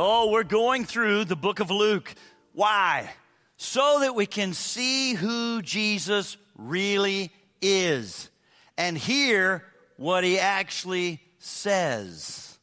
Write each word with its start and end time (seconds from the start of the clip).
Oh, 0.00 0.30
we're 0.30 0.44
going 0.44 0.84
through 0.84 1.24
the 1.24 1.34
book 1.34 1.58
of 1.58 1.72
Luke. 1.72 2.14
Why? 2.52 3.10
So 3.56 3.98
that 4.02 4.14
we 4.14 4.26
can 4.26 4.52
see 4.52 5.14
who 5.14 5.60
Jesus 5.60 6.36
really 6.56 7.32
is 7.60 8.30
and 8.76 8.96
hear 8.96 9.64
what 9.96 10.22
he 10.22 10.38
actually 10.38 11.20
says, 11.40 12.60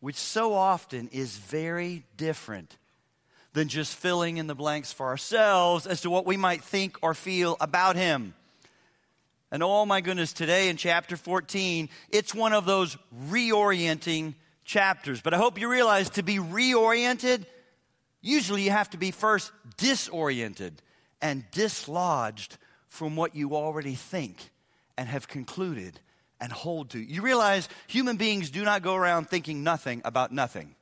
which 0.00 0.16
so 0.16 0.54
often 0.54 1.10
is 1.12 1.36
very 1.36 2.02
different 2.16 2.78
than 3.52 3.68
just 3.68 3.94
filling 3.94 4.38
in 4.38 4.46
the 4.46 4.54
blanks 4.54 4.90
for 4.90 5.08
ourselves 5.08 5.86
as 5.86 6.00
to 6.00 6.08
what 6.08 6.24
we 6.24 6.38
might 6.38 6.64
think 6.64 6.96
or 7.02 7.12
feel 7.12 7.58
about 7.60 7.96
him. 7.96 8.32
And 9.52 9.62
oh 9.62 9.84
my 9.84 10.00
goodness, 10.00 10.32
today 10.32 10.70
in 10.70 10.78
chapter 10.78 11.18
14, 11.18 11.90
it's 12.08 12.34
one 12.34 12.54
of 12.54 12.64
those 12.64 12.96
reorienting 13.28 14.32
chapters. 14.70 15.20
But 15.20 15.34
I 15.34 15.38
hope 15.38 15.60
you 15.60 15.68
realize 15.68 16.10
to 16.10 16.22
be 16.22 16.36
reoriented, 16.36 17.44
usually 18.22 18.62
you 18.62 18.70
have 18.70 18.90
to 18.90 18.98
be 18.98 19.10
first 19.10 19.50
disoriented 19.76 20.80
and 21.20 21.44
dislodged 21.50 22.56
from 22.88 23.16
what 23.16 23.34
you 23.34 23.56
already 23.56 23.94
think 23.94 24.50
and 24.96 25.08
have 25.08 25.26
concluded 25.28 25.98
and 26.40 26.52
hold 26.52 26.90
to. 26.90 27.00
You 27.00 27.20
realize 27.20 27.68
human 27.88 28.16
beings 28.16 28.50
do 28.50 28.64
not 28.64 28.82
go 28.82 28.94
around 28.94 29.28
thinking 29.28 29.64
nothing 29.64 30.02
about 30.04 30.32
nothing. 30.32 30.74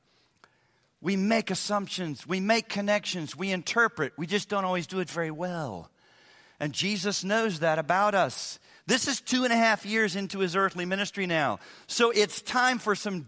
We 1.01 1.17
make 1.17 1.51
assumptions, 1.51 2.27
we 2.27 2.41
make 2.41 2.69
connections, 2.69 3.37
we 3.37 3.53
interpret, 3.53 4.13
we 4.19 4.27
just 4.27 4.49
don't 4.49 4.65
always 4.65 4.87
do 4.87 5.01
it 5.01 5.09
very 5.09 5.31
well. 5.31 5.91
And 6.61 6.73
Jesus 6.73 7.25
knows 7.25 7.61
that 7.61 7.79
about 7.79 8.15
us. 8.15 8.59
This 8.87 9.07
is 9.07 9.21
two 9.21 9.45
and 9.45 9.53
a 9.53 9.57
half 9.57 9.87
years 9.87 10.17
into 10.17 10.41
his 10.41 10.57
earthly 10.57 10.87
ministry 10.87 11.27
now. 11.27 11.61
So 11.87 12.11
it's 12.11 12.43
time 12.43 12.79
for 12.79 12.95
some 12.95 13.23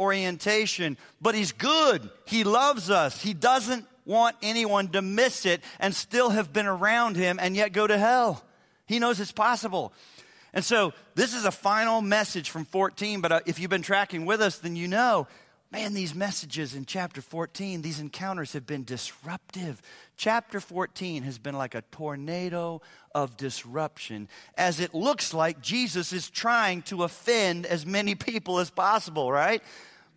disorientation. 0.00 0.96
But 1.20 1.34
he's 1.34 1.52
good. 1.52 2.08
He 2.26 2.44
loves 2.44 2.90
us. 2.90 3.20
He 3.20 3.34
doesn't 3.34 3.86
want 4.06 4.36
anyone 4.42 4.88
to 4.88 5.02
miss 5.02 5.44
it 5.44 5.60
and 5.78 5.94
still 5.94 6.30
have 6.30 6.52
been 6.52 6.66
around 6.66 7.16
him 7.16 7.38
and 7.40 7.54
yet 7.54 7.72
go 7.72 7.86
to 7.86 7.98
hell. 7.98 8.42
He 8.86 8.98
knows 8.98 9.20
it's 9.20 9.32
possible. 9.32 9.92
And 10.52 10.64
so 10.64 10.92
this 11.14 11.34
is 11.34 11.44
a 11.44 11.52
final 11.52 12.00
message 12.00 12.50
from 12.50 12.64
14, 12.64 13.20
but 13.20 13.30
uh, 13.30 13.40
if 13.46 13.60
you've 13.60 13.70
been 13.70 13.82
tracking 13.82 14.26
with 14.26 14.40
us, 14.40 14.58
then 14.58 14.74
you 14.74 14.88
know 14.88 15.28
Man, 15.72 15.94
these 15.94 16.16
messages 16.16 16.74
in 16.74 16.84
chapter 16.84 17.22
14, 17.22 17.80
these 17.80 18.00
encounters 18.00 18.54
have 18.54 18.66
been 18.66 18.82
disruptive. 18.82 19.80
Chapter 20.16 20.58
14 20.58 21.22
has 21.22 21.38
been 21.38 21.56
like 21.56 21.76
a 21.76 21.82
tornado 21.92 22.82
of 23.14 23.36
disruption 23.36 24.28
as 24.56 24.80
it 24.80 24.94
looks 24.94 25.32
like 25.32 25.60
Jesus 25.60 26.12
is 26.12 26.28
trying 26.28 26.82
to 26.82 27.04
offend 27.04 27.66
as 27.66 27.86
many 27.86 28.16
people 28.16 28.58
as 28.58 28.68
possible, 28.68 29.30
right? 29.30 29.62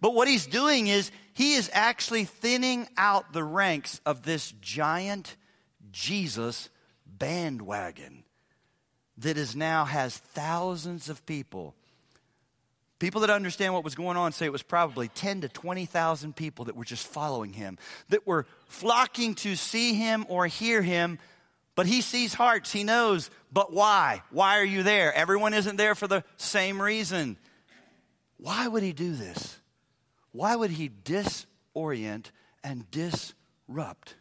But 0.01 0.15
what 0.15 0.27
he's 0.27 0.47
doing 0.47 0.87
is 0.87 1.11
he 1.33 1.53
is 1.53 1.69
actually 1.71 2.25
thinning 2.25 2.87
out 2.97 3.31
the 3.31 3.43
ranks 3.43 4.01
of 4.07 4.23
this 4.23 4.51
giant 4.59 5.35
Jesus 5.91 6.69
bandwagon 7.05 8.23
that 9.19 9.37
is 9.37 9.55
now 9.55 9.85
has 9.85 10.17
thousands 10.17 11.09
of 11.09 11.23
people 11.27 11.75
People 13.03 13.19
that 13.19 13.29
understand 13.29 13.73
what 13.73 13.83
was 13.83 13.95
going 13.95 14.15
on 14.15 14.31
say 14.31 14.45
it 14.45 14.51
was 14.53 14.63
probably 14.63 15.09
10 15.09 15.41
to 15.41 15.49
20,000 15.49 16.33
people 16.33 16.63
that 16.63 16.77
were 16.77 16.85
just 16.85 17.05
following 17.05 17.51
him, 17.51 17.77
that 18.07 18.25
were 18.25 18.45
flocking 18.67 19.35
to 19.35 19.57
see 19.57 19.93
him 19.93 20.25
or 20.29 20.47
hear 20.47 20.81
him. 20.81 21.19
But 21.75 21.85
he 21.85 21.99
sees 21.99 22.33
hearts, 22.33 22.71
he 22.71 22.85
knows. 22.85 23.29
But 23.51 23.73
why? 23.73 24.21
Why 24.29 24.57
are 24.57 24.63
you 24.63 24.83
there? 24.83 25.13
Everyone 25.13 25.53
isn't 25.53 25.75
there 25.75 25.95
for 25.95 26.07
the 26.07 26.23
same 26.37 26.81
reason. 26.81 27.35
Why 28.37 28.69
would 28.69 28.83
he 28.83 28.93
do 28.93 29.13
this? 29.13 29.59
Why 30.31 30.55
would 30.55 30.71
he 30.71 30.87
disorient 30.87 32.27
and 32.63 32.89
disrupt? 32.89 34.15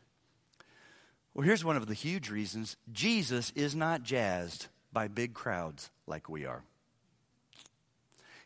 Well, 1.35 1.47
here's 1.47 1.65
one 1.65 1.77
of 1.77 1.87
the 1.87 1.95
huge 1.95 2.31
reasons 2.31 2.77
Jesus 2.91 3.53
is 3.55 3.77
not 3.77 4.03
jazzed 4.03 4.67
by 4.93 5.07
big 5.07 5.35
crowds 5.35 5.93
like 6.09 6.29
we 6.29 6.47
are. 6.47 6.65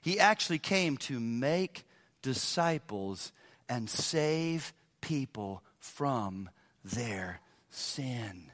He 0.07 0.21
actually 0.21 0.61
came 0.61 0.99
to 0.99 1.19
make 1.19 1.85
disciples 2.23 3.33
and 3.69 3.91
save 3.91 4.73
people 5.01 5.65
from 5.81 6.49
their 6.85 7.41
sin. 7.71 8.53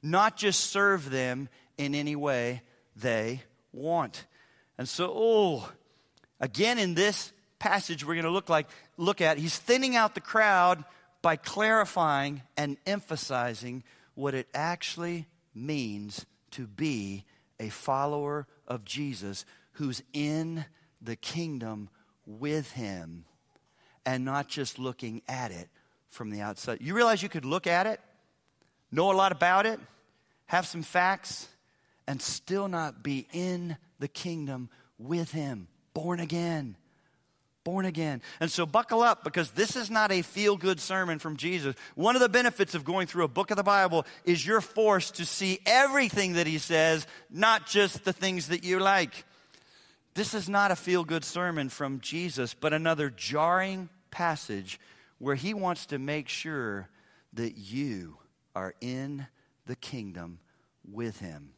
Not 0.00 0.36
just 0.36 0.60
serve 0.60 1.10
them 1.10 1.48
in 1.76 1.96
any 1.96 2.14
way 2.14 2.62
they 2.94 3.42
want. 3.72 4.26
And 4.78 4.88
so, 4.88 5.12
oh, 5.12 5.72
again 6.38 6.78
in 6.78 6.94
this 6.94 7.32
passage 7.58 8.06
we're 8.06 8.14
going 8.14 8.22
to 8.22 8.30
look 8.30 8.48
like 8.48 8.68
look 8.96 9.20
at, 9.20 9.38
he's 9.38 9.58
thinning 9.58 9.96
out 9.96 10.14
the 10.14 10.20
crowd 10.20 10.84
by 11.20 11.34
clarifying 11.34 12.42
and 12.56 12.76
emphasizing 12.86 13.82
what 14.14 14.34
it 14.34 14.46
actually 14.54 15.26
means 15.52 16.24
to 16.52 16.68
be 16.68 17.24
a 17.58 17.70
follower 17.70 18.46
of 18.68 18.84
Jesus 18.84 19.44
who's 19.72 20.00
in 20.12 20.64
the 21.02 21.16
kingdom 21.16 21.88
with 22.26 22.72
him 22.72 23.24
and 24.04 24.24
not 24.24 24.48
just 24.48 24.78
looking 24.78 25.22
at 25.28 25.50
it 25.50 25.68
from 26.08 26.30
the 26.30 26.40
outside. 26.40 26.78
You 26.80 26.94
realize 26.94 27.22
you 27.22 27.28
could 27.28 27.44
look 27.44 27.66
at 27.66 27.86
it, 27.86 28.00
know 28.90 29.10
a 29.10 29.14
lot 29.14 29.32
about 29.32 29.66
it, 29.66 29.80
have 30.46 30.66
some 30.66 30.82
facts, 30.82 31.48
and 32.06 32.20
still 32.20 32.68
not 32.68 33.02
be 33.02 33.26
in 33.32 33.76
the 33.98 34.08
kingdom 34.08 34.68
with 34.98 35.32
him, 35.32 35.68
born 35.94 36.20
again. 36.20 36.76
Born 37.64 37.84
again. 37.86 38.22
And 38.40 38.50
so 38.50 38.66
buckle 38.66 39.02
up 39.02 39.22
because 39.22 39.52
this 39.52 39.76
is 39.76 39.88
not 39.88 40.10
a 40.10 40.22
feel 40.22 40.56
good 40.56 40.80
sermon 40.80 41.20
from 41.20 41.36
Jesus. 41.36 41.76
One 41.94 42.16
of 42.16 42.20
the 42.20 42.28
benefits 42.28 42.74
of 42.74 42.84
going 42.84 43.06
through 43.06 43.22
a 43.22 43.28
book 43.28 43.52
of 43.52 43.56
the 43.56 43.62
Bible 43.62 44.04
is 44.24 44.44
you're 44.44 44.60
forced 44.60 45.14
to 45.16 45.24
see 45.24 45.60
everything 45.64 46.32
that 46.32 46.48
he 46.48 46.58
says, 46.58 47.06
not 47.30 47.68
just 47.68 48.04
the 48.04 48.12
things 48.12 48.48
that 48.48 48.64
you 48.64 48.80
like. 48.80 49.24
This 50.14 50.34
is 50.34 50.48
not 50.48 50.70
a 50.70 50.76
feel 50.76 51.04
good 51.04 51.24
sermon 51.24 51.68
from 51.68 52.00
Jesus, 52.00 52.54
but 52.54 52.72
another 52.72 53.10
jarring 53.10 53.88
passage 54.10 54.78
where 55.18 55.34
he 55.34 55.54
wants 55.54 55.86
to 55.86 55.98
make 55.98 56.28
sure 56.28 56.88
that 57.32 57.56
you 57.56 58.18
are 58.54 58.74
in 58.80 59.26
the 59.66 59.76
kingdom 59.76 60.38
with 60.84 61.18
him 61.20 61.52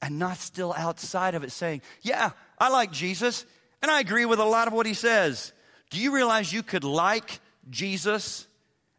and 0.00 0.18
not 0.18 0.38
still 0.38 0.74
outside 0.76 1.34
of 1.34 1.44
it 1.44 1.52
saying, 1.52 1.82
Yeah, 2.02 2.30
I 2.58 2.70
like 2.70 2.90
Jesus 2.90 3.46
and 3.80 3.90
I 3.90 4.00
agree 4.00 4.24
with 4.24 4.40
a 4.40 4.44
lot 4.44 4.66
of 4.66 4.74
what 4.74 4.86
he 4.86 4.94
says. 4.94 5.52
Do 5.90 6.00
you 6.00 6.14
realize 6.14 6.52
you 6.52 6.62
could 6.62 6.84
like 6.84 7.40
Jesus 7.70 8.46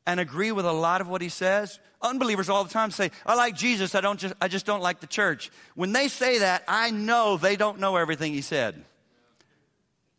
and 0.06 0.20
agree 0.20 0.52
with 0.52 0.66
a 0.66 0.72
lot 0.72 1.02
of 1.02 1.08
what 1.08 1.22
he 1.22 1.30
says? 1.30 1.80
Unbelievers 2.02 2.50
all 2.50 2.64
the 2.64 2.70
time 2.70 2.92
say, 2.92 3.12
I 3.26 3.36
like 3.36 3.56
Jesus, 3.56 3.96
I, 3.96 4.02
don't 4.02 4.20
just, 4.20 4.34
I 4.42 4.48
just 4.48 4.66
don't 4.66 4.82
like 4.82 5.00
the 5.00 5.08
church. 5.08 5.52
When 5.76 5.94
they 5.94 6.08
say 6.08 6.40
that, 6.40 6.64
I 6.68 6.92
know 6.92 7.38
they 7.38 7.56
don't 7.56 7.80
know 7.80 7.96
everything 7.96 8.34
he 8.34 8.42
said. 8.42 8.84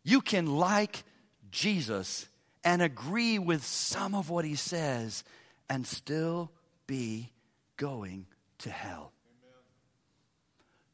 You 0.03 0.21
can 0.21 0.47
like 0.47 1.03
Jesus 1.51 2.27
and 2.63 2.81
agree 2.81 3.39
with 3.39 3.63
some 3.63 4.15
of 4.15 4.29
what 4.29 4.45
he 4.45 4.55
says 4.55 5.23
and 5.69 5.85
still 5.85 6.51
be 6.87 7.31
going 7.77 8.25
to 8.59 8.69
hell. 8.69 9.11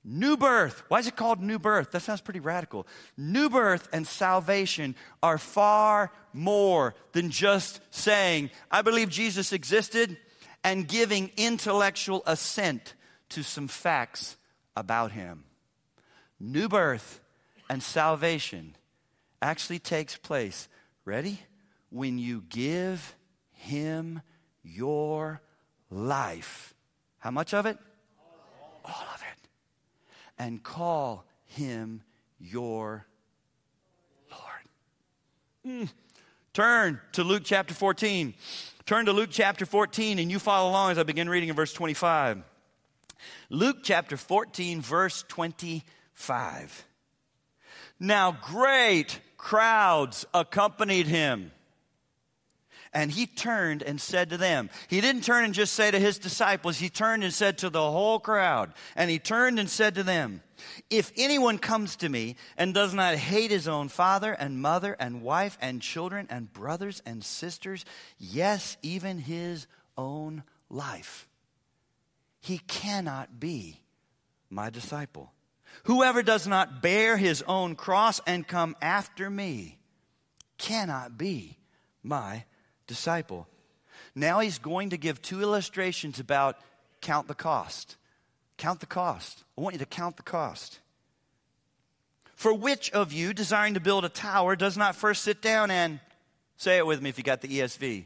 New 0.04 0.36
birth. 0.36 0.84
Why 0.88 1.00
is 1.00 1.08
it 1.08 1.16
called 1.16 1.42
new 1.42 1.60
birth? 1.60 1.92
That 1.92 2.02
sounds 2.02 2.22
pretty 2.22 2.40
radical. 2.40 2.88
New 3.18 3.50
birth 3.50 3.88
and 3.94 4.08
salvation 4.08 4.96
are 5.22 5.38
far 5.38 6.12
more 6.34 6.96
than 7.12 7.30
just 7.30 7.82
saying, 7.92 8.50
I 8.72 8.82
believe 8.82 9.10
Jesus 9.10 9.54
existed 9.54 10.18
and 10.64 10.88
giving 10.88 11.32
intellectual 11.38 12.24
assent 12.26 12.96
to 13.30 13.44
some 13.44 13.68
facts 13.68 14.38
about 14.76 15.12
him. 15.12 15.44
New 16.40 16.68
birth 16.68 17.22
and 17.70 17.84
salvation 17.84 18.76
actually 19.42 19.80
takes 19.80 20.18
place, 20.18 20.68
ready? 21.06 21.40
When 21.92 22.18
you 22.18 22.44
give 22.50 23.16
him 23.52 24.22
your 24.64 25.42
life. 25.92 26.74
How 27.20 27.30
much 27.32 27.54
of 27.54 27.68
it? 27.68 27.78
All 28.84 29.06
of 29.14 29.21
it. 29.21 29.21
And 30.42 30.64
call 30.64 31.24
him 31.46 32.02
your 32.40 33.06
Lord. 34.32 35.84
Mm. 35.84 35.92
Turn 36.52 37.00
to 37.12 37.24
Luke 37.24 37.44
chapter 37.46 37.76
14. 37.76 38.34
Turn 38.88 39.06
to 39.06 39.14
Luke 39.14 39.30
chapter 39.32 39.68
14 39.68 40.18
and 40.18 40.32
you 40.32 40.40
follow 40.40 40.72
along 40.72 40.94
as 40.94 40.98
I 40.98 41.04
begin 41.04 41.30
reading 41.30 41.50
in 41.50 41.56
verse 41.56 41.74
25. 41.74 42.42
Luke 43.52 43.78
chapter 43.84 44.18
14, 44.18 44.82
verse 44.82 45.24
25. 45.28 46.86
Now 48.00 48.32
great 48.32 49.20
crowds 49.38 50.26
accompanied 50.34 51.06
him. 51.06 51.52
And 52.94 53.10
he 53.10 53.26
turned 53.26 53.84
and 53.84 54.02
said 54.02 54.32
to 54.32 54.38
them, 54.38 54.70
He 54.90 55.00
didn't 55.00 55.24
turn 55.24 55.46
and 55.46 55.54
just 55.54 55.74
say 55.74 55.92
to 55.92 56.00
his 56.00 56.20
disciples, 56.20 56.78
he 56.78 56.90
turned 56.90 57.24
and 57.24 57.34
said 57.34 57.60
to 57.60 57.70
the 57.70 57.92
whole 57.92 58.20
crowd. 58.20 58.74
And 58.98 59.10
he 59.10 59.18
turned 59.18 59.60
and 59.60 59.70
said 59.70 59.96
to 59.96 60.04
them, 60.04 60.42
If 60.90 61.14
anyone 61.16 61.58
comes 61.58 61.96
to 61.98 62.10
me 62.10 62.36
and 62.58 62.74
does 62.74 62.94
not 62.94 63.16
hate 63.16 63.50
his 63.50 63.68
own 63.68 63.88
father 63.88 64.34
and 64.34 64.62
mother 64.62 64.98
and 65.00 65.22
wife 65.22 65.58
and 65.62 65.82
children 65.82 66.28
and 66.30 66.52
brothers 66.52 67.02
and 67.06 67.24
sisters, 67.24 67.86
yes, 68.18 68.76
even 68.82 69.20
his 69.20 69.68
own 69.98 70.44
life, 70.70 71.30
he 72.42 72.58
cannot 72.58 73.40
be 73.40 73.80
my 74.50 74.70
disciple. 74.70 75.32
Whoever 75.84 76.22
does 76.24 76.46
not 76.46 76.82
bear 76.82 77.16
his 77.16 77.42
own 77.44 77.76
cross 77.76 78.20
and 78.28 78.46
come 78.46 78.76
after 78.82 79.30
me 79.30 79.80
cannot 80.58 81.18
be 81.18 81.58
my 82.04 82.44
disciple. 82.92 83.48
Now 84.14 84.40
he's 84.42 84.60
going 84.60 84.90
to 84.90 84.98
give 84.98 85.22
two 85.22 85.42
illustrations 85.42 86.20
about 86.20 86.58
count 87.00 87.30
the 87.30 87.34
cost. 87.34 87.96
Count 88.58 88.82
the 88.82 88.86
cost. 88.86 89.44
I 89.58 89.62
want 89.62 89.76
you 89.76 89.80
to 89.80 89.86
count 89.86 90.18
the 90.18 90.24
cost. 90.24 90.80
For 92.36 92.54
which 92.54 92.92
of 92.92 93.14
you, 93.14 93.34
desiring 93.34 93.76
to 93.76 93.80
build 93.80 94.04
a 94.04 94.10
tower, 94.10 94.56
does 94.56 94.76
not 94.76 94.96
first 94.96 95.24
sit 95.24 95.42
down 95.42 95.72
and 95.72 96.00
say 96.58 96.78
it 96.78 96.86
with 96.86 97.02
me 97.02 97.10
if 97.10 97.18
you 97.18 97.24
got 97.24 97.42
the 97.42 97.48
ESV? 97.48 98.06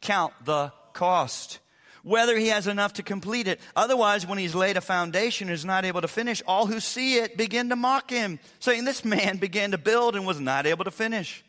Count 0.00 0.32
the 0.44 0.72
cost. 0.94 1.58
Whether 2.02 2.38
he 2.38 2.48
has 2.48 2.66
enough 2.66 2.94
to 2.94 3.02
complete 3.02 3.46
it. 3.46 3.60
Otherwise, 3.76 4.26
when 4.26 4.38
he's 4.38 4.54
laid 4.54 4.76
a 4.76 4.80
foundation 4.80 5.48
and 5.48 5.54
is 5.54 5.64
not 5.64 5.84
able 5.84 6.00
to 6.00 6.08
finish, 6.08 6.42
all 6.46 6.66
who 6.66 6.80
see 6.80 7.16
it 7.16 7.36
begin 7.36 7.68
to 7.70 7.76
mock 7.76 8.10
him, 8.10 8.38
saying, 8.58 8.84
This 8.84 9.04
man 9.04 9.36
began 9.36 9.72
to 9.72 9.78
build 9.78 10.16
and 10.16 10.26
was 10.26 10.40
not 10.40 10.66
able 10.66 10.84
to 10.84 10.90
finish. 10.90 11.44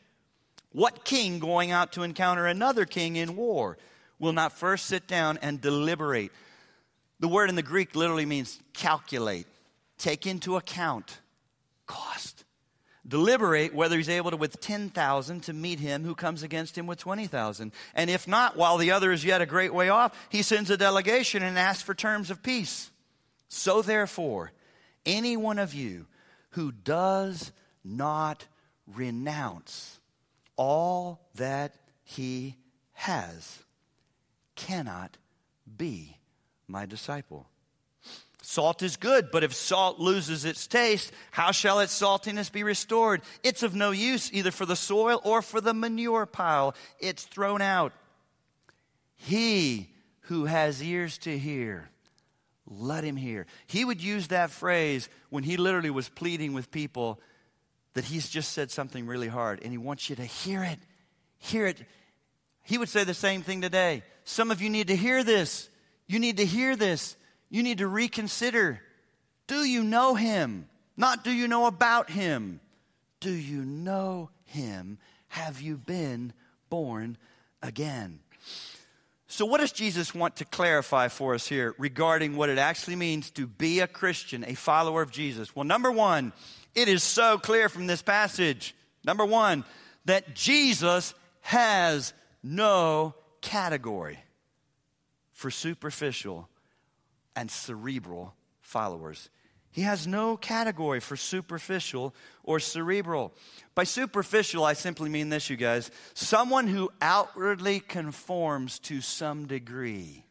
What 0.76 1.06
king 1.06 1.40
going 1.40 1.72
out 1.72 1.94
to 1.94 2.04
encounter 2.04 2.46
another 2.46 2.84
king 2.84 3.16
in 3.16 3.38
war 3.38 3.78
will 4.20 4.34
not 4.34 4.52
first 4.52 4.88
sit 4.88 5.08
down 5.08 5.40
and 5.42 5.62
deliberate? 5.62 6.34
The 7.22 7.30
word 7.30 7.48
in 7.48 7.56
the 7.56 7.64
Greek 7.64 7.96
literally 7.96 8.26
means 8.26 8.60
calculate, 8.74 9.48
take 9.98 10.28
into 10.28 10.58
account 10.58 11.22
cost. 11.88 12.44
Deliberate 13.08 13.74
whether 13.74 13.96
he's 13.96 14.10
able 14.10 14.32
to, 14.32 14.38
with 14.38 14.60
10,000, 14.60 15.44
to 15.44 15.54
meet 15.54 15.80
him 15.80 16.04
who 16.04 16.14
comes 16.14 16.44
against 16.44 16.78
him 16.78 16.88
with 16.88 17.00
20,000. 17.00 17.72
And 17.94 18.10
if 18.10 18.28
not, 18.28 18.58
while 18.58 18.78
the 18.78 18.92
other 18.92 19.14
is 19.14 19.24
yet 19.24 19.42
a 19.42 19.46
great 19.46 19.74
way 19.74 19.88
off, 19.88 20.28
he 20.28 20.42
sends 20.42 20.70
a 20.70 20.76
delegation 20.76 21.42
and 21.42 21.58
asks 21.58 21.84
for 21.84 21.94
terms 21.94 22.30
of 22.30 22.44
peace. 22.44 22.92
So 23.48 23.82
therefore, 23.82 24.52
any 25.06 25.38
one 25.38 25.58
of 25.58 25.74
you 25.74 26.08
who 26.50 26.74
does 26.74 27.54
not 27.86 28.46
renounce 28.94 30.02
all 30.58 31.28
that 31.36 31.76
he 32.04 32.56
has 32.94 33.64
cannot 34.56 35.18
be 35.78 36.18
my 36.68 36.86
disciple. 36.86 37.48
Salt 38.42 38.84
is 38.84 38.96
good, 38.96 39.32
but 39.32 39.44
if 39.44 39.56
salt 39.56 40.00
loses 40.00 40.46
its 40.46 40.68
taste, 40.68 41.12
how 41.32 41.52
shall 41.52 41.80
its 41.80 42.00
saltiness 42.00 42.52
be 42.52 42.64
restored? 42.64 43.22
It's 43.44 43.64
of 43.64 43.74
no 43.74 43.90
use 43.90 44.32
either 44.32 44.52
for 44.52 44.68
the 44.68 44.76
soil 44.76 45.20
or 45.24 45.42
for 45.42 45.60
the 45.60 45.74
manure 45.74 46.28
pile. 46.28 46.76
It's 47.00 47.24
thrown 47.24 47.62
out. 47.62 47.92
He 49.16 49.90
who 50.22 50.46
has 50.46 50.82
ears 50.84 51.18
to 51.20 51.38
hear, 51.38 51.90
let 52.68 53.04
him 53.04 53.16
hear. 53.16 53.48
He 53.66 53.84
would 53.84 54.02
use 54.02 54.28
that 54.28 54.52
phrase 54.52 55.10
when 55.30 55.44
he 55.44 55.58
literally 55.58 55.90
was 55.90 56.08
pleading 56.08 56.54
with 56.54 56.70
people 56.70 57.20
that 57.96 58.06
he's 58.06 58.30
just 58.30 58.52
said 58.52 58.70
something 58.70 59.08
really 59.08 59.28
hard 59.28 59.62
and 59.64 59.72
he 59.72 59.78
wants 59.78 60.10
you 60.10 60.16
to 60.18 60.24
hear 60.24 60.64
it. 60.64 60.80
Hear 61.40 61.66
it. 61.66 61.82
He 62.62 62.78
would 62.78 62.90
say 62.90 63.04
the 63.04 63.14
same 63.14 63.42
thing 63.42 63.62
today. 63.62 64.04
Some 64.26 64.52
of 64.52 64.62
you 64.62 64.70
need 64.70 64.88
to 64.88 64.96
hear 64.96 65.24
this. 65.24 65.70
You 66.08 66.20
need 66.20 66.38
to 66.38 66.46
hear 66.46 66.76
this. 66.76 67.16
You 67.50 67.64
need 67.64 67.80
to 67.80 67.88
reconsider. 67.88 68.82
Do 69.48 69.64
you 69.64 69.84
know 69.84 70.14
him? 70.16 70.68
Not 70.98 71.24
do 71.24 71.32
you 71.32 71.48
know 71.48 71.68
about 71.68 72.10
him? 72.10 72.60
Do 73.20 73.32
you 73.32 73.64
know 73.64 74.30
him? 74.46 74.98
Have 75.30 75.62
you 75.62 75.78
been 75.78 76.34
born 76.70 77.18
again? 77.62 78.20
So, 79.28 79.46
what 79.46 79.60
does 79.60 79.72
Jesus 79.72 80.16
want 80.16 80.38
to 80.38 80.46
clarify 80.46 81.08
for 81.10 81.34
us 81.34 81.48
here 81.48 81.76
regarding 81.78 82.38
what 82.38 82.50
it 82.50 82.58
actually 82.58 82.96
means 82.96 83.32
to 83.32 83.48
be 83.48 83.80
a 83.82 83.88
Christian, 83.88 84.46
a 84.46 84.54
follower 84.54 85.02
of 85.02 85.12
Jesus? 85.12 85.56
Well, 85.56 85.66
number 85.66 85.92
one, 85.92 86.32
it 86.76 86.88
is 86.88 87.04
so 87.04 87.38
clear 87.38 87.70
from 87.70 87.88
this 87.88 88.02
passage. 88.02 88.76
Number 89.04 89.26
one, 89.26 89.64
that 90.06 90.36
Jesus 90.36 91.14
has 91.42 92.14
no 92.44 93.16
category 93.42 94.20
for 95.34 95.52
superficial 95.52 96.50
and 97.36 97.50
cerebral 97.50 98.34
followers. 98.62 99.30
He 99.72 99.82
has 99.82 100.08
no 100.08 100.38
category 100.38 101.02
for 101.02 101.18
superficial 101.18 102.16
or 102.44 102.60
cerebral. 102.60 103.34
By 103.76 103.84
superficial, 103.84 104.64
I 104.64 104.72
simply 104.72 105.10
mean 105.10 105.30
this, 105.30 105.50
you 105.50 105.58
guys 105.58 105.92
someone 106.14 106.68
who 106.68 106.90
outwardly 107.02 107.82
conforms 107.82 108.80
to 108.80 109.02
some 109.02 109.48
degree. 109.48 110.24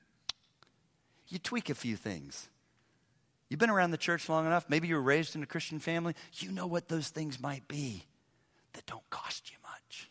You 1.28 1.38
tweak 1.38 1.68
a 1.68 1.74
few 1.74 1.96
things. 1.96 2.48
You've 3.48 3.60
been 3.60 3.70
around 3.70 3.90
the 3.90 3.98
church 3.98 4.28
long 4.28 4.46
enough. 4.46 4.66
Maybe 4.68 4.88
you 4.88 4.94
were 4.96 5.02
raised 5.02 5.36
in 5.36 5.42
a 5.42 5.46
Christian 5.46 5.78
family. 5.78 6.14
You 6.34 6.50
know 6.50 6.66
what 6.66 6.88
those 6.88 7.08
things 7.08 7.40
might 7.40 7.68
be 7.68 8.04
that 8.72 8.86
don't 8.86 9.08
cost 9.10 9.50
you 9.50 9.56
much. 9.62 10.10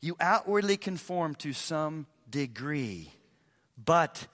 You 0.00 0.16
outwardly 0.20 0.76
conform 0.76 1.34
to 1.36 1.52
some 1.52 2.06
degree. 2.30 3.12
But 3.82 4.26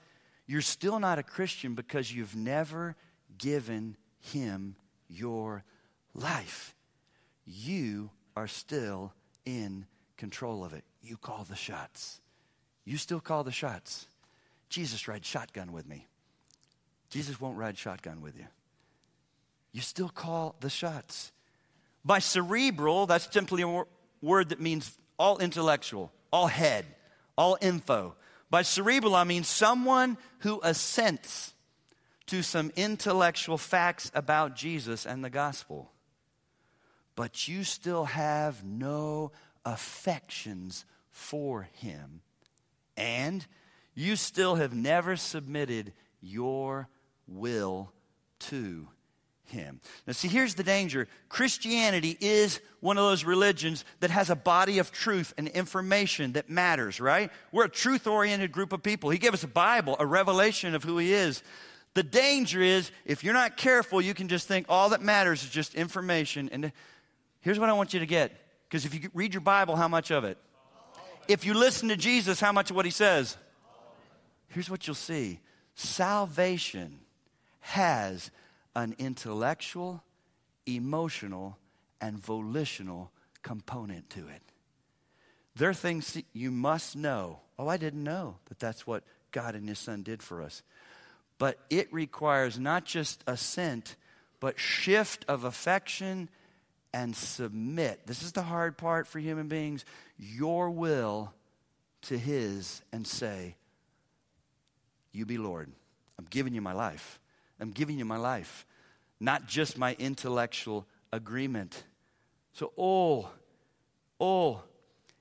you're 0.47 0.61
still 0.61 0.99
not 0.99 1.19
a 1.19 1.23
Christian 1.23 1.75
because 1.75 2.11
you've 2.11 2.35
never 2.35 2.95
given 3.37 3.97
him 4.19 4.75
your 5.07 5.63
life. 6.13 6.75
You 7.45 8.09
are 8.35 8.47
still 8.47 9.13
in 9.45 9.85
control 10.17 10.63
of 10.63 10.73
it. 10.73 10.83
You 11.01 11.17
call 11.17 11.45
the 11.47 11.55
shots. 11.55 12.19
You 12.83 12.97
still 12.97 13.19
call 13.19 13.43
the 13.43 13.51
shots. 13.51 14.07
Jesus 14.69 15.07
rides 15.07 15.27
shotgun 15.27 15.71
with 15.71 15.87
me. 15.87 16.07
Jesus 17.09 17.39
won't 17.39 17.57
ride 17.57 17.77
shotgun 17.77 18.21
with 18.21 18.37
you. 18.37 18.45
You 19.71 19.81
still 19.81 20.09
call 20.09 20.55
the 20.59 20.69
shots. 20.69 21.31
By 22.03 22.19
cerebral, 22.19 23.07
that's 23.07 23.31
simply 23.31 23.63
a 23.63 23.83
word 24.21 24.49
that 24.49 24.61
means 24.61 24.97
all 25.17 25.37
intellectual, 25.37 26.11
all 26.31 26.47
head, 26.47 26.85
all 27.37 27.57
info. 27.61 28.15
By 28.49 28.61
cerebral, 28.61 29.15
I 29.15 29.23
mean 29.23 29.43
someone 29.43 30.17
who 30.39 30.59
assents 30.63 31.53
to 32.27 32.41
some 32.41 32.71
intellectual 32.75 33.57
facts 33.57 34.11
about 34.13 34.55
Jesus 34.55 35.05
and 35.05 35.23
the 35.23 35.29
gospel, 35.29 35.91
but 37.15 37.47
you 37.47 37.63
still 37.63 38.05
have 38.05 38.63
no 38.63 39.31
affections 39.63 40.85
for 41.11 41.63
him, 41.73 42.21
and 42.97 43.45
you 43.93 44.15
still 44.15 44.55
have 44.55 44.73
never 44.73 45.15
submitted 45.15 45.93
your 46.21 46.87
will 47.27 47.91
to 48.39 48.87
him. 49.45 49.79
Now, 50.05 50.13
see, 50.13 50.27
here's 50.27 50.55
the 50.55 50.63
danger 50.63 51.07
Christianity 51.29 52.17
is 52.19 52.59
one 52.79 52.97
of 52.97 53.03
those 53.03 53.23
religions 53.23 53.85
that 53.99 54.11
has 54.11 54.29
a 54.29 54.35
body 54.35 54.79
of 54.79 54.91
truth 54.91 55.33
and 55.37 55.47
information 55.47 56.33
that 56.33 56.49
matters, 56.49 56.99
right? 56.99 57.31
We're 57.51 57.65
a 57.65 57.69
truth 57.69 58.07
oriented 58.07 58.51
group 58.51 58.73
of 58.73 58.83
people. 58.83 59.09
He 59.09 59.17
gave 59.17 59.33
us 59.33 59.43
a 59.43 59.47
Bible, 59.47 59.95
a 59.99 60.05
revelation 60.05 60.75
of 60.75 60.83
who 60.83 60.97
he 60.97 61.13
is. 61.13 61.43
The 61.93 62.03
danger 62.03 62.61
is 62.61 62.91
if 63.05 63.23
you're 63.23 63.33
not 63.33 63.55
careful, 63.55 64.01
you 64.01 64.13
can 64.13 64.27
just 64.27 64.47
think 64.47 64.65
all 64.67 64.89
that 64.89 65.01
matters 65.01 65.43
is 65.43 65.49
just 65.49 65.75
information. 65.75 66.49
And 66.51 66.71
here's 67.41 67.59
what 67.59 67.69
I 67.69 67.73
want 67.73 67.93
you 67.93 67.99
to 67.99 68.05
get 68.05 68.33
because 68.67 68.85
if 68.85 68.93
you 68.93 69.09
read 69.13 69.33
your 69.33 69.41
Bible, 69.41 69.75
how 69.75 69.87
much 69.87 70.11
of 70.11 70.23
it? 70.25 70.37
If 71.27 71.45
you 71.45 71.53
listen 71.53 71.89
to 71.89 71.95
Jesus, 71.95 72.39
how 72.39 72.51
much 72.51 72.69
of 72.69 72.75
what 72.75 72.85
he 72.85 72.91
says? 72.91 73.37
Here's 74.49 74.69
what 74.69 74.87
you'll 74.87 74.95
see 74.95 75.39
salvation 75.75 76.99
has 77.65 78.29
an 78.75 78.93
intellectual, 78.99 80.03
emotional, 80.67 81.57
and 81.99 82.19
volitional 82.19 83.11
component 83.41 84.07
to 84.11 84.27
it. 84.27 84.43
There 85.55 85.69
are 85.69 85.73
things 85.73 86.21
you 86.31 86.51
must 86.51 86.95
know. 86.95 87.39
Oh, 87.57 87.67
I 87.67 87.77
didn't 87.77 88.03
know 88.03 88.35
that 88.49 88.59
that's 88.59 88.85
what 88.85 89.03
God 89.31 89.55
and 89.55 89.67
His 89.67 89.79
Son 89.79 90.03
did 90.03 90.21
for 90.21 90.43
us. 90.43 90.61
But 91.39 91.57
it 91.71 91.91
requires 91.91 92.59
not 92.59 92.85
just 92.85 93.23
assent, 93.25 93.95
but 94.39 94.59
shift 94.59 95.25
of 95.27 95.43
affection 95.43 96.29
and 96.93 97.15
submit. 97.15 98.05
This 98.05 98.21
is 98.21 98.33
the 98.33 98.43
hard 98.43 98.77
part 98.77 99.07
for 99.07 99.17
human 99.17 99.47
beings. 99.47 99.85
Your 100.19 100.69
will 100.69 101.33
to 102.03 102.17
His 102.17 102.83
and 102.93 103.07
say, 103.07 103.55
You 105.11 105.25
be 105.25 105.39
Lord. 105.39 105.71
I'm 106.19 106.27
giving 106.29 106.53
you 106.53 106.61
my 106.61 106.73
life. 106.73 107.19
I'm 107.59 107.71
giving 107.71 107.97
you 107.97 108.05
my 108.05 108.17
life, 108.17 108.65
not 109.19 109.47
just 109.47 109.77
my 109.77 109.95
intellectual 109.99 110.85
agreement. 111.11 111.83
So, 112.53 112.71
oh, 112.77 113.29
oh, 114.19 114.61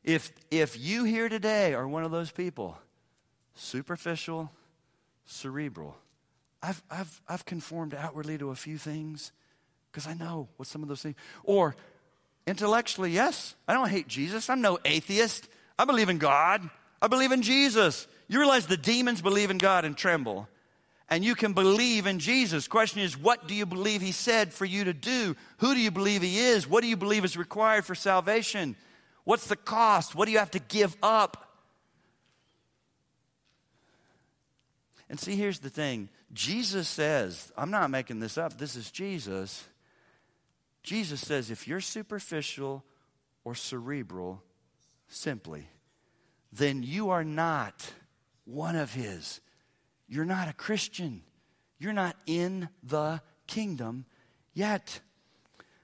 if, 0.02 0.32
if 0.50 0.78
you 0.78 1.04
here 1.04 1.28
today 1.28 1.74
are 1.74 1.86
one 1.86 2.04
of 2.04 2.10
those 2.10 2.30
people, 2.30 2.76
superficial, 3.54 4.50
cerebral, 5.24 5.96
I've, 6.62 6.82
I've, 6.90 7.22
I've 7.28 7.44
conformed 7.44 7.94
outwardly 7.94 8.38
to 8.38 8.50
a 8.50 8.54
few 8.54 8.78
things, 8.78 9.32
because 9.90 10.06
I 10.06 10.14
know 10.14 10.48
what 10.56 10.66
some 10.66 10.82
of 10.82 10.88
those 10.88 11.02
things. 11.02 11.16
Or 11.44 11.76
intellectually, 12.46 13.12
yes, 13.12 13.54
I 13.68 13.74
don't 13.74 13.88
hate 13.88 14.08
Jesus. 14.08 14.50
I'm 14.50 14.60
no 14.60 14.78
atheist. 14.84 15.48
I 15.78 15.84
believe 15.84 16.08
in 16.08 16.18
God. 16.18 16.68
I 17.00 17.06
believe 17.06 17.32
in 17.32 17.42
Jesus. 17.42 18.06
You 18.28 18.38
realize 18.38 18.66
the 18.66 18.76
demons 18.76 19.22
believe 19.22 19.50
in 19.50 19.58
God 19.58 19.84
and 19.84 19.96
tremble. 19.96 20.48
And 21.08 21.24
you 21.24 21.34
can 21.34 21.52
believe 21.52 22.06
in 22.06 22.18
Jesus. 22.18 22.66
Question 22.66 23.00
is, 23.00 23.16
what 23.16 23.46
do 23.46 23.54
you 23.54 23.66
believe 23.66 24.00
He 24.00 24.12
said 24.12 24.52
for 24.52 24.64
you 24.64 24.84
to 24.84 24.94
do? 24.94 25.36
Who 25.58 25.74
do 25.74 25.80
you 25.80 25.90
believe 25.90 26.22
He 26.22 26.38
is? 26.38 26.68
What 26.68 26.82
do 26.82 26.88
you 26.88 26.96
believe 26.96 27.24
is 27.24 27.36
required 27.36 27.84
for 27.84 27.94
salvation? 27.94 28.74
What's 29.24 29.46
the 29.46 29.56
cost? 29.56 30.14
What 30.14 30.26
do 30.26 30.32
you 30.32 30.38
have 30.38 30.52
to 30.52 30.58
give 30.58 30.96
up? 31.02 31.44
And 35.08 35.20
see, 35.20 35.36
here's 35.36 35.58
the 35.58 35.70
thing 35.70 36.08
Jesus 36.32 36.88
says, 36.88 37.52
I'm 37.56 37.70
not 37.70 37.90
making 37.90 38.20
this 38.20 38.38
up, 38.38 38.58
this 38.58 38.74
is 38.74 38.90
Jesus. 38.90 39.64
Jesus 40.82 41.20
says, 41.20 41.50
if 41.50 41.66
you're 41.66 41.80
superficial 41.80 42.84
or 43.42 43.54
cerebral, 43.54 44.42
simply, 45.08 45.66
then 46.52 46.82
you 46.82 47.10
are 47.10 47.24
not 47.24 47.92
one 48.44 48.76
of 48.76 48.92
His. 48.92 49.40
You're 50.08 50.24
not 50.24 50.48
a 50.48 50.52
Christian. 50.52 51.22
You're 51.78 51.92
not 51.92 52.16
in 52.26 52.68
the 52.82 53.20
kingdom 53.46 54.04
yet. 54.52 55.00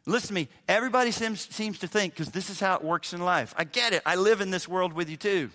Listen 0.06 0.28
to 0.28 0.34
me. 0.34 0.48
Everybody 0.68 1.10
seems, 1.10 1.40
seems 1.54 1.78
to 1.80 1.86
think, 1.86 2.14
because 2.14 2.30
this 2.30 2.50
is 2.50 2.58
how 2.58 2.76
it 2.76 2.82
works 2.82 3.12
in 3.12 3.20
life. 3.20 3.54
I 3.56 3.64
get 3.64 3.92
it. 3.92 4.02
I 4.06 4.16
live 4.16 4.40
in 4.40 4.50
this 4.50 4.66
world 4.66 4.92
with 4.92 5.08
you 5.08 5.16
too. 5.16 5.50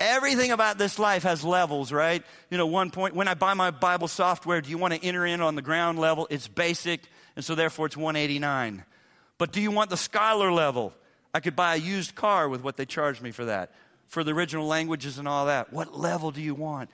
Everything 0.00 0.50
about 0.50 0.78
this 0.78 0.98
life 0.98 1.22
has 1.22 1.44
levels, 1.44 1.92
right? 1.92 2.24
You 2.50 2.58
know, 2.58 2.66
one 2.66 2.90
point, 2.90 3.14
when 3.14 3.28
I 3.28 3.34
buy 3.34 3.54
my 3.54 3.70
Bible 3.70 4.08
software, 4.08 4.60
do 4.60 4.70
you 4.70 4.78
want 4.78 4.94
to 4.94 5.04
enter 5.04 5.24
in 5.24 5.40
on 5.40 5.54
the 5.54 5.62
ground 5.62 5.98
level? 5.98 6.26
It's 6.30 6.48
basic, 6.48 7.02
and 7.36 7.44
so 7.44 7.54
therefore 7.54 7.86
it's 7.86 7.96
189. 7.96 8.84
But 9.38 9.52
do 9.52 9.60
you 9.60 9.70
want 9.70 9.90
the 9.90 9.96
scholar 9.96 10.50
level? 10.50 10.92
I 11.34 11.40
could 11.40 11.54
buy 11.54 11.74
a 11.74 11.78
used 11.78 12.14
car 12.14 12.48
with 12.48 12.62
what 12.62 12.76
they 12.76 12.86
charge 12.86 13.20
me 13.20 13.30
for 13.30 13.44
that, 13.44 13.72
for 14.08 14.24
the 14.24 14.32
original 14.32 14.66
languages 14.66 15.18
and 15.18 15.28
all 15.28 15.46
that. 15.46 15.72
What 15.72 15.96
level 15.96 16.30
do 16.30 16.42
you 16.42 16.54
want? 16.54 16.90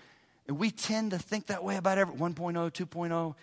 And 0.48 0.58
we 0.58 0.70
tend 0.70 1.12
to 1.12 1.18
think 1.18 1.46
that 1.46 1.62
way 1.62 1.76
about 1.76 1.98
every 1.98 2.14
1.0, 2.14 2.34
2.0. 2.34 3.34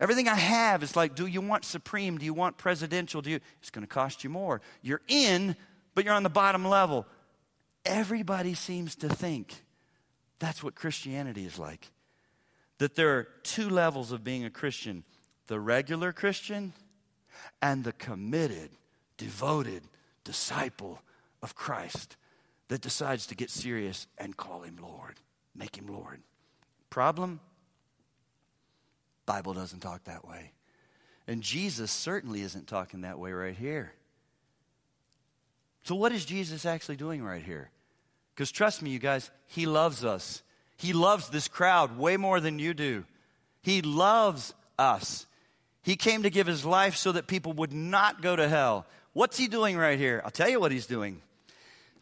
Everything 0.00 0.28
I 0.28 0.36
have 0.36 0.82
is 0.82 0.96
like, 0.96 1.14
do 1.14 1.26
you 1.26 1.40
want 1.40 1.64
supreme? 1.64 2.16
Do 2.16 2.24
you 2.24 2.32
want 2.32 2.56
presidential? 2.56 3.20
Do 3.20 3.30
you? 3.30 3.40
It's 3.60 3.70
going 3.70 3.86
to 3.86 3.92
cost 3.92 4.24
you 4.24 4.30
more. 4.30 4.62
You're 4.80 5.02
in, 5.08 5.56
but 5.94 6.04
you're 6.04 6.14
on 6.14 6.22
the 6.22 6.30
bottom 6.30 6.64
level. 6.64 7.06
Everybody 7.84 8.54
seems 8.54 8.96
to 8.96 9.08
think 9.08 9.62
that's 10.38 10.62
what 10.62 10.74
Christianity 10.74 11.44
is 11.44 11.58
like. 11.58 11.90
That 12.78 12.94
there 12.94 13.18
are 13.18 13.28
two 13.42 13.68
levels 13.68 14.10
of 14.10 14.24
being 14.24 14.44
a 14.44 14.50
Christian 14.50 15.04
the 15.48 15.58
regular 15.58 16.12
Christian 16.12 16.72
and 17.60 17.82
the 17.82 17.92
committed, 17.92 18.70
devoted 19.16 19.82
disciple 20.22 21.02
of 21.42 21.56
Christ 21.56 22.16
that 22.68 22.80
decides 22.80 23.26
to 23.26 23.34
get 23.34 23.50
serious 23.50 24.06
and 24.16 24.36
call 24.36 24.62
him 24.62 24.78
Lord, 24.80 25.16
make 25.54 25.76
him 25.76 25.86
Lord. 25.86 26.20
Problem? 26.88 27.40
Bible 29.26 29.54
doesn't 29.54 29.80
talk 29.80 30.04
that 30.04 30.26
way. 30.26 30.52
And 31.26 31.42
Jesus 31.42 31.92
certainly 31.92 32.42
isn't 32.42 32.66
talking 32.66 33.02
that 33.02 33.18
way 33.18 33.32
right 33.32 33.56
here. 33.56 33.92
So, 35.84 35.94
what 35.94 36.12
is 36.12 36.24
Jesus 36.24 36.66
actually 36.66 36.96
doing 36.96 37.22
right 37.22 37.42
here? 37.42 37.70
Because 38.34 38.50
trust 38.50 38.82
me, 38.82 38.90
you 38.90 38.98
guys, 38.98 39.30
He 39.46 39.66
loves 39.66 40.04
us. 40.04 40.42
He 40.76 40.92
loves 40.92 41.28
this 41.28 41.46
crowd 41.46 41.96
way 41.98 42.16
more 42.16 42.40
than 42.40 42.58
you 42.58 42.74
do. 42.74 43.04
He 43.62 43.82
loves 43.82 44.54
us. 44.78 45.26
He 45.82 45.96
came 45.96 46.24
to 46.24 46.30
give 46.30 46.46
His 46.46 46.64
life 46.64 46.96
so 46.96 47.12
that 47.12 47.26
people 47.26 47.52
would 47.54 47.72
not 47.72 48.22
go 48.22 48.34
to 48.34 48.48
hell. 48.48 48.86
What's 49.12 49.36
He 49.36 49.46
doing 49.46 49.76
right 49.76 49.98
here? 49.98 50.20
I'll 50.24 50.30
tell 50.30 50.48
you 50.48 50.58
what 50.58 50.72
He's 50.72 50.86
doing. 50.86 51.22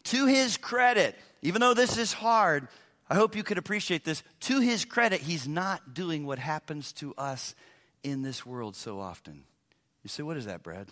To 0.05 0.25
His 0.25 0.57
credit, 0.57 1.15
even 1.41 1.61
though 1.61 1.73
this 1.73 1.97
is 1.97 2.13
hard, 2.13 2.67
I 3.09 3.15
hope 3.15 3.35
you 3.35 3.43
could 3.43 3.57
appreciate 3.57 4.05
this. 4.05 4.23
To 4.41 4.59
His 4.59 4.85
credit, 4.85 5.21
He's 5.21 5.47
not 5.47 5.93
doing 5.93 6.25
what 6.25 6.39
happens 6.39 6.93
to 6.93 7.13
us 7.17 7.55
in 8.03 8.21
this 8.21 8.45
world 8.45 8.75
so 8.75 8.99
often. 8.99 9.43
You 10.03 10.09
say, 10.09 10.23
what 10.23 10.37
is 10.37 10.45
that, 10.45 10.63
Brad? 10.63 10.87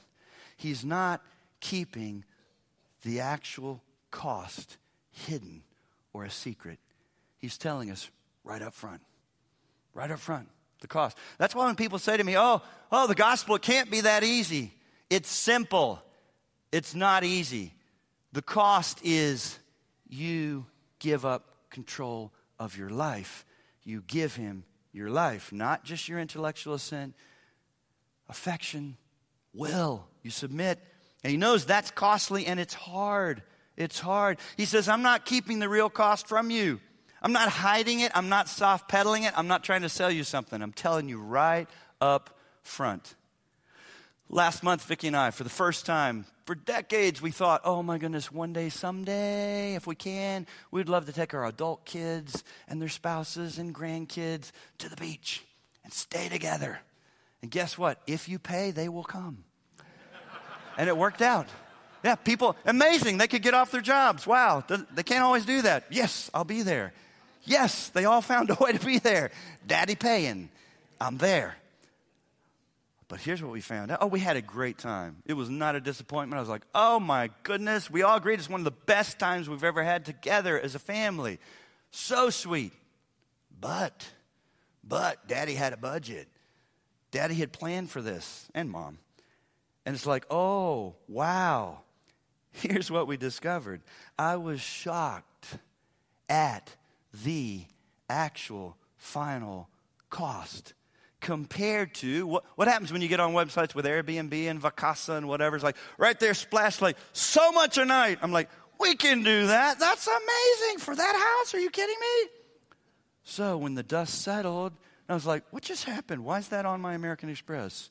He's 0.58 0.84
not 0.84 1.22
keeping 1.60 2.26
the 3.04 3.20
actual 3.20 3.82
cost 4.12 4.78
hidden 5.12 5.64
or 6.14 6.26
a 6.26 6.32
secret. 6.32 6.80
He's 7.38 7.58
telling 7.58 7.92
us 7.92 8.10
right 8.44 8.62
up 8.62 8.74
front. 8.74 9.02
Right 9.94 10.12
up 10.12 10.20
front, 10.20 10.50
the 10.82 10.88
cost. 10.88 11.18
That's 11.38 11.56
why 11.56 11.66
when 11.66 11.76
people 11.76 12.00
say 12.00 12.18
to 12.18 12.24
me, 12.24 12.38
oh, 12.38 12.62
oh, 12.92 13.08
the 13.08 13.16
gospel, 13.16 13.56
it 13.56 13.62
can't 13.62 13.90
be 13.90 14.02
that 14.02 14.24
easy. 14.24 14.74
It's 15.10 15.30
simple. 15.30 16.02
It's 16.72 16.94
not 16.94 17.24
easy. 17.24 17.74
The 18.34 18.42
cost 18.42 19.00
is 19.04 19.58
you 20.08 20.66
give 21.00 21.26
up 21.26 21.57
control 21.70 22.34
of 22.60 22.78
your 22.78 22.90
life. 22.90 23.46
You 23.84 24.04
give 24.06 24.36
him 24.36 24.64
your 24.92 25.10
life, 25.10 25.52
not 25.52 25.84
just 25.84 26.10
your 26.10 26.20
intellectual 26.20 26.74
assent, 26.74 27.16
affection, 28.30 28.98
will. 29.54 30.08
You 30.24 30.32
submit. 30.32 30.80
And 31.24 31.32
he 31.32 31.38
knows 31.38 31.66
that's 31.66 31.92
costly 31.92 32.46
and 32.46 32.60
it's 32.60 32.74
hard. 32.74 33.44
It's 33.76 34.00
hard. 34.00 34.40
He 34.56 34.66
says, 34.66 34.90
I'm 34.90 35.04
not 35.04 35.26
keeping 35.26 35.60
the 35.60 35.70
real 35.70 35.90
cost 35.90 36.28
from 36.28 36.50
you. 36.50 36.80
I'm 37.22 37.32
not 37.32 37.50
hiding 37.50 38.00
it. 38.02 38.12
I'm 38.16 38.30
not 38.30 38.48
soft 38.48 38.88
pedaling 38.88 39.24
it. 39.24 39.34
I'm 39.36 39.48
not 39.48 39.64
trying 39.64 39.82
to 39.82 39.90
sell 39.90 40.12
you 40.12 40.24
something. 40.24 40.62
I'm 40.62 40.74
telling 40.74 41.10
you 41.10 41.20
right 41.20 41.68
up 42.00 42.38
front. 42.62 43.16
Last 44.30 44.64
month, 44.64 44.84
Vicki 44.86 45.08
and 45.08 45.16
I, 45.16 45.32
for 45.32 45.44
the 45.44 45.50
first 45.50 45.86
time, 45.86 46.26
for 46.48 46.56
decades, 46.56 47.22
we 47.22 47.30
thought, 47.30 47.60
oh 47.66 47.84
my 47.84 47.98
goodness, 47.98 48.32
one 48.32 48.54
day, 48.54 48.70
someday, 48.70 49.76
if 49.76 49.86
we 49.86 49.96
can, 49.96 50.48
we'd 50.72 50.88
love 50.88 51.06
to 51.08 51.12
take 51.12 51.34
our 51.34 51.46
adult 51.46 51.84
kids 51.84 52.42
and 52.70 52.82
their 52.82 52.88
spouses 52.88 53.58
and 53.58 53.76
grandkids 53.76 54.52
to 54.78 54.88
the 54.88 54.96
beach 54.96 55.44
and 55.84 55.92
stay 55.92 56.30
together. 56.30 56.80
And 57.42 57.52
guess 57.52 57.78
what? 57.78 58.02
If 58.08 58.30
you 58.30 58.40
pay, 58.40 58.72
they 58.72 58.88
will 58.88 59.04
come. 59.04 59.44
and 60.78 60.88
it 60.88 60.96
worked 60.96 61.22
out. 61.22 61.48
Yeah, 62.02 62.16
people, 62.16 62.56
amazing. 62.66 63.18
They 63.18 63.28
could 63.28 63.42
get 63.42 63.54
off 63.54 63.70
their 63.70 63.82
jobs. 63.82 64.26
Wow, 64.26 64.64
they 64.94 65.04
can't 65.04 65.26
always 65.26 65.46
do 65.46 65.64
that. 65.64 65.84
Yes, 65.90 66.32
I'll 66.34 66.46
be 66.46 66.62
there. 66.62 66.94
Yes, 67.44 67.90
they 67.90 68.06
all 68.06 68.22
found 68.22 68.52
a 68.52 68.56
way 68.58 68.72
to 68.72 68.86
be 68.86 69.00
there. 69.00 69.32
Daddy 69.66 69.96
paying. 69.96 70.50
I'm 71.02 71.18
there. 71.18 71.58
But 73.10 73.22
here's 73.22 73.42
what 73.42 73.52
we 73.54 73.62
found 73.62 73.92
out. 73.92 74.00
Oh, 74.02 74.08
we 74.08 74.20
had 74.20 74.36
a 74.36 74.42
great 74.42 74.78
time. 74.78 75.18
It 75.26 75.34
was 75.34 75.50
not 75.50 75.76
a 75.76 75.80
disappointment. 75.80 76.38
I 76.38 76.42
was 76.42 76.50
like, 76.50 76.64
oh 76.76 77.00
my 77.00 77.30
goodness. 77.44 77.90
We 77.90 78.04
all 78.04 78.18
agreed 78.18 78.40
it's 78.40 78.50
one 78.50 78.60
of 78.60 78.66
the 78.66 78.72
best 78.72 79.18
times 79.18 79.48
we've 79.48 79.64
ever 79.64 79.84
had 79.84 80.06
together 80.06 80.60
as 80.60 80.76
a 80.76 80.80
family. 80.80 81.40
So 81.92 82.30
sweet. 82.30 82.74
But, 83.60 84.06
but, 84.84 85.28
daddy 85.28 85.56
had 85.56 85.74
a 85.74 85.78
budget. 85.78 86.28
Daddy 87.12 87.36
had 87.36 87.54
planned 87.54 87.90
for 87.90 88.02
this, 88.02 88.50
and 88.54 88.70
mom. 88.70 89.00
And 89.86 89.96
it's 89.96 90.06
like, 90.06 90.26
oh, 90.30 90.96
wow. 91.08 91.80
Here's 92.52 92.92
what 92.92 93.08
we 93.08 93.18
discovered 93.18 93.82
I 94.20 94.36
was 94.36 94.60
shocked 94.60 95.58
at 96.28 96.76
the 97.24 97.64
actual 98.10 98.76
final 98.98 99.70
cost 100.10 100.74
compared 101.20 101.94
to 101.96 102.28
what, 102.28 102.44
what 102.56 102.68
happens 102.68 102.92
when 102.92 103.02
you 103.02 103.08
get 103.08 103.20
on 103.20 103.34
websites 103.34 103.74
with 103.74 103.86
Airbnb 103.86 104.50
and 104.50 104.62
Vacasa 104.62 105.18
and 105.18 105.28
whatever. 105.28 105.56
It's 105.56 105.64
like 105.64 105.78
right 105.98 106.20
there, 106.20 106.34
splash 106.34 106.82
like 106.82 106.98
so 107.14 107.52
much 107.52 107.78
a 107.78 107.86
night. 107.86 108.20
I'm 108.22 108.32
like, 108.32 108.50
we 108.80 108.96
can 108.96 109.24
do 109.24 109.48
that. 109.48 109.80
That's 109.80 110.08
amazing 110.08 110.80
for 110.80 110.96
that 110.96 111.16
house. 111.16 111.54
Are 111.56 111.60
you 111.60 111.70
kidding 111.70 111.98
me? 112.00 112.30
So 113.24 113.58
when 113.58 113.76
the 113.76 113.84
dust 113.84 114.22
settled, 114.22 114.74
I 115.10 115.14
was 115.14 115.26
like, 115.26 115.44
what 115.52 115.64
just 115.64 115.86
happened? 115.86 116.24
Why 116.24 116.40
is 116.40 116.50
that 116.50 116.66
on 116.66 116.82
my 116.82 116.94
American 116.94 117.30
Express? 117.30 117.90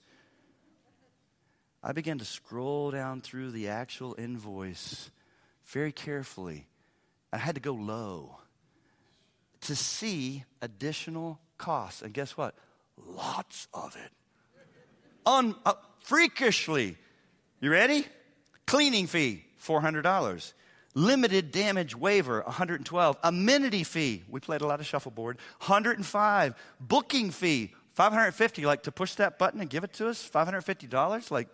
I 1.83 1.93
began 1.93 2.19
to 2.19 2.25
scroll 2.25 2.91
down 2.91 3.21
through 3.21 3.51
the 3.53 3.69
actual 3.69 4.15
invoice 4.19 5.11
very 5.65 5.93
carefully. 5.93 6.67
I 7.33 7.39
had 7.39 7.55
to 7.57 7.61
go 7.61 7.75
low 7.75 8.39
to 9.63 9.77
see 9.77 10.45
additional 10.63 11.41
costs. 11.59 12.03
And 12.03 12.13
guess 12.15 12.37
what? 12.37 12.55
Lots 13.05 13.69
of 13.75 13.97
it. 13.97 14.11
Un, 15.25 15.55
uh, 15.65 15.75
freakishly. 16.01 16.97
You 17.61 17.71
ready? 17.71 18.07
Cleaning 18.67 19.07
fee, 19.07 19.45
$400. 19.63 20.53
Limited 20.95 21.53
damage 21.53 21.95
waiver, 21.95 22.43
112. 22.43 23.17
Amenity 23.23 23.85
fee, 23.85 24.25
we 24.29 24.41
played 24.41 24.61
a 24.61 24.67
lot 24.67 24.81
of 24.81 24.87
shuffleboard, 24.87 25.39
105. 25.59 26.55
Booking 26.81 27.31
fee, 27.31 27.75
550. 27.93 28.65
Like 28.65 28.85
to 28.85 28.93
push 28.93 29.15
that 29.15 29.39
button 29.39 29.61
and 29.61 29.69
give 29.69 29.85
it 29.85 29.93
to 29.95 30.09
us, 30.09 30.29
$550? 30.29 31.31
Like, 31.31 31.49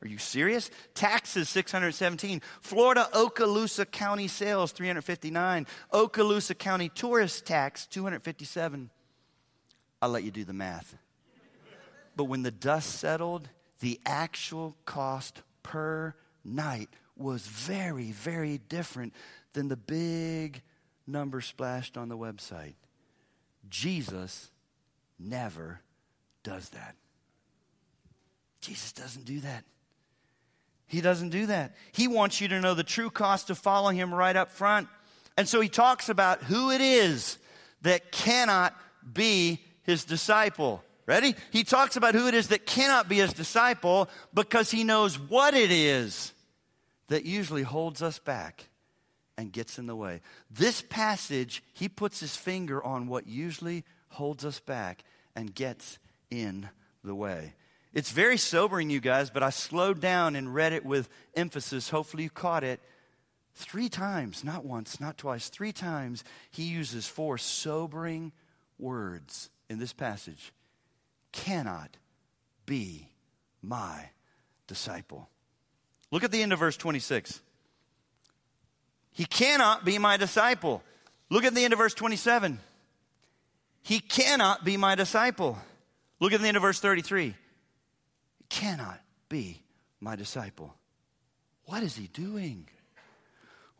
are 0.00 0.08
you 0.08 0.18
serious? 0.18 0.70
Taxes 0.94 1.48
617. 1.48 2.40
Florida 2.60 3.08
Okaloosa 3.12 3.90
County 3.90 4.28
sales 4.28 4.72
359. 4.72 5.66
Okaloosa 5.92 6.56
County 6.56 6.88
tourist 6.88 7.46
tax 7.46 7.86
257. 7.86 8.90
I'll 10.00 10.10
let 10.10 10.24
you 10.24 10.30
do 10.30 10.44
the 10.44 10.52
math. 10.52 10.96
But 12.16 12.24
when 12.24 12.42
the 12.42 12.50
dust 12.50 12.98
settled 12.98 13.48
the 13.80 14.00
actual 14.04 14.76
cost 14.84 15.42
per 15.62 16.14
night 16.44 16.88
was 17.16 17.46
very, 17.46 18.12
very 18.12 18.58
different 18.58 19.14
than 19.52 19.68
the 19.68 19.76
big 19.76 20.62
number 21.06 21.40
splashed 21.40 21.96
on 21.96 22.08
the 22.08 22.16
website. 22.16 22.74
Jesus 23.68 24.50
never 25.18 25.80
does 26.42 26.68
that. 26.70 26.94
Jesus 28.60 28.92
doesn't 28.92 29.24
do 29.24 29.40
that. 29.40 29.64
He 30.86 31.00
doesn't 31.00 31.30
do 31.30 31.46
that. 31.46 31.76
He 31.92 32.08
wants 32.08 32.40
you 32.40 32.48
to 32.48 32.60
know 32.60 32.74
the 32.74 32.82
true 32.82 33.10
cost 33.10 33.50
of 33.50 33.58
following 33.58 33.96
him 33.96 34.12
right 34.12 34.34
up 34.34 34.50
front. 34.50 34.88
And 35.36 35.48
so 35.48 35.60
he 35.60 35.68
talks 35.68 36.08
about 36.08 36.42
who 36.42 36.70
it 36.70 36.80
is 36.80 37.38
that 37.82 38.10
cannot 38.10 38.74
be 39.12 39.60
his 39.88 40.04
disciple. 40.04 40.84
Ready? 41.06 41.34
He 41.50 41.64
talks 41.64 41.96
about 41.96 42.14
who 42.14 42.28
it 42.28 42.34
is 42.34 42.48
that 42.48 42.66
cannot 42.66 43.08
be 43.08 43.16
his 43.16 43.32
disciple 43.32 44.10
because 44.34 44.70
he 44.70 44.84
knows 44.84 45.18
what 45.18 45.54
it 45.54 45.72
is 45.72 46.34
that 47.08 47.24
usually 47.24 47.62
holds 47.62 48.02
us 48.02 48.18
back 48.18 48.68
and 49.38 49.50
gets 49.50 49.78
in 49.78 49.86
the 49.86 49.96
way. 49.96 50.20
This 50.50 50.82
passage, 50.82 51.62
he 51.72 51.88
puts 51.88 52.20
his 52.20 52.36
finger 52.36 52.84
on 52.84 53.08
what 53.08 53.26
usually 53.26 53.82
holds 54.08 54.44
us 54.44 54.60
back 54.60 55.04
and 55.34 55.54
gets 55.54 55.98
in 56.30 56.68
the 57.02 57.14
way. 57.14 57.54
It's 57.94 58.10
very 58.10 58.36
sobering, 58.36 58.90
you 58.90 59.00
guys, 59.00 59.30
but 59.30 59.42
I 59.42 59.48
slowed 59.48 60.00
down 60.02 60.36
and 60.36 60.54
read 60.54 60.74
it 60.74 60.84
with 60.84 61.08
emphasis. 61.34 61.88
Hopefully, 61.88 62.24
you 62.24 62.30
caught 62.30 62.62
it. 62.62 62.80
Three 63.54 63.88
times, 63.88 64.44
not 64.44 64.66
once, 64.66 65.00
not 65.00 65.16
twice, 65.16 65.48
three 65.48 65.72
times, 65.72 66.24
he 66.50 66.64
uses 66.64 67.06
four 67.06 67.38
sobering 67.38 68.32
words 68.78 69.48
in 69.68 69.78
this 69.78 69.92
passage 69.92 70.52
cannot 71.32 71.96
be 72.66 73.08
my 73.62 74.10
disciple. 74.66 75.28
Look 76.10 76.24
at 76.24 76.30
the 76.30 76.42
end 76.42 76.52
of 76.52 76.58
verse 76.58 76.76
26. 76.76 77.40
He 79.12 79.24
cannot 79.24 79.84
be 79.84 79.98
my 79.98 80.16
disciple. 80.16 80.82
Look 81.30 81.44
at 81.44 81.54
the 81.54 81.64
end 81.64 81.72
of 81.72 81.78
verse 81.78 81.94
27. 81.94 82.58
He 83.82 84.00
cannot 84.00 84.64
be 84.64 84.76
my 84.76 84.94
disciple. 84.94 85.58
Look 86.20 86.32
at 86.32 86.40
the 86.40 86.48
end 86.48 86.56
of 86.56 86.62
verse 86.62 86.80
33. 86.80 87.26
He 87.26 87.34
cannot 88.48 89.00
be 89.28 89.62
my 90.00 90.16
disciple. 90.16 90.74
What 91.64 91.82
is 91.82 91.96
he 91.96 92.06
doing? 92.06 92.68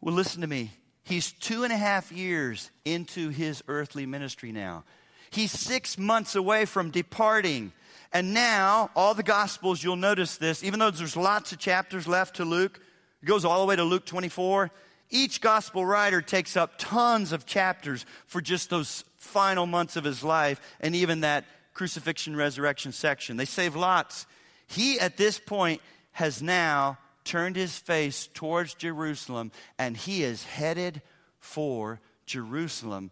Well, 0.01 0.15
listen 0.15 0.43
to 0.43 0.47
me. 0.47 0.73
He's 1.05 1.33
two 1.33 1.65
and 1.65 1.73
a 1.73 1.77
half 1.77 2.13
years 2.13 2.71
into 2.85 3.31
his 3.31 3.63
earthly 3.67 4.05
ministry 4.05 4.53
now. 4.53 4.85
He's 5.31 5.53
six 5.53 5.99
months 5.99 6.35
away 6.35 6.65
from 6.65 6.91
departing. 6.91 7.73
And 8.13 8.33
now, 8.33 8.91
all 8.97 9.15
the 9.15 9.23
Gospels, 9.23 9.83
you'll 9.83 9.97
notice 9.97 10.37
this, 10.37 10.65
even 10.65 10.81
though 10.81 10.91
there's 10.91 11.17
lots 11.17 11.53
of 11.53 11.59
chapters 11.59 12.09
left 12.09 12.37
to 12.37 12.45
Luke, 12.45 12.81
it 13.23 13.27
goes 13.27 13.45
all 13.45 13.61
the 13.61 13.67
way 13.67 13.77
to 13.77 13.85
Luke 13.85 14.07
24. 14.07 14.71
Each 15.11 15.41
Gospel 15.41 15.85
writer 15.85 16.23
takes 16.23 16.57
up 16.57 16.75
tons 16.79 17.33
of 17.33 17.47
chapters 17.47 18.07
for 18.27 18.41
just 18.41 18.71
those 18.71 19.05
final 19.17 19.67
months 19.67 19.97
of 19.97 20.05
his 20.05 20.23
life 20.23 20.61
and 20.81 20.95
even 20.95 21.21
that 21.21 21.45
crucifixion, 21.75 22.37
resurrection 22.37 22.93
section. 22.93 23.37
They 23.37 23.45
save 23.45 23.75
lots. 23.75 24.27
He, 24.67 25.01
at 25.01 25.17
this 25.17 25.39
point, 25.39 25.81
has 26.13 26.43
now 26.43 26.99
turned 27.25 27.57
his 27.57 27.77
face 27.77 28.29
towards 28.33 28.75
Jerusalem 28.75 29.53
and 29.79 29.97
he 29.97 30.23
is 30.23 30.45
headed 30.45 31.03
for 31.41 32.01
Jerusalem 32.27 33.11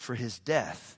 for 0.00 0.14
his 0.14 0.38
death 0.38 0.96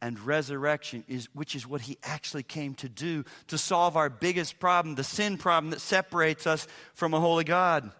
and 0.00 0.18
resurrection 0.20 1.04
is 1.06 1.28
which 1.34 1.54
is 1.54 1.66
what 1.66 1.82
he 1.82 1.98
actually 2.02 2.42
came 2.42 2.74
to 2.74 2.88
do 2.88 3.24
to 3.48 3.58
solve 3.58 3.96
our 3.96 4.08
biggest 4.08 4.58
problem 4.58 4.94
the 4.94 5.04
sin 5.04 5.36
problem 5.36 5.70
that 5.70 5.80
separates 5.80 6.46
us 6.46 6.66
from 6.94 7.14
a 7.14 7.20
holy 7.20 7.44
god. 7.44 7.92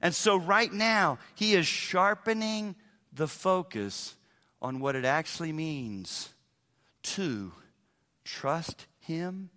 And 0.00 0.14
so 0.14 0.36
right 0.36 0.72
now 0.72 1.18
he 1.34 1.54
is 1.54 1.66
sharpening 1.66 2.74
the 3.12 3.28
focus 3.28 4.16
on 4.62 4.80
what 4.80 4.96
it 4.96 5.04
actually 5.04 5.52
means 5.52 6.30
to 7.02 7.52
trust 8.24 8.86
him 9.00 9.50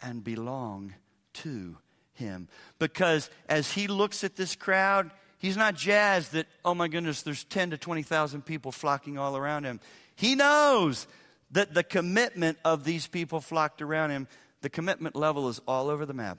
and 0.00 0.22
belong 0.22 0.94
to 1.34 1.76
him. 2.12 2.48
Because 2.78 3.28
as 3.48 3.72
he 3.72 3.88
looks 3.88 4.22
at 4.22 4.36
this 4.36 4.54
crowd 4.54 5.10
He's 5.38 5.56
not 5.56 5.76
jazzed 5.76 6.32
that, 6.32 6.46
oh 6.64 6.74
my 6.74 6.88
goodness, 6.88 7.22
there's 7.22 7.44
10 7.44 7.70
to 7.70 7.78
20,000 7.78 8.44
people 8.44 8.72
flocking 8.72 9.18
all 9.18 9.36
around 9.36 9.64
him. 9.64 9.80
He 10.16 10.34
knows 10.34 11.06
that 11.52 11.74
the 11.74 11.84
commitment 11.84 12.58
of 12.64 12.84
these 12.84 13.06
people 13.06 13.40
flocked 13.40 13.80
around 13.80 14.10
him, 14.10 14.26
the 14.60 14.68
commitment 14.68 15.14
level 15.14 15.48
is 15.48 15.60
all 15.66 15.88
over 15.88 16.04
the 16.04 16.12
map. 16.12 16.38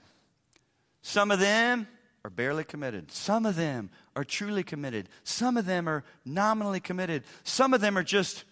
Some 1.02 1.30
of 1.30 1.40
them 1.40 1.88
are 2.24 2.30
barely 2.30 2.64
committed. 2.64 3.10
Some 3.10 3.46
of 3.46 3.56
them 3.56 3.90
are 4.14 4.24
truly 4.24 4.62
committed. 4.62 5.08
Some 5.24 5.56
of 5.56 5.64
them 5.64 5.88
are 5.88 6.04
nominally 6.24 6.80
committed. 6.80 7.24
Some 7.42 7.72
of 7.72 7.80
them 7.80 7.96
are 7.96 8.02
just 8.02 8.44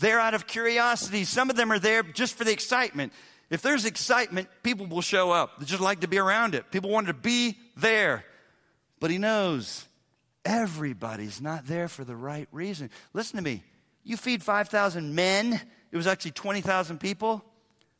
there 0.00 0.18
out 0.18 0.34
of 0.34 0.48
curiosity. 0.48 1.24
Some 1.24 1.48
of 1.48 1.54
them 1.54 1.70
are 1.70 1.78
there 1.78 2.02
just 2.02 2.34
for 2.34 2.42
the 2.42 2.52
excitement. 2.52 3.12
If 3.50 3.62
there's 3.62 3.84
excitement, 3.84 4.48
people 4.64 4.86
will 4.86 5.02
show 5.02 5.30
up. 5.30 5.60
They 5.60 5.66
just 5.66 5.80
like 5.80 6.00
to 6.00 6.08
be 6.08 6.18
around 6.18 6.56
it. 6.56 6.72
People 6.72 6.90
want 6.90 7.06
to 7.06 7.14
be 7.14 7.56
there. 7.76 8.24
But 8.98 9.10
he 9.10 9.18
knows 9.18 9.86
Everybody's 10.44 11.40
not 11.40 11.66
there 11.66 11.88
for 11.88 12.04
the 12.04 12.16
right 12.16 12.48
reason. 12.52 12.90
Listen 13.12 13.36
to 13.36 13.42
me. 13.42 13.62
You 14.04 14.16
feed 14.16 14.42
5,000 14.42 15.14
men, 15.14 15.60
it 15.92 15.96
was 15.96 16.06
actually 16.06 16.32
20,000 16.32 16.98
people. 16.98 17.44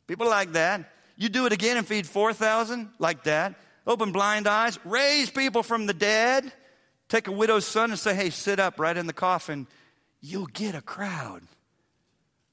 People 0.07 0.27
like 0.27 0.51
that. 0.53 0.91
You 1.15 1.29
do 1.29 1.45
it 1.45 1.53
again 1.53 1.77
and 1.77 1.87
feed 1.87 2.05
4,000 2.07 2.89
like 2.99 3.23
that. 3.23 3.55
Open 3.85 4.11
blind 4.11 4.47
eyes, 4.47 4.77
raise 4.83 5.29
people 5.29 5.63
from 5.63 5.85
the 5.85 5.93
dead. 5.93 6.51
Take 7.07 7.27
a 7.27 7.31
widow's 7.31 7.65
son 7.65 7.91
and 7.91 7.99
say, 7.99 8.15
hey, 8.15 8.29
sit 8.29 8.59
up 8.59 8.79
right 8.79 8.97
in 8.97 9.07
the 9.07 9.13
coffin. 9.13 9.67
You'll 10.21 10.47
get 10.47 10.73
a 10.73 10.81
crowd. 10.81 11.43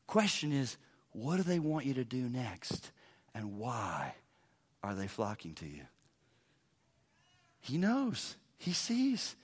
Question 0.06 0.52
is, 0.52 0.76
what 1.12 1.36
do 1.36 1.42
they 1.42 1.58
want 1.58 1.86
you 1.86 1.94
to 1.94 2.04
do 2.04 2.28
next? 2.28 2.90
And 3.34 3.58
why 3.58 4.14
are 4.82 4.94
they 4.94 5.06
flocking 5.06 5.54
to 5.54 5.66
you? 5.66 5.82
He 7.60 7.78
knows, 7.78 8.36
he 8.58 8.72
sees. 8.72 9.36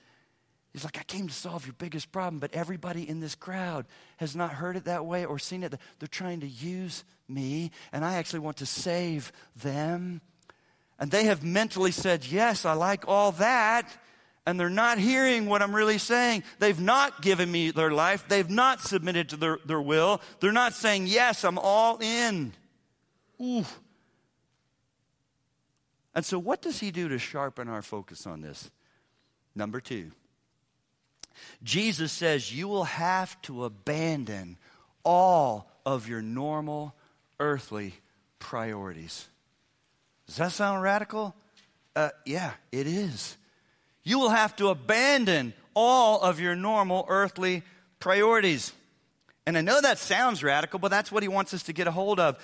He's 0.77 0.83
like, 0.83 0.99
I 0.99 1.03
came 1.03 1.27
to 1.27 1.33
solve 1.33 1.65
your 1.65 1.73
biggest 1.79 2.11
problem, 2.11 2.37
but 2.37 2.53
everybody 2.53 3.09
in 3.09 3.19
this 3.19 3.33
crowd 3.33 3.87
has 4.17 4.35
not 4.35 4.51
heard 4.51 4.77
it 4.77 4.85
that 4.85 5.07
way 5.07 5.25
or 5.25 5.39
seen 5.39 5.63
it. 5.63 5.73
They're 5.97 6.07
trying 6.07 6.41
to 6.41 6.47
use 6.47 7.03
me, 7.27 7.71
and 7.91 8.05
I 8.05 8.17
actually 8.17 8.41
want 8.41 8.57
to 8.57 8.67
save 8.67 9.31
them. 9.55 10.21
And 10.99 11.09
they 11.09 11.23
have 11.23 11.43
mentally 11.43 11.89
said, 11.89 12.27
Yes, 12.27 12.63
I 12.63 12.73
like 12.73 13.07
all 13.07 13.31
that. 13.33 13.89
And 14.45 14.59
they're 14.59 14.69
not 14.69 14.99
hearing 14.99 15.47
what 15.47 15.63
I'm 15.63 15.75
really 15.75 15.97
saying. 15.97 16.43
They've 16.59 16.79
not 16.79 17.23
given 17.23 17.51
me 17.51 17.71
their 17.71 17.89
life. 17.89 18.27
They've 18.27 18.47
not 18.47 18.79
submitted 18.79 19.29
to 19.29 19.37
their, 19.37 19.57
their 19.65 19.81
will. 19.81 20.21
They're 20.41 20.51
not 20.51 20.73
saying, 20.73 21.07
Yes, 21.07 21.43
I'm 21.43 21.57
all 21.57 21.97
in. 21.97 22.53
Ooh. 23.41 23.65
And 26.13 26.23
so, 26.23 26.37
what 26.37 26.61
does 26.61 26.79
he 26.79 26.91
do 26.91 27.09
to 27.09 27.17
sharpen 27.17 27.67
our 27.67 27.81
focus 27.81 28.27
on 28.27 28.41
this? 28.41 28.69
Number 29.55 29.81
two, 29.81 30.11
Jesus 31.63 32.11
says 32.11 32.53
you 32.53 32.67
will 32.67 32.85
have 32.85 33.39
to 33.43 33.63
abandon 33.65 34.57
all 35.03 35.69
of 35.85 36.07
your 36.07 36.21
normal 36.21 36.93
earthly 37.39 37.93
priorities. 38.39 39.27
Does 40.27 40.37
that 40.37 40.51
sound 40.51 40.83
radical? 40.83 41.35
Uh, 41.95 42.09
yeah, 42.25 42.51
it 42.71 42.87
is. 42.87 43.37
You 44.03 44.19
will 44.19 44.29
have 44.29 44.55
to 44.57 44.69
abandon 44.69 45.53
all 45.73 46.21
of 46.21 46.39
your 46.39 46.55
normal 46.55 47.05
earthly 47.07 47.63
priorities. 47.99 48.73
And 49.45 49.57
I 49.57 49.61
know 49.61 49.79
that 49.79 49.97
sounds 49.97 50.43
radical, 50.43 50.79
but 50.79 50.89
that's 50.89 51.11
what 51.11 51.23
he 51.23 51.29
wants 51.29 51.53
us 51.53 51.63
to 51.63 51.73
get 51.73 51.87
a 51.87 51.91
hold 51.91 52.19
of. 52.19 52.37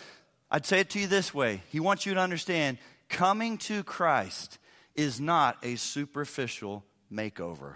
I'd 0.50 0.66
say 0.66 0.80
it 0.82 0.92
to 0.92 1.00
you 1.00 1.08
this 1.08 1.34
way 1.34 1.62
He 1.70 1.80
wants 1.80 2.06
you 2.06 2.14
to 2.14 2.20
understand 2.20 2.78
coming 3.10 3.58
to 3.60 3.84
Christ 3.84 4.60
is 4.96 5.20
not 5.20 5.58
a 5.64 5.76
superficial 5.76 6.86
makeover. 7.12 7.76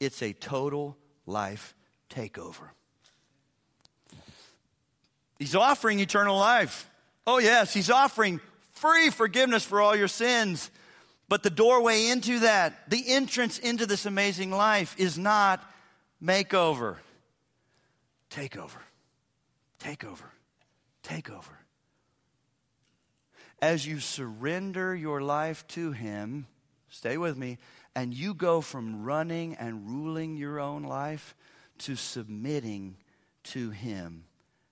It's 0.00 0.22
a 0.22 0.32
total 0.32 0.96
life 1.26 1.74
takeover. 2.10 2.70
He's 5.38 5.54
offering 5.54 6.00
eternal 6.00 6.36
life. 6.36 6.90
Oh, 7.26 7.38
yes, 7.38 7.72
he's 7.72 7.90
offering 7.90 8.40
free 8.72 9.10
forgiveness 9.10 9.64
for 9.64 9.80
all 9.80 9.94
your 9.94 10.08
sins. 10.08 10.70
But 11.28 11.42
the 11.42 11.50
doorway 11.50 12.06
into 12.06 12.40
that, 12.40 12.88
the 12.90 13.04
entrance 13.06 13.58
into 13.58 13.86
this 13.86 14.06
amazing 14.06 14.50
life, 14.50 14.94
is 14.98 15.18
not 15.18 15.62
makeover. 16.22 16.96
Takeover. 18.30 18.80
Takeover. 19.78 20.30
Takeover. 21.04 21.56
As 23.60 23.86
you 23.86 24.00
surrender 24.00 24.94
your 24.94 25.20
life 25.20 25.66
to 25.68 25.92
Him, 25.92 26.46
stay 26.88 27.18
with 27.18 27.36
me, 27.36 27.58
and 27.98 28.14
you 28.14 28.32
go 28.32 28.60
from 28.60 29.02
running 29.02 29.56
and 29.56 29.90
ruling 29.90 30.36
your 30.36 30.60
own 30.60 30.84
life 30.84 31.34
to 31.78 31.96
submitting 31.96 32.96
to 33.42 33.70
Him 33.70 34.22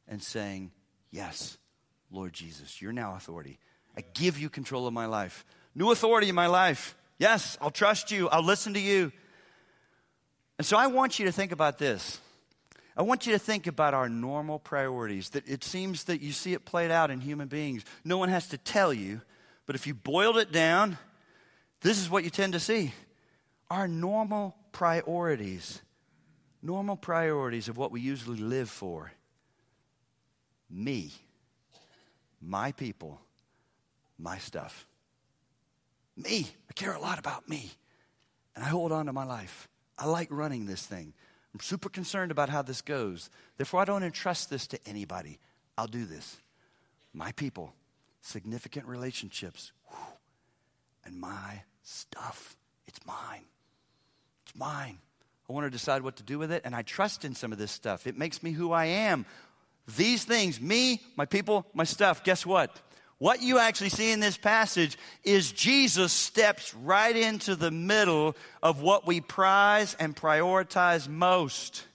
and 0.07 0.23
saying, 0.23 0.71
Yes, 1.11 1.59
Lord 2.13 2.33
Jesus, 2.33 2.81
you're 2.81 2.93
now 2.93 3.17
authority. 3.17 3.59
I 3.97 4.05
give 4.15 4.39
you 4.39 4.49
control 4.49 4.87
of 4.87 4.93
my 4.93 5.07
life. 5.07 5.45
New 5.75 5.91
authority 5.91 6.29
in 6.29 6.37
my 6.37 6.47
life. 6.47 6.95
Yes, 7.19 7.59
I'll 7.61 7.73
trust 7.73 8.13
you. 8.13 8.29
I'll 8.29 8.45
listen 8.45 8.75
to 8.75 8.81
you. 8.81 9.11
And 10.59 10.65
so 10.65 10.77
I 10.77 10.87
want 10.87 11.19
you 11.19 11.25
to 11.25 11.33
think 11.33 11.51
about 11.51 11.79
this. 11.79 12.21
I 12.97 13.03
want 13.03 13.27
you 13.27 13.33
to 13.33 13.41
think 13.41 13.67
about 13.67 13.93
our 13.93 14.09
normal 14.09 14.61
priorities. 14.61 15.31
That 15.31 15.49
it 15.49 15.65
seems 15.65 16.05
that 16.05 16.21
you 16.21 16.31
see 16.31 16.53
it 16.53 16.65
played 16.65 16.93
out 16.93 17.11
in 17.11 17.21
human 17.21 17.49
beings. 17.49 17.85
No 18.05 18.19
one 18.19 18.29
has 18.29 18.47
to 18.51 18.59
tell 18.59 18.95
you, 18.95 19.21
but 19.67 19.75
if 19.75 19.85
you 19.85 19.95
boiled 19.95 20.37
it 20.37 20.53
down, 20.53 20.97
this 21.81 21.99
is 21.99 22.09
what 22.09 22.23
you 22.23 22.31
tend 22.31 22.53
to 22.53 22.61
see. 22.61 22.93
Our 23.71 23.89
normal 23.89 24.57
priorities, 24.73 25.83
normal 26.63 26.97
priorities 26.97 27.69
of 27.69 27.77
what 27.77 27.91
we 27.91 28.01
usually 28.01 28.39
live 28.39 28.71
for. 28.71 29.13
Me, 30.71 31.13
my 32.41 32.73
people, 32.73 33.21
my 34.19 34.39
stuff. 34.39 34.87
Me. 36.17 36.49
I 36.69 36.73
care 36.73 36.93
a 36.93 37.01
lot 37.01 37.19
about 37.19 37.49
me. 37.49 37.71
And 38.55 38.65
I 38.65 38.69
hold 38.69 38.91
on 38.91 39.07
to 39.07 39.13
my 39.13 39.25
life. 39.25 39.69
I 39.99 40.07
like 40.07 40.29
running 40.31 40.67
this 40.67 40.85
thing. 40.85 41.13
I'm 41.53 41.61
super 41.61 41.89
concerned 41.89 42.31
about 42.31 42.49
how 42.49 42.63
this 42.63 42.83
goes. 42.83 43.31
Therefore, 43.57 43.81
I 43.81 43.85
don't 43.85 44.03
entrust 44.03 44.51
this 44.51 44.67
to 44.69 44.79
anybody. 44.87 45.39
I'll 45.77 45.87
do 45.87 46.05
this. 46.05 46.39
My 47.13 47.33
people, 47.33 47.75
significant 48.21 48.87
relationships, 48.87 49.73
whew, 49.89 49.99
and 51.05 51.19
my 51.19 51.63
stuff. 51.83 52.57
It's 52.87 53.01
mine. 53.07 53.45
Mine. 54.57 54.99
I 55.49 55.53
want 55.53 55.67
to 55.67 55.71
decide 55.71 56.03
what 56.03 56.17
to 56.17 56.23
do 56.23 56.39
with 56.39 56.51
it, 56.51 56.63
and 56.65 56.75
I 56.75 56.83
trust 56.83 57.25
in 57.25 57.35
some 57.35 57.53
of 57.53 57.59
this 57.59 57.71
stuff. 57.71 58.07
It 58.07 58.19
makes 58.19 58.43
me 58.43 58.51
who 58.51 58.73
I 58.73 58.87
am. 58.87 59.27
These 59.97 60.25
things, 60.25 60.61
me, 60.61 61.01
my 61.15 61.27
people, 61.27 61.67
my 61.73 61.85
stuff, 61.85 62.25
guess 62.25 62.45
what? 62.45 62.75
What 63.19 63.41
you 63.41 63.59
actually 63.59 63.91
see 63.91 64.11
in 64.11 64.21
this 64.21 64.37
passage 64.37 64.99
is 65.23 65.53
Jesus 65.53 66.13
steps 66.13 66.75
right 66.75 67.17
into 67.17 67.55
the 67.55 67.71
middle 67.71 68.37
of 68.63 68.83
what 68.83 69.07
we 69.07 69.21
prize 69.21 69.95
and 69.99 70.15
prioritize 70.15 71.09
most 71.09 71.87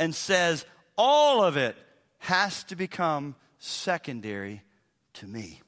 and 0.00 0.14
says, 0.14 0.64
all 0.96 1.44
of 1.44 1.56
it 1.56 1.76
has 2.18 2.64
to 2.64 2.76
become 2.76 3.36
secondary 3.58 4.62
to 5.14 5.26
me. 5.26 5.60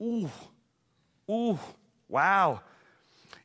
Ooh, 0.00 0.30
ooh, 1.30 1.58
wow. 2.08 2.60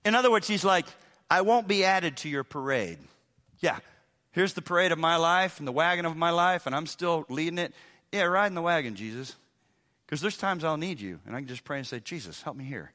In 0.05 0.15
other 0.15 0.31
words, 0.31 0.47
he's 0.47 0.63
like, 0.63 0.85
I 1.29 1.41
won't 1.41 1.67
be 1.67 1.83
added 1.83 2.17
to 2.17 2.29
your 2.29 2.43
parade. 2.43 2.97
Yeah, 3.59 3.79
here's 4.31 4.53
the 4.53 4.61
parade 4.61 4.91
of 4.91 4.97
my 4.97 5.15
life 5.17 5.59
and 5.59 5.67
the 5.67 5.71
wagon 5.71 6.05
of 6.05 6.17
my 6.17 6.31
life, 6.31 6.65
and 6.65 6.75
I'm 6.75 6.87
still 6.87 7.25
leading 7.29 7.59
it. 7.59 7.73
Yeah, 8.11 8.23
ride 8.23 8.47
in 8.47 8.55
the 8.55 8.61
wagon, 8.61 8.95
Jesus. 8.95 9.35
Because 10.05 10.21
there's 10.21 10.37
times 10.37 10.63
I'll 10.63 10.77
need 10.77 10.99
you, 10.99 11.19
and 11.25 11.35
I 11.35 11.39
can 11.39 11.47
just 11.47 11.63
pray 11.63 11.77
and 11.77 11.85
say, 11.85 11.99
Jesus, 11.99 12.41
help 12.41 12.55
me 12.55 12.65
here. 12.65 12.93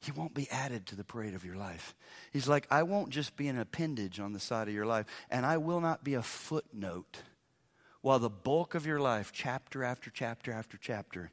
He 0.00 0.12
won't 0.12 0.34
be 0.34 0.48
added 0.50 0.86
to 0.86 0.96
the 0.96 1.04
parade 1.04 1.34
of 1.34 1.44
your 1.44 1.56
life. 1.56 1.94
He's 2.32 2.48
like, 2.48 2.66
I 2.70 2.82
won't 2.82 3.10
just 3.10 3.36
be 3.36 3.48
an 3.48 3.58
appendage 3.58 4.20
on 4.20 4.32
the 4.32 4.40
side 4.40 4.68
of 4.68 4.74
your 4.74 4.86
life, 4.86 5.06
and 5.30 5.44
I 5.44 5.58
will 5.58 5.80
not 5.80 6.04
be 6.04 6.14
a 6.14 6.22
footnote 6.22 7.22
while 8.04 8.18
the 8.18 8.28
bulk 8.28 8.74
of 8.74 8.84
your 8.84 9.00
life, 9.00 9.32
chapter 9.32 9.82
after 9.82 10.10
chapter 10.10 10.52
after 10.52 10.76
chapter, 10.76 11.30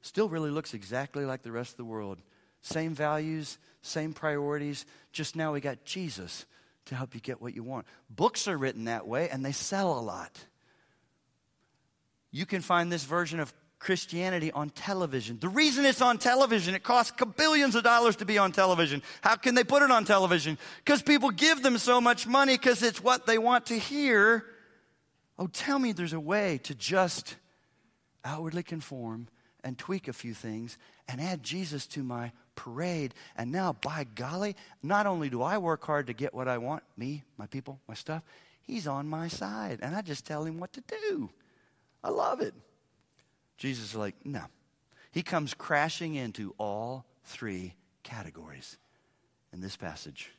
still 0.00 0.26
really 0.26 0.50
looks 0.50 0.72
exactly 0.72 1.26
like 1.26 1.42
the 1.42 1.52
rest 1.52 1.72
of 1.72 1.76
the 1.76 1.84
world. 1.84 2.18
Same 2.64 2.94
values, 2.94 3.58
same 3.82 4.14
priorities, 4.14 4.86
just 5.12 5.36
now 5.36 5.52
we 5.52 5.60
got 5.60 5.84
Jesus 5.84 6.46
to 6.86 6.94
help 6.94 7.14
you 7.14 7.20
get 7.20 7.40
what 7.42 7.54
you 7.54 7.62
want. 7.62 7.86
Books 8.08 8.48
are 8.48 8.56
written 8.56 8.84
that 8.86 9.06
way, 9.06 9.28
and 9.28 9.44
they 9.44 9.52
sell 9.52 9.98
a 9.98 10.00
lot. 10.00 10.32
You 12.30 12.46
can 12.46 12.62
find 12.62 12.90
this 12.90 13.04
version 13.04 13.38
of 13.38 13.52
Christianity 13.78 14.50
on 14.50 14.70
television. 14.70 15.38
The 15.38 15.50
reason 15.50 15.84
it's 15.84 16.00
on 16.00 16.16
television, 16.16 16.74
it 16.74 16.82
costs 16.82 17.12
billions 17.36 17.74
of 17.74 17.84
dollars 17.84 18.16
to 18.16 18.24
be 18.24 18.38
on 18.38 18.50
television. 18.50 19.02
How 19.20 19.36
can 19.36 19.54
they 19.54 19.64
put 19.64 19.82
it 19.82 19.90
on 19.90 20.06
television? 20.06 20.56
Because 20.78 21.02
people 21.02 21.30
give 21.30 21.62
them 21.62 21.76
so 21.76 22.00
much 22.00 22.26
money 22.26 22.54
because 22.54 22.82
it's 22.82 23.02
what 23.04 23.26
they 23.26 23.36
want 23.36 23.66
to 23.66 23.78
hear. 23.78 24.46
Oh, 25.38 25.48
tell 25.48 25.78
me 25.78 25.92
there's 25.92 26.14
a 26.14 26.20
way 26.20 26.60
to 26.62 26.74
just 26.74 27.36
outwardly 28.24 28.62
conform 28.62 29.28
and 29.64 29.78
tweak 29.78 30.06
a 30.06 30.12
few 30.12 30.34
things 30.34 30.78
and 31.08 31.20
add 31.20 31.42
Jesus 31.42 31.86
to 31.88 32.02
my 32.02 32.30
parade. 32.54 33.14
And 33.36 33.50
now, 33.50 33.72
by 33.72 34.06
golly, 34.14 34.54
not 34.82 35.06
only 35.06 35.30
do 35.30 35.42
I 35.42 35.58
work 35.58 35.84
hard 35.84 36.06
to 36.06 36.12
get 36.12 36.34
what 36.34 36.46
I 36.46 36.58
want, 36.58 36.84
me, 36.96 37.24
my 37.38 37.46
people, 37.46 37.80
my 37.88 37.94
stuff, 37.94 38.22
he's 38.60 38.86
on 38.86 39.08
my 39.08 39.28
side. 39.28 39.80
And 39.82 39.96
I 39.96 40.02
just 40.02 40.26
tell 40.26 40.44
him 40.44 40.60
what 40.60 40.72
to 40.74 40.82
do. 41.08 41.30
I 42.04 42.10
love 42.10 42.40
it. 42.40 42.54
Jesus 43.56 43.90
is 43.90 43.94
like, 43.96 44.14
no. 44.24 44.42
He 45.10 45.22
comes 45.22 45.54
crashing 45.54 46.14
into 46.14 46.54
all 46.58 47.06
three 47.24 47.74
categories 48.02 48.76
in 49.52 49.60
this 49.60 49.76
passage. 49.76 50.30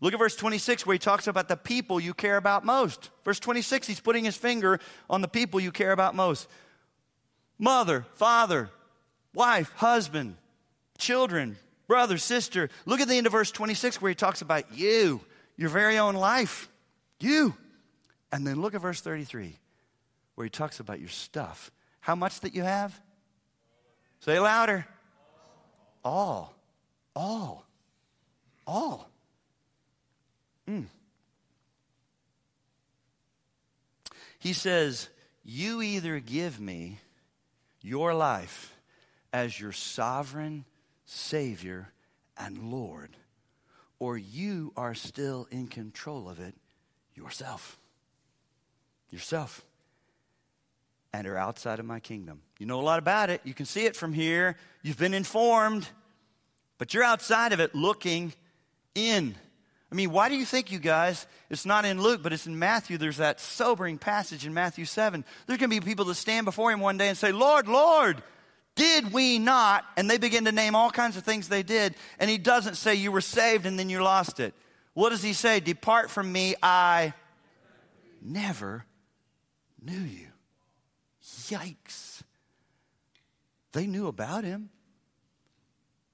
Look 0.00 0.14
at 0.14 0.18
verse 0.18 0.34
26 0.34 0.84
where 0.84 0.94
he 0.94 0.98
talks 0.98 1.28
about 1.28 1.48
the 1.48 1.56
people 1.56 2.00
you 2.00 2.12
care 2.12 2.36
about 2.36 2.64
most. 2.64 3.10
Verse 3.24 3.38
26, 3.38 3.86
he's 3.86 4.00
putting 4.00 4.24
his 4.24 4.36
finger 4.36 4.80
on 5.08 5.20
the 5.20 5.28
people 5.28 5.60
you 5.60 5.70
care 5.70 5.92
about 5.92 6.16
most 6.16 6.48
mother, 7.62 8.04
father, 8.14 8.68
wife, 9.32 9.72
husband, 9.76 10.36
children, 10.98 11.56
brother, 11.86 12.18
sister. 12.18 12.68
Look 12.84 13.00
at 13.00 13.08
the 13.08 13.16
end 13.16 13.26
of 13.26 13.32
verse 13.32 13.50
26 13.50 14.02
where 14.02 14.08
he 14.10 14.14
talks 14.14 14.42
about 14.42 14.76
you, 14.76 15.20
your 15.56 15.70
very 15.70 15.96
own 15.96 16.14
life, 16.14 16.68
you. 17.20 17.54
And 18.32 18.46
then 18.46 18.60
look 18.60 18.74
at 18.74 18.80
verse 18.82 19.00
33 19.00 19.58
where 20.34 20.44
he 20.44 20.50
talks 20.50 20.80
about 20.80 21.00
your 21.00 21.08
stuff 21.08 21.70
how 22.02 22.16
much 22.16 22.40
that 22.40 22.52
you 22.52 22.62
have? 22.62 23.00
Say 24.20 24.38
louder. 24.38 24.84
All. 26.04 26.52
All. 27.14 27.64
All. 28.66 29.08
Mm. 30.68 30.86
He 34.40 34.52
says, 34.52 35.08
You 35.44 35.80
either 35.80 36.18
give 36.18 36.58
me 36.58 36.98
your 37.82 38.14
life 38.14 38.74
as 39.32 39.58
your 39.58 39.72
sovereign 39.72 40.64
Savior 41.04 41.92
and 42.36 42.70
Lord, 42.70 43.16
or 43.98 44.16
you 44.16 44.72
are 44.76 44.94
still 44.94 45.46
in 45.50 45.66
control 45.66 46.28
of 46.28 46.40
it 46.40 46.54
yourself. 47.14 47.78
Yourself 49.10 49.62
and 51.12 51.26
are 51.26 51.36
outside 51.36 51.78
of 51.78 51.84
my 51.84 52.00
kingdom. 52.00 52.40
You 52.58 52.66
know 52.66 52.80
a 52.80 52.82
lot 52.82 52.98
about 52.98 53.28
it. 53.30 53.42
You 53.44 53.54
can 53.54 53.66
see 53.66 53.84
it 53.84 53.96
from 53.96 54.12
here. 54.12 54.56
You've 54.82 54.98
been 54.98 55.14
informed, 55.14 55.86
but 56.78 56.94
you're 56.94 57.04
outside 57.04 57.52
of 57.52 57.60
it 57.60 57.74
looking 57.74 58.32
in. 58.94 59.34
I 59.92 59.94
mean, 59.94 60.10
why 60.10 60.30
do 60.30 60.36
you 60.36 60.46
think, 60.46 60.72
you 60.72 60.78
guys, 60.78 61.26
it's 61.50 61.66
not 61.66 61.84
in 61.84 62.00
Luke, 62.00 62.22
but 62.22 62.32
it's 62.32 62.46
in 62.46 62.58
Matthew? 62.58 62.96
There's 62.96 63.18
that 63.18 63.38
sobering 63.40 63.98
passage 63.98 64.46
in 64.46 64.54
Matthew 64.54 64.86
7. 64.86 65.22
There's 65.46 65.58
going 65.58 65.68
to 65.68 65.80
be 65.80 65.84
people 65.84 66.06
that 66.06 66.14
stand 66.14 66.46
before 66.46 66.72
him 66.72 66.80
one 66.80 66.96
day 66.96 67.08
and 67.08 67.18
say, 67.18 67.30
Lord, 67.30 67.68
Lord, 67.68 68.22
did 68.74 69.12
we 69.12 69.38
not? 69.38 69.84
And 69.98 70.08
they 70.08 70.16
begin 70.16 70.46
to 70.46 70.52
name 70.52 70.74
all 70.74 70.90
kinds 70.90 71.18
of 71.18 71.24
things 71.24 71.46
they 71.46 71.62
did. 71.62 71.94
And 72.18 72.30
he 72.30 72.38
doesn't 72.38 72.76
say, 72.76 72.94
You 72.94 73.12
were 73.12 73.20
saved 73.20 73.66
and 73.66 73.78
then 73.78 73.90
you 73.90 74.02
lost 74.02 74.40
it. 74.40 74.54
What 74.94 75.10
does 75.10 75.22
he 75.22 75.34
say? 75.34 75.60
Depart 75.60 76.10
from 76.10 76.32
me, 76.32 76.54
I 76.62 77.12
never 78.22 78.86
knew 79.84 80.00
you. 80.00 80.28
Yikes. 81.22 82.22
They 83.72 83.86
knew 83.86 84.06
about 84.06 84.44
him, 84.44 84.70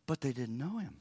but 0.09 0.21
they 0.21 0.33
didn't 0.33 0.59
know 0.59 0.79
him. 0.79 0.97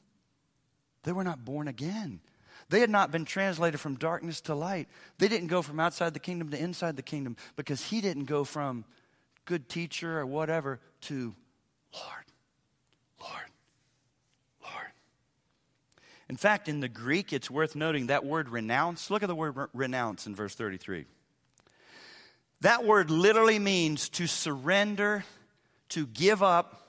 They 1.01 1.11
were 1.11 1.23
not 1.23 1.43
born 1.43 1.67
again. 1.67 2.19
They 2.69 2.81
had 2.81 2.89
not 2.89 3.11
been 3.11 3.25
translated 3.25 3.79
from 3.79 3.95
darkness 3.95 4.41
to 4.41 4.55
light. 4.55 4.89
They 5.19 5.27
didn't 5.27 5.47
go 5.47 5.61
from 5.61 5.79
outside 5.79 6.13
the 6.13 6.19
kingdom 6.19 6.49
to 6.49 6.61
inside 6.61 6.97
the 6.97 7.01
kingdom 7.01 7.37
because 7.55 7.85
he 7.85 8.01
didn't 8.01 8.25
go 8.25 8.43
from 8.43 8.83
good 9.45 9.69
teacher 9.69 10.19
or 10.19 10.25
whatever 10.25 10.79
to 11.01 11.33
Lord, 11.93 12.25
Lord, 13.21 13.51
Lord. 14.61 14.91
In 16.29 16.35
fact, 16.35 16.67
in 16.67 16.81
the 16.81 16.89
Greek, 16.89 17.31
it's 17.31 17.49
worth 17.49 17.75
noting 17.75 18.07
that 18.07 18.25
word 18.25 18.49
renounce. 18.49 19.09
Look 19.09 19.23
at 19.23 19.27
the 19.27 19.35
word 19.35 19.55
renounce 19.73 20.27
in 20.27 20.35
verse 20.35 20.53
33. 20.53 21.05
That 22.61 22.83
word 22.83 23.09
literally 23.09 23.59
means 23.59 24.09
to 24.09 24.27
surrender, 24.27 25.23
to 25.89 26.05
give 26.05 26.43
up, 26.43 26.81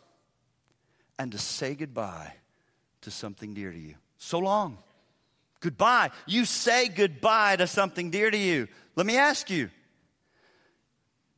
and 1.18 1.30
to 1.32 1.38
say 1.38 1.74
goodbye 1.74 2.32
to 3.02 3.10
something 3.10 3.54
dear 3.54 3.70
to 3.70 3.78
you. 3.78 3.94
So 4.18 4.38
long. 4.38 4.78
Goodbye. 5.60 6.10
You 6.26 6.44
say 6.44 6.88
goodbye 6.88 7.56
to 7.56 7.66
something 7.66 8.10
dear 8.10 8.30
to 8.30 8.38
you. 8.38 8.68
Let 8.96 9.06
me 9.06 9.16
ask 9.16 9.50
you 9.50 9.70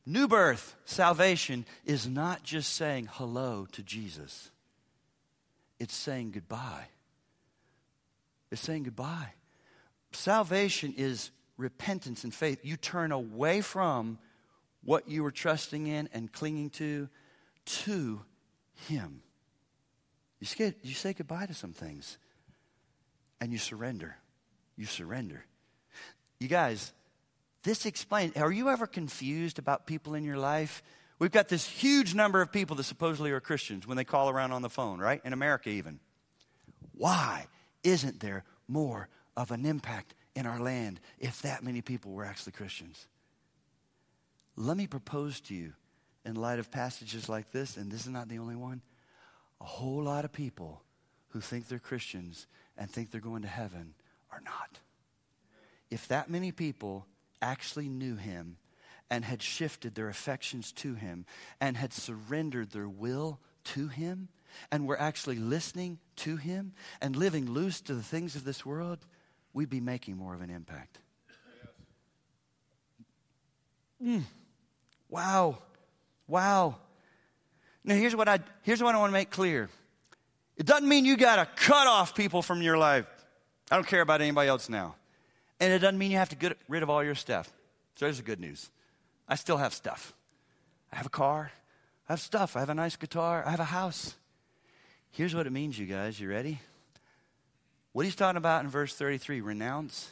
new 0.05 0.27
birth, 0.27 0.75
salvation, 0.85 1.65
is 1.85 2.07
not 2.07 2.43
just 2.43 2.73
saying 2.73 3.09
hello 3.11 3.67
to 3.71 3.81
Jesus, 3.83 4.51
it's 5.79 5.95
saying 5.95 6.31
goodbye. 6.31 6.87
It's 8.51 8.61
saying 8.61 8.83
goodbye. 8.83 9.33
Salvation 10.11 10.93
is 10.97 11.31
repentance 11.55 12.25
and 12.25 12.33
faith. 12.33 12.59
You 12.63 12.75
turn 12.75 13.13
away 13.13 13.61
from 13.61 14.19
what 14.83 15.07
you 15.07 15.23
were 15.23 15.31
trusting 15.31 15.87
in 15.87 16.09
and 16.13 16.31
clinging 16.31 16.69
to 16.71 17.07
to 17.63 18.21
Him. 18.87 19.21
You 20.39 20.47
say, 20.47 20.73
you 20.81 20.93
say 20.93 21.13
goodbye 21.13 21.45
to 21.45 21.53
some 21.53 21.71
things 21.71 22.17
and 23.41 23.51
you 23.51 23.57
surrender. 23.57 24.15
You 24.77 24.85
surrender. 24.85 25.43
You 26.39 26.47
guys, 26.47 26.93
this 27.63 27.85
explains. 27.85 28.37
Are 28.37 28.51
you 28.51 28.69
ever 28.69 28.87
confused 28.87 29.59
about 29.59 29.85
people 29.85 30.13
in 30.13 30.23
your 30.23 30.37
life? 30.37 30.81
We've 31.19 31.31
got 31.31 31.49
this 31.49 31.67
huge 31.67 32.15
number 32.15 32.41
of 32.41 32.51
people 32.51 32.75
that 32.77 32.83
supposedly 32.83 33.31
are 33.31 33.39
Christians 33.39 33.85
when 33.85 33.97
they 33.97 34.03
call 34.03 34.29
around 34.29 34.53
on 34.53 34.61
the 34.61 34.69
phone, 34.69 34.99
right? 34.99 35.21
In 35.25 35.33
America, 35.33 35.69
even. 35.69 35.99
Why 36.93 37.47
isn't 37.83 38.19
there 38.19 38.43
more 38.67 39.09
of 39.35 39.51
an 39.51 39.65
impact 39.65 40.13
in 40.35 40.45
our 40.45 40.59
land 40.59 40.99
if 41.19 41.41
that 41.41 41.63
many 41.63 41.81
people 41.81 42.11
were 42.11 42.25
actually 42.25 42.53
Christians? 42.53 43.07
Let 44.55 44.77
me 44.77 44.87
propose 44.87 45.41
to 45.41 45.55
you, 45.55 45.73
in 46.25 46.35
light 46.35 46.59
of 46.59 46.71
passages 46.71 47.27
like 47.27 47.51
this, 47.51 47.77
and 47.77 47.91
this 47.91 48.01
is 48.01 48.09
not 48.11 48.29
the 48.29 48.37
only 48.37 48.55
one, 48.55 48.81
a 49.59 49.65
whole 49.65 50.03
lot 50.03 50.25
of 50.25 50.31
people 50.31 50.81
who 51.29 51.39
think 51.39 51.67
they're 51.67 51.79
Christians 51.79 52.47
and 52.81 52.89
think 52.89 53.11
they're 53.11 53.21
going 53.21 53.43
to 53.43 53.47
heaven 53.47 53.93
are 54.31 54.41
not. 54.43 54.79
If 55.91 56.07
that 56.07 56.31
many 56.31 56.51
people 56.51 57.05
actually 57.39 57.87
knew 57.87 58.15
him 58.15 58.57
and 59.11 59.23
had 59.23 59.43
shifted 59.43 59.93
their 59.93 60.09
affections 60.09 60.71
to 60.71 60.95
him 60.95 61.27
and 61.59 61.77
had 61.77 61.93
surrendered 61.93 62.71
their 62.71 62.89
will 62.89 63.39
to 63.65 63.87
him 63.87 64.29
and 64.71 64.87
were 64.87 64.99
actually 64.99 65.35
listening 65.35 65.99
to 66.15 66.37
him 66.37 66.73
and 66.99 67.15
living 67.15 67.51
loose 67.51 67.81
to 67.81 67.93
the 67.93 68.01
things 68.01 68.35
of 68.35 68.45
this 68.45 68.65
world, 68.65 68.97
we'd 69.53 69.69
be 69.69 69.79
making 69.79 70.17
more 70.17 70.33
of 70.33 70.41
an 70.41 70.49
impact. 70.49 70.97
Mm. 74.03 74.23
Wow. 75.07 75.59
Wow. 76.27 76.77
Now 77.83 77.93
here's 77.93 78.15
what 78.15 78.27
I 78.27 78.39
here's 78.63 78.81
what 78.81 78.95
I 78.95 78.97
want 78.97 79.11
to 79.11 79.13
make 79.13 79.29
clear. 79.29 79.69
It 80.61 80.67
doesn't 80.67 80.87
mean 80.87 81.05
you 81.05 81.17
got 81.17 81.37
to 81.37 81.47
cut 81.63 81.87
off 81.87 82.13
people 82.13 82.43
from 82.43 82.61
your 82.61 82.77
life. 82.77 83.07
I 83.71 83.77
don't 83.77 83.87
care 83.87 84.01
about 84.01 84.21
anybody 84.21 84.47
else 84.47 84.69
now. 84.69 84.93
And 85.59 85.73
it 85.73 85.79
doesn't 85.79 85.97
mean 85.97 86.11
you 86.11 86.17
have 86.17 86.29
to 86.29 86.35
get 86.35 86.55
rid 86.67 86.83
of 86.83 86.89
all 86.91 87.03
your 87.03 87.15
stuff. 87.15 87.47
So 87.95 88.05
there's 88.05 88.17
the 88.17 88.23
good 88.23 88.39
news. 88.39 88.69
I 89.27 89.33
still 89.33 89.57
have 89.57 89.73
stuff. 89.73 90.13
I 90.93 90.97
have 90.97 91.07
a 91.07 91.09
car. 91.09 91.51
I 92.07 92.13
have 92.13 92.19
stuff. 92.19 92.55
I 92.55 92.59
have 92.59 92.69
a 92.69 92.75
nice 92.75 92.95
guitar. 92.95 93.43
I 93.43 93.49
have 93.49 93.59
a 93.59 93.63
house. 93.63 94.13
Here's 95.09 95.33
what 95.33 95.47
it 95.47 95.51
means, 95.51 95.79
you 95.79 95.87
guys. 95.87 96.19
You 96.19 96.29
ready? 96.29 96.59
What 97.91 98.05
he's 98.05 98.13
talking 98.13 98.37
about 98.37 98.63
in 98.63 98.69
verse 98.69 98.93
33, 98.93 99.41
renounce, 99.41 100.11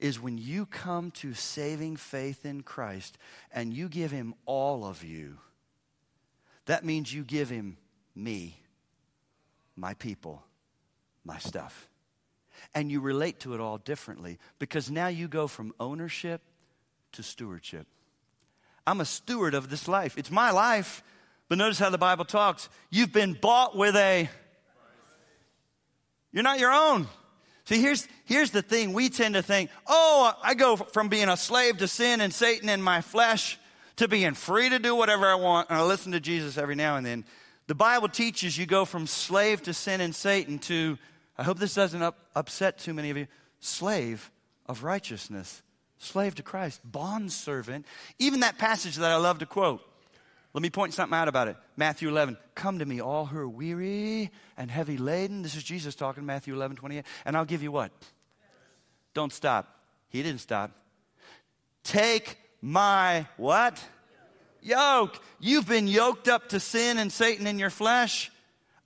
is 0.00 0.20
when 0.20 0.38
you 0.38 0.66
come 0.66 1.12
to 1.12 1.34
saving 1.34 1.98
faith 1.98 2.44
in 2.44 2.64
Christ 2.64 3.16
and 3.52 3.72
you 3.72 3.88
give 3.88 4.10
him 4.10 4.34
all 4.44 4.84
of 4.84 5.04
you, 5.04 5.38
that 6.66 6.84
means 6.84 7.14
you 7.14 7.22
give 7.22 7.48
him 7.48 7.76
me, 8.12 8.58
my 9.76 9.94
people, 9.94 10.42
my 11.24 11.38
stuff. 11.38 11.88
And 12.74 12.90
you 12.90 13.00
relate 13.00 13.40
to 13.40 13.54
it 13.54 13.60
all 13.60 13.78
differently 13.78 14.38
because 14.58 14.90
now 14.90 15.08
you 15.08 15.28
go 15.28 15.46
from 15.46 15.72
ownership 15.80 16.40
to 17.12 17.22
stewardship. 17.22 17.86
I'm 18.86 19.00
a 19.00 19.04
steward 19.04 19.54
of 19.54 19.70
this 19.70 19.88
life. 19.88 20.18
It's 20.18 20.30
my 20.30 20.50
life. 20.50 21.02
But 21.48 21.58
notice 21.58 21.78
how 21.78 21.90
the 21.90 21.98
Bible 21.98 22.24
talks. 22.24 22.68
You've 22.90 23.12
been 23.12 23.34
bought 23.34 23.76
with 23.76 23.96
a. 23.96 24.28
You're 26.32 26.42
not 26.42 26.58
your 26.58 26.72
own. 26.72 27.06
See, 27.66 27.80
here's, 27.80 28.06
here's 28.24 28.50
the 28.50 28.60
thing. 28.60 28.92
We 28.92 29.08
tend 29.08 29.34
to 29.34 29.42
think, 29.42 29.70
oh, 29.86 30.32
I 30.42 30.54
go 30.54 30.76
from 30.76 31.08
being 31.08 31.28
a 31.28 31.36
slave 31.36 31.78
to 31.78 31.88
sin 31.88 32.20
and 32.20 32.32
Satan 32.32 32.68
in 32.68 32.82
my 32.82 33.00
flesh 33.00 33.58
to 33.96 34.08
being 34.08 34.34
free 34.34 34.68
to 34.68 34.78
do 34.78 34.94
whatever 34.94 35.26
I 35.26 35.36
want. 35.36 35.70
And 35.70 35.78
I 35.78 35.82
listen 35.82 36.12
to 36.12 36.20
Jesus 36.20 36.58
every 36.58 36.74
now 36.74 36.96
and 36.96 37.06
then. 37.06 37.24
The 37.66 37.74
Bible 37.74 38.08
teaches 38.08 38.58
you 38.58 38.66
go 38.66 38.84
from 38.84 39.06
slave 39.06 39.62
to 39.62 39.72
sin 39.72 40.00
and 40.00 40.14
Satan 40.14 40.58
to, 40.60 40.98
I 41.38 41.42
hope 41.42 41.58
this 41.58 41.74
doesn't 41.74 42.02
up, 42.02 42.18
upset 42.34 42.78
too 42.78 42.92
many 42.92 43.10
of 43.10 43.16
you, 43.16 43.26
slave 43.60 44.30
of 44.66 44.84
righteousness, 44.84 45.62
slave 45.98 46.34
to 46.34 46.42
Christ, 46.42 46.80
bond 46.84 47.32
servant. 47.32 47.86
Even 48.18 48.40
that 48.40 48.58
passage 48.58 48.96
that 48.96 49.10
I 49.10 49.16
love 49.16 49.38
to 49.38 49.46
quote. 49.46 49.80
Let 50.52 50.62
me 50.62 50.70
point 50.70 50.94
something 50.94 51.16
out 51.16 51.26
about 51.26 51.48
it. 51.48 51.56
Matthew 51.76 52.08
11. 52.08 52.36
Come 52.54 52.78
to 52.78 52.86
me, 52.86 53.00
all 53.00 53.26
who 53.26 53.38
are 53.38 53.48
weary 53.48 54.30
and 54.56 54.70
heavy 54.70 54.98
laden. 54.98 55.42
This 55.42 55.56
is 55.56 55.64
Jesus 55.64 55.96
talking, 55.96 56.24
Matthew 56.24 56.54
11, 56.54 56.76
28. 56.76 57.04
And 57.24 57.36
I'll 57.36 57.44
give 57.44 57.62
you 57.62 57.72
what? 57.72 57.90
Don't 59.14 59.32
stop. 59.32 59.80
He 60.10 60.22
didn't 60.22 60.40
stop. 60.40 60.70
Take 61.82 62.38
my 62.60 63.26
what? 63.36 63.82
Yoke. 64.64 65.20
You've 65.38 65.68
been 65.68 65.86
yoked 65.86 66.26
up 66.26 66.48
to 66.48 66.58
sin 66.58 66.98
and 66.98 67.12
Satan 67.12 67.46
in 67.46 67.58
your 67.58 67.70
flesh. 67.70 68.32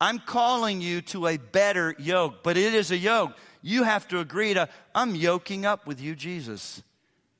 I'm 0.01 0.19
calling 0.19 0.81
you 0.81 1.01
to 1.03 1.27
a 1.29 1.37
better 1.37 1.95
yoke, 1.99 2.43
but 2.43 2.57
it 2.57 2.75
is 2.75 2.91
a 2.91 2.97
yoke. 2.99 3.33
You 3.63 3.85
have 3.85 4.07
to 4.09 4.21
agree 4.21 4.55
to, 4.55 4.69
I'm 4.95 5.15
yoking 5.15 5.65
up 5.65 5.87
with 5.87 6.01
you, 6.01 6.15
Jesus. 6.15 6.83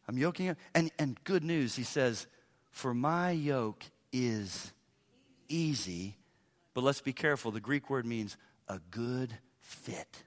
I'm 0.09 0.17
yoking 0.17 0.49
up. 0.49 0.57
And, 0.75 0.91
and 0.99 1.23
good 1.25 1.45
news, 1.45 1.77
he 1.77 1.83
says, 1.83 2.27
for 2.71 2.95
my 2.95 3.33
yoke 3.33 3.85
is 4.13 4.73
easy, 5.49 6.17
but 6.75 6.85
let's 6.85 7.01
be 7.01 7.13
careful. 7.13 7.51
The 7.51 7.61
Greek 7.61 7.91
word 7.91 8.07
means 8.07 8.37
a 8.69 8.81
good 8.91 9.37
fit. 9.61 10.23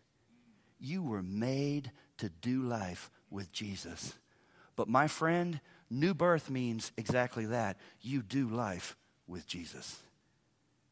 You 0.80 1.02
were 1.04 1.24
made 1.24 1.92
to 2.18 2.30
do 2.30 2.64
life 2.64 3.10
with 3.30 3.52
Jesus. 3.52 4.14
But 4.76 4.88
my 4.88 5.08
friend, 5.08 5.60
new 5.92 6.14
birth 6.14 6.50
means 6.50 6.92
exactly 6.98 7.46
that. 7.48 7.78
You 8.02 8.22
do 8.22 8.48
life 8.48 8.96
with 9.28 9.46
Jesus. 9.46 10.00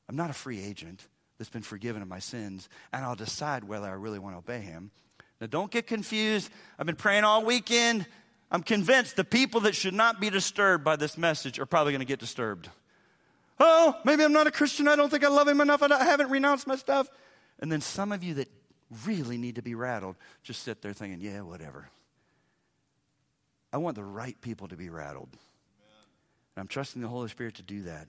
I'm 0.07 0.15
not 0.15 0.29
a 0.29 0.33
free 0.33 0.61
agent 0.61 1.07
that's 1.37 1.49
been 1.49 1.61
forgiven 1.61 2.01
of 2.01 2.07
my 2.07 2.19
sins, 2.19 2.67
and 2.91 3.03
I'll 3.03 3.15
decide 3.15 3.63
whether 3.63 3.87
I 3.87 3.93
really 3.93 4.19
want 4.19 4.35
to 4.35 4.39
obey 4.39 4.59
him. 4.59 4.91
Now, 5.39 5.47
don't 5.47 5.71
get 5.71 5.87
confused. 5.87 6.51
I've 6.77 6.85
been 6.85 6.95
praying 6.95 7.23
all 7.23 7.45
weekend. 7.45 8.05
I'm 8.51 8.63
convinced 8.63 9.15
the 9.15 9.23
people 9.23 9.61
that 9.61 9.75
should 9.75 9.93
not 9.93 10.19
be 10.19 10.29
disturbed 10.29 10.83
by 10.83 10.95
this 10.95 11.17
message 11.17 11.59
are 11.59 11.65
probably 11.65 11.93
going 11.93 12.01
to 12.01 12.05
get 12.05 12.19
disturbed. 12.19 12.69
Oh, 13.59 13.95
maybe 14.03 14.23
I'm 14.23 14.33
not 14.33 14.47
a 14.47 14.51
Christian. 14.51 14.87
I 14.87 14.95
don't 14.95 15.09
think 15.09 15.23
I 15.23 15.29
love 15.29 15.47
him 15.47 15.61
enough. 15.61 15.83
I 15.83 16.03
haven't 16.03 16.29
renounced 16.29 16.67
my 16.67 16.75
stuff. 16.75 17.09
And 17.59 17.71
then 17.71 17.81
some 17.81 18.11
of 18.11 18.23
you 18.23 18.35
that 18.35 18.49
really 19.05 19.37
need 19.37 19.55
to 19.55 19.61
be 19.61 19.75
rattled 19.75 20.15
just 20.43 20.63
sit 20.63 20.81
there 20.81 20.93
thinking, 20.93 21.21
yeah, 21.21 21.41
whatever. 21.41 21.89
I 23.71 23.77
want 23.77 23.95
the 23.95 24.03
right 24.03 24.39
people 24.41 24.67
to 24.67 24.75
be 24.75 24.89
rattled. 24.89 25.29
And 26.55 26.61
I'm 26.61 26.67
trusting 26.67 27.01
the 27.01 27.07
Holy 27.07 27.29
Spirit 27.29 27.55
to 27.55 27.63
do 27.63 27.83
that. 27.83 28.07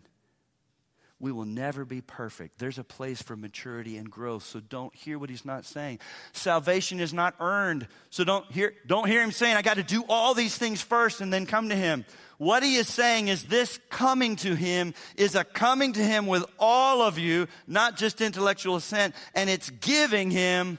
We 1.21 1.33
will 1.33 1.45
never 1.45 1.85
be 1.85 2.01
perfect. 2.01 2.59
There's 2.59 2.79
a 2.79 2.85
place 2.85 3.21
for 3.21 3.37
maturity 3.37 3.99
and 3.99 4.11
growth, 4.11 4.43
so 4.43 4.59
don't 4.59 4.95
hear 4.95 5.19
what 5.19 5.29
he's 5.29 5.45
not 5.45 5.67
saying. 5.67 5.99
Salvation 6.33 6.99
is 6.99 7.13
not 7.13 7.35
earned, 7.41 7.87
so 8.09 8.25
don't 8.25 8.51
hear, 8.51 8.73
don't 8.87 9.07
hear 9.07 9.23
him 9.23 9.31
saying, 9.31 9.55
I 9.55 9.61
got 9.61 9.77
to 9.77 9.83
do 9.83 10.03
all 10.09 10.33
these 10.33 10.57
things 10.57 10.81
first 10.81 11.21
and 11.21 11.31
then 11.31 11.45
come 11.45 11.69
to 11.69 11.77
him. 11.77 12.07
What 12.39 12.63
he 12.63 12.77
is 12.77 12.89
saying 12.89 13.29
is 13.29 13.45
this 13.45 13.79
coming 13.91 14.37
to 14.37 14.55
him 14.55 14.95
is 15.15 15.35
a 15.35 15.45
coming 15.45 15.93
to 15.93 16.03
him 16.03 16.27
with 16.27 16.43
all 16.59 17.03
of 17.03 17.19
you, 17.19 17.49
not 17.67 17.99
just 17.99 18.23
intellectual 18.23 18.77
assent, 18.77 19.15
and 19.35 19.51
it's 19.51 19.69
giving 19.69 20.31
him 20.31 20.79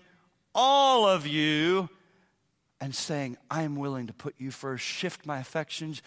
all 0.56 1.08
of 1.08 1.28
you 1.28 1.88
and 2.82 2.96
saying, 2.96 3.38
I 3.50 3.62
am 3.62 3.76
willing 3.76 4.08
to 4.08 4.13
put 4.13 4.36
you 4.39 4.50
first, 4.50 4.84
shift 4.84 5.26
my 5.26 5.39
affections, 5.39 6.02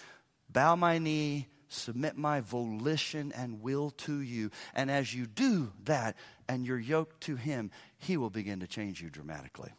bow 0.51 0.75
my 0.75 0.99
knee, 0.99 1.47
submit 1.69 2.17
my 2.17 2.41
volition 2.41 3.33
and 3.33 3.63
will 3.63 3.91
to 3.91 4.21
you. 4.21 4.51
And 4.75 4.91
as 4.91 5.15
you 5.15 5.27
do 5.27 5.73
that 5.85 6.17
and 6.49 6.67
you're 6.67 6.79
yoked 6.79 7.23
to 7.23 7.37
Him, 7.37 7.71
He 7.97 8.17
will 8.17 8.29
begin 8.29 8.61
to 8.61 8.67
change 8.67 9.01
you 9.01 9.09
dramatically. 9.09 9.71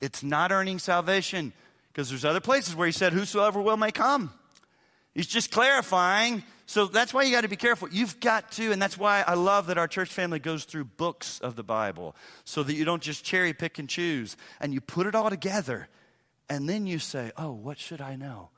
It's 0.00 0.22
not 0.22 0.50
earning 0.50 0.78
salvation 0.78 1.52
because 1.92 2.08
there's 2.08 2.24
other 2.24 2.40
places 2.40 2.74
where 2.74 2.86
He 2.86 2.92
said, 2.92 3.12
Whosoever 3.12 3.60
will 3.60 3.76
may 3.76 3.92
come. 3.92 4.32
He's 5.14 5.26
just 5.26 5.50
clarifying. 5.50 6.42
So 6.66 6.86
that's 6.86 7.14
why 7.14 7.22
you 7.22 7.30
got 7.30 7.42
to 7.42 7.48
be 7.48 7.56
careful. 7.56 7.88
You've 7.90 8.18
got 8.18 8.50
to, 8.52 8.72
and 8.72 8.82
that's 8.82 8.98
why 8.98 9.22
I 9.24 9.34
love 9.34 9.68
that 9.68 9.78
our 9.78 9.86
church 9.86 10.12
family 10.12 10.40
goes 10.40 10.64
through 10.64 10.84
books 10.84 11.38
of 11.38 11.54
the 11.54 11.62
Bible 11.62 12.16
so 12.44 12.64
that 12.64 12.74
you 12.74 12.84
don't 12.84 13.02
just 13.02 13.24
cherry 13.24 13.52
pick 13.52 13.78
and 13.78 13.88
choose 13.88 14.36
and 14.60 14.74
you 14.74 14.80
put 14.80 15.06
it 15.06 15.14
all 15.14 15.30
together. 15.30 15.88
And 16.48 16.68
then 16.68 16.86
you 16.86 16.98
say, 16.98 17.30
Oh, 17.36 17.52
what 17.52 17.78
should 17.78 18.00
I 18.00 18.16
know? 18.16 18.50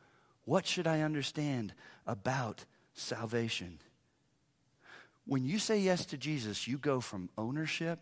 What 0.46 0.66
should 0.66 0.86
I 0.86 1.02
understand 1.02 1.74
about 2.06 2.64
salvation? 2.94 3.78
When 5.26 5.44
you 5.44 5.58
say 5.58 5.78
yes 5.78 6.06
to 6.06 6.16
Jesus, 6.16 6.66
you 6.66 6.78
go 6.78 7.00
from 7.00 7.28
ownership, 7.36 7.98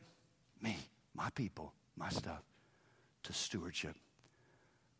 me, 0.62 0.76
my 1.12 1.30
people, 1.30 1.72
my 1.96 2.08
stuff, 2.08 2.42
to 3.24 3.32
stewardship. 3.32 3.96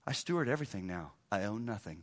I 0.05 0.13
steward 0.13 0.49
everything 0.49 0.89
now. 0.89 1.13
I 1.31 1.45
own 1.45 1.65
nothing. 1.65 2.03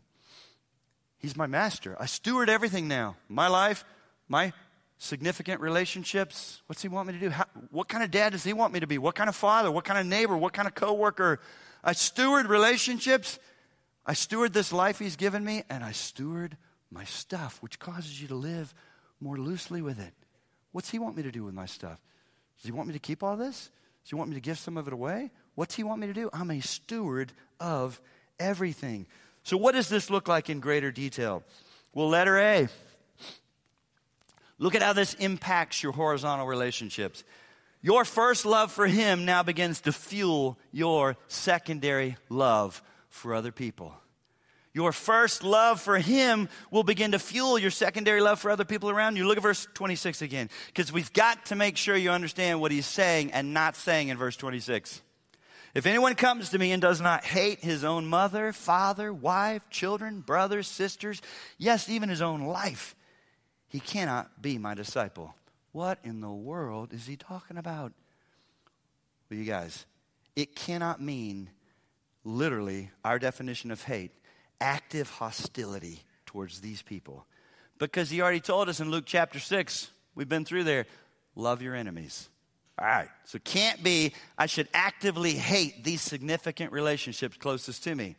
He's 1.23 1.37
my 1.37 1.47
master. 1.47 1.95
I 2.01 2.05
steward 2.05 2.49
everything 2.49 2.89
now 2.89 3.15
my 3.29 3.47
life, 3.47 3.85
my 4.27 4.51
significant 4.97 5.61
relationships. 5.61 6.61
What's 6.67 6.81
he 6.81 6.89
want 6.89 7.07
me 7.07 7.13
to 7.13 7.19
do? 7.19 7.29
How, 7.29 7.45
what 7.71 7.87
kind 7.87 8.03
of 8.03 8.11
dad 8.11 8.33
does 8.33 8.43
he 8.43 8.51
want 8.51 8.73
me 8.73 8.81
to 8.81 8.87
be? 8.87 8.97
What 8.97 9.15
kind 9.15 9.29
of 9.29 9.35
father? 9.35 9.71
What 9.71 9.85
kind 9.85 9.97
of 9.97 10.05
neighbor? 10.05 10.35
What 10.35 10.51
kind 10.51 10.67
of 10.67 10.75
coworker? 10.75 11.39
I 11.81 11.93
steward 11.93 12.47
relationships. 12.47 13.39
I 14.05 14.13
steward 14.13 14.51
this 14.51 14.73
life 14.73 14.99
He's 14.99 15.15
given 15.15 15.45
me, 15.45 15.63
and 15.69 15.81
I 15.81 15.93
steward 15.93 16.57
my 16.91 17.05
stuff, 17.05 17.57
which 17.63 17.79
causes 17.79 18.21
you 18.21 18.27
to 18.27 18.35
live 18.35 18.73
more 19.21 19.37
loosely 19.37 19.81
with 19.81 19.99
it. 19.99 20.13
What's 20.73 20.89
He 20.89 20.99
want 20.99 21.15
me 21.15 21.23
to 21.23 21.31
do 21.31 21.45
with 21.45 21.53
my 21.53 21.67
stuff? 21.67 21.99
Does 22.57 22.65
He 22.65 22.73
want 22.73 22.89
me 22.89 22.93
to 22.95 22.99
keep 22.99 23.23
all 23.23 23.37
this? 23.37 23.69
Does 24.03 24.09
He 24.09 24.15
want 24.15 24.29
me 24.29 24.35
to 24.35 24.41
give 24.41 24.59
some 24.59 24.75
of 24.75 24.87
it 24.87 24.93
away? 24.93 25.31
What's 25.55 25.75
He 25.75 25.83
want 25.83 26.01
me 26.01 26.07
to 26.07 26.13
do? 26.13 26.29
I'm 26.33 26.51
a 26.51 26.59
steward 26.59 27.31
of 27.61 28.01
everything. 28.41 29.07
So, 29.43 29.57
what 29.57 29.75
does 29.75 29.89
this 29.89 30.09
look 30.09 30.27
like 30.27 30.49
in 30.49 30.59
greater 30.59 30.91
detail? 30.91 31.43
Well, 31.93 32.09
letter 32.09 32.39
A. 32.39 32.69
Look 34.57 34.75
at 34.75 34.81
how 34.81 34.93
this 34.93 35.13
impacts 35.15 35.83
your 35.83 35.91
horizontal 35.91 36.47
relationships. 36.47 37.23
Your 37.81 38.05
first 38.05 38.45
love 38.45 38.71
for 38.71 38.87
Him 38.87 39.25
now 39.25 39.43
begins 39.43 39.81
to 39.81 39.91
fuel 39.91 40.57
your 40.71 41.17
secondary 41.27 42.15
love 42.29 42.81
for 43.09 43.33
other 43.33 43.51
people. 43.51 43.93
Your 44.73 44.91
first 44.91 45.43
love 45.43 45.81
for 45.81 45.99
Him 45.99 46.47
will 46.71 46.83
begin 46.83 47.11
to 47.11 47.19
fuel 47.19 47.59
your 47.59 47.69
secondary 47.71 48.21
love 48.21 48.39
for 48.39 48.49
other 48.49 48.63
people 48.63 48.89
around 48.89 49.17
you. 49.17 49.27
Look 49.27 49.37
at 49.37 49.43
verse 49.43 49.67
26 49.73 50.21
again, 50.21 50.49
because 50.67 50.91
we've 50.91 51.11
got 51.13 51.47
to 51.47 51.55
make 51.55 51.75
sure 51.75 51.95
you 51.95 52.09
understand 52.09 52.61
what 52.61 52.71
He's 52.71 52.85
saying 52.85 53.33
and 53.33 53.53
not 53.53 53.75
saying 53.75 54.07
in 54.07 54.17
verse 54.17 54.37
26. 54.37 55.01
If 55.73 55.87
anyone 55.87 56.13
comes 56.13 56.49
to 56.49 56.59
me 56.59 56.71
and 56.71 56.81
does 56.81 57.01
not 57.01 57.25
hate 57.25 57.59
his 57.59 57.83
own 57.83 58.05
mother, 58.05 58.53
father, 58.53 59.11
wife, 59.11 59.67
children, 59.71 60.21
brothers, 60.21 60.67
sisters, 60.67 61.21
yes, 61.57 61.89
even 61.89 62.09
his 62.09 62.21
own 62.21 62.41
life, 62.41 62.95
he 63.67 63.79
cannot 63.79 64.41
be 64.41 64.59
my 64.59 64.75
disciple. 64.75 65.33
What 65.71 65.97
in 66.03 66.21
the 66.21 66.29
world 66.29 66.93
is 66.93 67.07
he 67.07 67.15
talking 67.15 67.57
about? 67.57 67.91
Well, 69.29 69.39
you 69.39 69.45
guys, 69.45 69.87
it 70.35 70.55
cannot 70.55 71.01
mean 71.01 71.49
literally 72.23 72.91
our 73.03 73.17
definition 73.17 73.71
of 73.71 73.81
hate 73.81 74.11
active 74.61 75.09
hostility 75.09 76.01
towards 76.27 76.61
these 76.61 76.83
people. 76.83 77.25
Because 77.79 78.11
he 78.11 78.21
already 78.21 78.39
told 78.39 78.69
us 78.69 78.79
in 78.79 78.91
Luke 78.91 79.05
chapter 79.07 79.39
6, 79.39 79.91
we've 80.13 80.29
been 80.29 80.45
through 80.45 80.63
there, 80.63 80.85
love 81.35 81.63
your 81.63 81.75
enemies. 81.75 82.29
All 82.79 82.87
right. 82.87 83.09
So 83.25 83.39
can't 83.39 83.83
be, 83.83 84.13
I 84.37 84.47
should 84.47 84.67
actively 84.73 85.33
hate 85.33 85.83
these 85.83 86.01
significant 86.01 86.71
relationships 86.71 87.37
closest 87.37 87.83
to 87.83 87.95
me. 87.95 88.15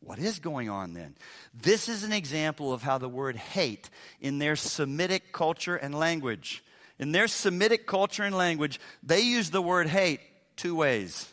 What 0.00 0.18
is 0.18 0.38
going 0.38 0.68
on 0.68 0.92
then? 0.92 1.16
This 1.54 1.88
is 1.88 2.04
an 2.04 2.12
example 2.12 2.72
of 2.72 2.82
how 2.82 2.98
the 2.98 3.08
word 3.08 3.36
hate 3.36 3.88
in 4.20 4.38
their 4.38 4.56
Semitic 4.56 5.32
culture 5.32 5.76
and 5.76 5.94
language. 5.94 6.62
In 6.98 7.12
their 7.12 7.26
Semitic 7.26 7.86
culture 7.86 8.22
and 8.22 8.36
language, 8.36 8.80
they 9.02 9.20
use 9.20 9.50
the 9.50 9.62
word 9.62 9.88
hate 9.88 10.20
two 10.56 10.74
ways. 10.74 11.32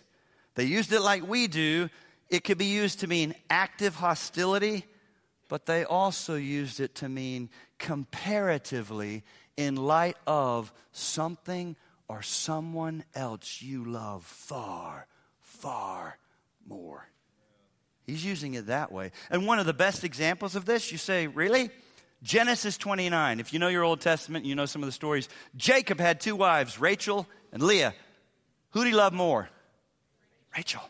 They 0.55 0.63
used 0.63 0.91
it 0.91 1.01
like 1.01 1.27
we 1.27 1.47
do. 1.47 1.89
It 2.29 2.43
could 2.43 2.57
be 2.57 2.65
used 2.65 3.01
to 3.01 3.07
mean 3.07 3.35
active 3.49 3.95
hostility, 3.95 4.85
but 5.49 5.65
they 5.65 5.83
also 5.83 6.35
used 6.35 6.79
it 6.79 6.95
to 6.95 7.09
mean 7.09 7.49
comparatively 7.77 9.23
in 9.57 9.75
light 9.75 10.17
of 10.25 10.71
something 10.93 11.75
or 12.11 12.21
someone 12.21 13.05
else 13.15 13.61
you 13.61 13.85
love 13.85 14.25
far, 14.25 15.07
far 15.39 16.17
more. 16.67 17.07
He's 18.05 18.25
using 18.25 18.55
it 18.55 18.65
that 18.65 18.91
way. 18.91 19.13
And 19.29 19.47
one 19.47 19.59
of 19.59 19.65
the 19.65 19.73
best 19.73 20.03
examples 20.03 20.57
of 20.57 20.65
this, 20.65 20.91
you 20.91 20.97
say, 20.97 21.27
really? 21.27 21.69
Genesis 22.21 22.77
29. 22.77 23.39
If 23.39 23.53
you 23.53 23.59
know 23.59 23.69
your 23.69 23.85
Old 23.85 24.01
Testament, 24.01 24.43
you 24.43 24.55
know 24.55 24.65
some 24.65 24.83
of 24.83 24.87
the 24.87 24.91
stories. 24.91 25.29
Jacob 25.55 26.01
had 26.01 26.19
two 26.19 26.35
wives, 26.35 26.81
Rachel 26.81 27.27
and 27.53 27.63
Leah. 27.63 27.93
Who 28.71 28.83
did 28.83 28.89
he 28.89 28.95
love 28.95 29.13
more? 29.13 29.47
Rachel. 30.53 30.81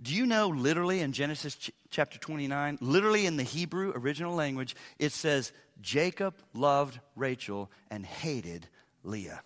Do 0.00 0.14
you 0.14 0.24
know 0.24 0.48
literally 0.48 1.00
in 1.00 1.12
Genesis 1.12 1.54
ch- 1.54 1.70
chapter 1.90 2.18
29, 2.18 2.78
literally 2.80 3.26
in 3.26 3.36
the 3.36 3.42
Hebrew 3.42 3.92
original 3.94 4.34
language, 4.34 4.74
it 4.98 5.12
says 5.12 5.52
Jacob 5.82 6.34
loved 6.54 6.98
Rachel 7.14 7.70
and 7.90 8.06
hated 8.06 8.66
Leah. 9.02 9.42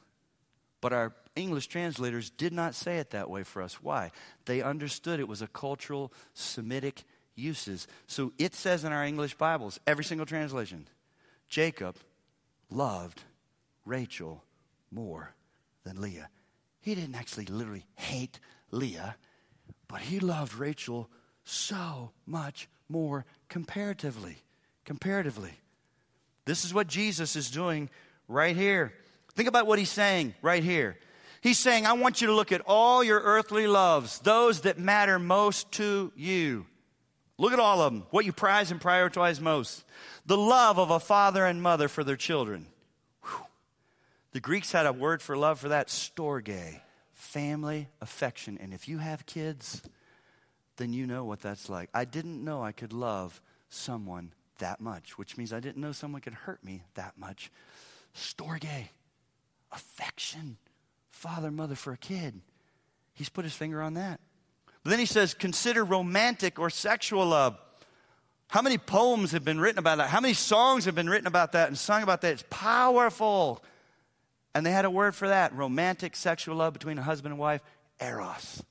But 0.81 0.93
our 0.93 1.13
English 1.35 1.67
translators 1.69 2.31
did 2.31 2.53
not 2.53 2.75
say 2.75 2.99
it 2.99 3.11
that 3.11 3.31
way 3.31 3.43
for 3.43 3.63
us. 3.63 3.83
Why? 3.83 4.11
They 4.45 4.63
understood 4.63 5.21
it 5.21 5.29
was 5.29 5.43
a 5.43 5.49
cultural 5.49 6.13
Semitic 6.35 7.05
uses. 7.35 7.87
So 8.07 8.33
it 8.39 8.55
says 8.55 8.85
in 8.85 8.93
our 8.93 9.05
English 9.05 9.35
Bibles, 9.35 9.81
every 9.87 10.05
single 10.05 10.27
translation, 10.27 10.89
Jacob 11.49 11.97
loved 12.71 13.23
Rachel 13.85 14.45
more 14.91 15.35
than 15.85 16.01
Leah. 16.01 16.29
He 16.81 16.95
didn't 16.95 17.15
actually 17.15 17.47
literally 17.47 17.87
hate 17.97 18.41
Leah, 18.71 19.17
but 19.89 20.01
he 20.01 20.21
loved 20.21 20.55
Rachel 20.55 21.11
so 21.45 22.11
much 22.27 22.69
more 22.89 23.25
comparatively. 23.49 24.37
Comparatively. 24.85 25.53
This 26.45 26.65
is 26.65 26.73
what 26.73 26.87
Jesus 26.87 27.37
is 27.37 27.51
doing 27.51 27.91
right 28.27 28.57
here. 28.57 28.93
Think 29.39 29.49
about 29.49 29.69
what 29.69 29.79
he's 29.79 29.89
saying 29.89 30.35
right 30.43 30.65
here. 30.65 30.99
He's 31.43 31.61
saying, 31.61 31.87
I 31.87 31.93
want 31.93 32.21
you 32.21 32.27
to 32.27 32.35
look 32.35 32.51
at 32.51 32.63
all 32.67 33.05
your 33.05 33.21
earthly 33.21 33.69
loves, 33.69 34.19
those 34.19 34.63
that 34.63 34.81
matter 34.81 35.21
most 35.21 35.71
to 35.75 36.13
you. 36.17 36.67
Look 37.39 37.53
at 37.53 37.61
all 37.61 37.81
of 37.81 37.93
them, 37.93 38.03
what 38.11 38.25
you 38.25 38.33
prize 38.33 38.73
and 38.73 38.81
prioritize 38.81 39.41
most. 39.41 39.85
The 40.27 40.37
love 40.37 40.81
of 40.81 40.91
a 40.91 40.99
father 40.99 41.47
and 41.47 41.63
mother 41.63 41.87
for 41.87 42.03
their 42.03 42.17
children. 42.17 42.67
Whew. 43.23 43.47
The 44.33 44.41
Greeks 44.41 44.73
had 44.73 44.87
a 44.87 44.93
word 44.93 45.23
for 45.23 45.37
love 45.37 45.61
for 45.61 45.69
that, 45.69 45.87
storge, 45.87 46.81
family 47.15 47.87
affection. 48.01 48.59
And 48.61 48.75
if 48.75 48.89
you 48.89 48.99
have 48.99 49.25
kids, 49.25 49.83
then 50.79 50.93
you 50.93 51.07
know 51.07 51.25
what 51.25 51.43
that's 51.43 51.69
like. 51.69 51.91
I 51.95 52.07
didn't 52.07 52.43
know 52.43 52.61
I 52.61 52.73
could 52.73 52.93
love 52.93 53.41
someone 53.69 54.33
that 54.59 54.81
much, 54.81 55.17
which 55.17 55.37
means 55.37 55.53
I 55.53 55.61
didn't 55.61 55.81
know 55.81 55.93
someone 55.93 56.23
could 56.23 56.35
hurt 56.35 56.65
me 56.65 56.83
that 56.95 57.17
much. 57.17 57.53
Storge 58.17 58.89
affection, 59.73 60.57
father, 61.11 61.51
mother 61.51 61.75
for 61.75 61.93
a 61.93 61.97
kid. 61.97 62.41
He's 63.15 63.29
put 63.29 63.45
his 63.45 63.55
finger 63.55 63.83
on 63.83 63.95
that. 63.95 64.21
But 64.83 64.91
then 64.91 64.99
he 64.99 65.07
says, 65.07 65.35
consider 65.35 65.85
romantic 65.85 66.59
or 66.59 66.71
sexual 66.71 67.27
love. 67.27 67.59
How 68.49 68.63
many 68.63 68.79
poems 68.79 69.33
have 69.33 69.45
been 69.45 69.61
written 69.61 69.79
about 69.79 69.99
that? 69.99 70.09
How 70.09 70.21
many 70.21 70.35
songs 70.35 70.87
have 70.87 70.95
been 70.95 71.11
written 71.11 71.27
about 71.27 71.53
that 71.53 71.69
and 71.69 71.77
sung 71.77 72.03
about 72.03 72.23
that? 72.23 72.33
It's 72.33 72.45
powerful. 72.49 73.63
And 74.55 74.65
they 74.65 74.71
had 74.71 74.87
a 74.87 74.91
word 74.91 75.15
for 75.15 75.29
that 75.29 75.55
romantic 75.55 76.17
sexual 76.17 76.57
love 76.57 76.73
between 76.73 76.99
a 76.99 77.03
husband 77.03 77.33
and 77.33 77.39
wife, 77.39 77.61
eros. 78.01 78.63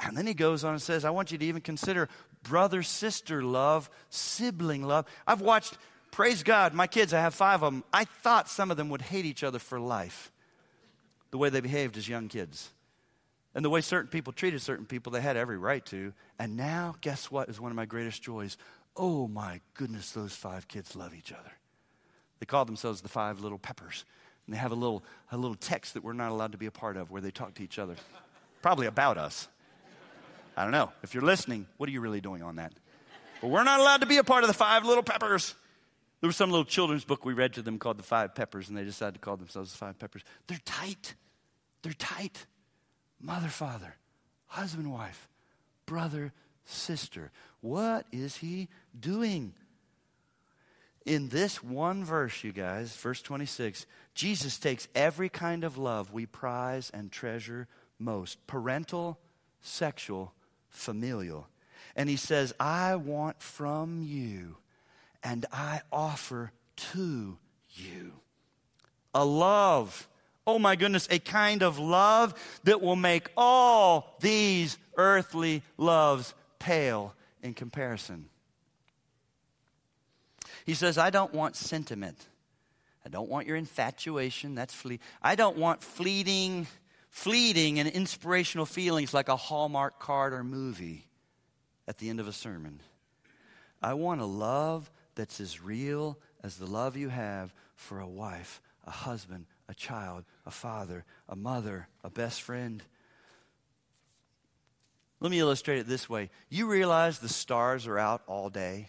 And 0.00 0.16
then 0.16 0.26
he 0.26 0.34
goes 0.34 0.62
on 0.62 0.72
and 0.72 0.82
says, 0.82 1.04
I 1.04 1.10
want 1.10 1.32
you 1.32 1.38
to 1.38 1.44
even 1.44 1.62
consider 1.62 2.08
brother 2.42 2.82
sister 2.82 3.42
love, 3.42 3.90
sibling 4.10 4.82
love. 4.82 5.06
I've 5.26 5.40
watched 5.40 5.78
Praise 6.10 6.42
God, 6.42 6.74
my 6.74 6.86
kids, 6.86 7.14
I 7.14 7.20
have 7.20 7.34
five 7.34 7.62
of 7.62 7.72
them. 7.72 7.84
I 7.92 8.04
thought 8.04 8.48
some 8.48 8.70
of 8.70 8.76
them 8.76 8.88
would 8.88 9.02
hate 9.02 9.24
each 9.24 9.44
other 9.44 9.58
for 9.58 9.78
life, 9.78 10.32
the 11.30 11.38
way 11.38 11.48
they 11.48 11.60
behaved 11.60 11.96
as 11.96 12.08
young 12.08 12.28
kids. 12.28 12.70
And 13.54 13.64
the 13.64 13.70
way 13.70 13.80
certain 13.80 14.08
people 14.08 14.32
treated 14.32 14.60
certain 14.62 14.86
people, 14.86 15.12
they 15.12 15.20
had 15.20 15.36
every 15.36 15.58
right 15.58 15.84
to. 15.86 16.12
And 16.38 16.56
now, 16.56 16.96
guess 17.00 17.30
what 17.30 17.48
is 17.48 17.60
one 17.60 17.72
of 17.72 17.76
my 17.76 17.86
greatest 17.86 18.22
joys? 18.22 18.56
Oh 18.96 19.28
my 19.28 19.60
goodness, 19.74 20.12
those 20.12 20.34
five 20.34 20.68
kids 20.68 20.94
love 20.96 21.14
each 21.14 21.32
other. 21.32 21.52
They 22.40 22.46
call 22.46 22.64
themselves 22.64 23.00
the 23.00 23.08
five 23.08 23.40
little 23.40 23.58
peppers. 23.58 24.04
And 24.46 24.54
they 24.54 24.58
have 24.58 24.72
a 24.72 24.76
little, 24.76 25.02
a 25.30 25.36
little 25.36 25.56
text 25.56 25.94
that 25.94 26.02
we're 26.02 26.12
not 26.12 26.30
allowed 26.30 26.52
to 26.52 26.58
be 26.58 26.66
a 26.66 26.70
part 26.70 26.96
of 26.96 27.10
where 27.10 27.20
they 27.20 27.30
talk 27.30 27.54
to 27.54 27.62
each 27.62 27.78
other. 27.78 27.96
Probably 28.62 28.86
about 28.86 29.18
us. 29.18 29.48
I 30.56 30.62
don't 30.62 30.72
know. 30.72 30.90
If 31.02 31.14
you're 31.14 31.22
listening, 31.22 31.66
what 31.76 31.88
are 31.88 31.92
you 31.92 32.00
really 32.00 32.20
doing 32.20 32.42
on 32.42 32.56
that? 32.56 32.72
But 33.40 33.48
we're 33.48 33.64
not 33.64 33.78
allowed 33.78 34.00
to 34.00 34.06
be 34.06 34.16
a 34.16 34.24
part 34.24 34.42
of 34.42 34.48
the 34.48 34.54
five 34.54 34.84
little 34.84 35.04
peppers. 35.04 35.54
There 36.20 36.28
was 36.28 36.36
some 36.36 36.50
little 36.50 36.64
children's 36.64 37.04
book 37.04 37.24
we 37.24 37.32
read 37.32 37.52
to 37.54 37.62
them 37.62 37.78
called 37.78 37.98
The 37.98 38.02
Five 38.02 38.34
Peppers, 38.34 38.68
and 38.68 38.76
they 38.76 38.84
decided 38.84 39.14
to 39.14 39.20
call 39.20 39.36
themselves 39.36 39.72
the 39.72 39.78
Five 39.78 39.98
Peppers. 39.98 40.22
They're 40.46 40.60
tight. 40.64 41.14
They're 41.82 41.92
tight. 41.92 42.46
Mother, 43.20 43.48
father, 43.48 43.94
husband, 44.46 44.92
wife, 44.92 45.28
brother, 45.86 46.32
sister. 46.64 47.30
What 47.60 48.06
is 48.12 48.36
he 48.36 48.68
doing? 48.98 49.54
In 51.06 51.28
this 51.28 51.62
one 51.62 52.04
verse, 52.04 52.44
you 52.44 52.52
guys, 52.52 52.94
verse 52.96 53.22
26, 53.22 53.86
Jesus 54.14 54.58
takes 54.58 54.88
every 54.94 55.28
kind 55.28 55.64
of 55.64 55.78
love 55.78 56.12
we 56.12 56.26
prize 56.26 56.90
and 56.92 57.10
treasure 57.10 57.66
most 57.98 58.44
parental, 58.46 59.18
sexual, 59.60 60.34
familial. 60.68 61.48
And 61.96 62.08
he 62.08 62.16
says, 62.16 62.52
I 62.60 62.96
want 62.96 63.42
from 63.42 64.02
you 64.02 64.56
and 65.22 65.46
I 65.52 65.80
offer 65.92 66.52
to 66.92 67.38
you. 67.70 68.12
A 69.14 69.24
love, 69.24 70.08
oh 70.46 70.58
my 70.58 70.76
goodness, 70.76 71.08
a 71.10 71.18
kind 71.18 71.62
of 71.62 71.78
love 71.78 72.34
that 72.64 72.80
will 72.80 72.96
make 72.96 73.30
all 73.36 74.16
these 74.20 74.78
earthly 74.96 75.62
loves 75.76 76.34
pale 76.58 77.14
in 77.42 77.54
comparison. 77.54 78.28
He 80.66 80.74
says, 80.74 80.98
I 80.98 81.10
don't 81.10 81.32
want 81.32 81.56
sentiment. 81.56 82.26
I 83.04 83.08
don't 83.08 83.30
want 83.30 83.46
your 83.46 83.56
infatuation. 83.56 84.54
That's 84.54 84.74
fleet. 84.74 85.00
I 85.22 85.34
don't 85.34 85.56
want 85.56 85.82
fleeting, 85.82 86.66
fleeting 87.08 87.78
and 87.78 87.88
inspirational 87.88 88.66
feelings 88.66 89.14
like 89.14 89.30
a 89.30 89.36
Hallmark 89.36 89.98
card 89.98 90.34
or 90.34 90.44
movie 90.44 91.06
at 91.86 91.96
the 91.96 92.10
end 92.10 92.20
of 92.20 92.28
a 92.28 92.34
sermon. 92.34 92.80
I 93.80 93.94
want 93.94 94.20
a 94.20 94.26
love 94.26 94.90
that's 95.18 95.40
as 95.40 95.60
real 95.60 96.16
as 96.44 96.56
the 96.56 96.66
love 96.66 96.96
you 96.96 97.08
have 97.08 97.52
for 97.74 97.98
a 97.98 98.06
wife, 98.06 98.62
a 98.86 98.90
husband, 98.90 99.46
a 99.68 99.74
child, 99.74 100.24
a 100.46 100.50
father, 100.52 101.04
a 101.28 101.34
mother, 101.34 101.88
a 102.04 102.08
best 102.08 102.40
friend. 102.40 102.84
Let 105.18 105.32
me 105.32 105.40
illustrate 105.40 105.80
it 105.80 105.88
this 105.88 106.08
way. 106.08 106.30
You 106.48 106.68
realize 106.68 107.18
the 107.18 107.28
stars 107.28 107.88
are 107.88 107.98
out 107.98 108.22
all 108.28 108.48
day? 108.48 108.88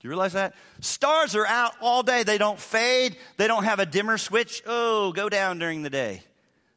Do 0.00 0.08
you 0.08 0.10
realize 0.10 0.32
that? 0.32 0.54
Stars 0.80 1.36
are 1.36 1.46
out 1.46 1.74
all 1.80 2.02
day. 2.02 2.24
They 2.24 2.38
don't 2.38 2.58
fade, 2.58 3.16
they 3.36 3.46
don't 3.46 3.62
have 3.62 3.78
a 3.78 3.86
dimmer 3.86 4.18
switch. 4.18 4.64
Oh, 4.66 5.12
go 5.12 5.28
down 5.28 5.60
during 5.60 5.82
the 5.82 5.90
day. 5.90 6.24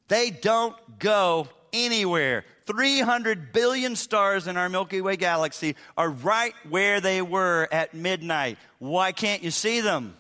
They 0.10 0.30
don't 0.30 0.76
go 1.00 1.48
anywhere. 1.76 2.46
300 2.66 3.54
billion 3.54 3.96
stars 3.96 4.48
in 4.48 4.58
our 4.58 4.70
Milky 4.70 5.02
Way 5.02 5.18
galaxy 5.18 5.76
are 5.98 6.10
right 6.10 6.54
where 6.70 7.02
they 7.02 7.22
were 7.22 7.68
at 7.72 7.94
midnight. 7.94 8.58
Why 8.80 9.12
can't 9.12 9.44
you 9.44 9.52
see 9.52 9.82
them? 9.82 10.16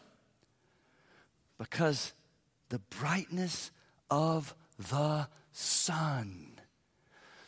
Because 1.58 2.14
the 2.70 2.80
brightness 3.00 3.72
of 4.12 4.54
the 4.78 5.28
sun 5.54 6.52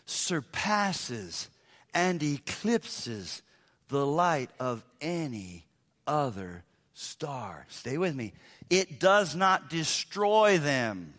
surpasses 0.06 1.50
and 1.94 2.24
eclipses 2.24 3.42
the 3.90 4.06
light 4.06 4.50
of 4.60 4.84
any 5.02 5.66
other 6.06 6.64
star. 6.94 7.66
Stay 7.70 7.98
with 7.98 8.16
me. 8.16 8.34
It 8.70 9.00
does 9.00 9.36
not 9.36 9.70
destroy 9.70 10.58
them, 10.58 11.14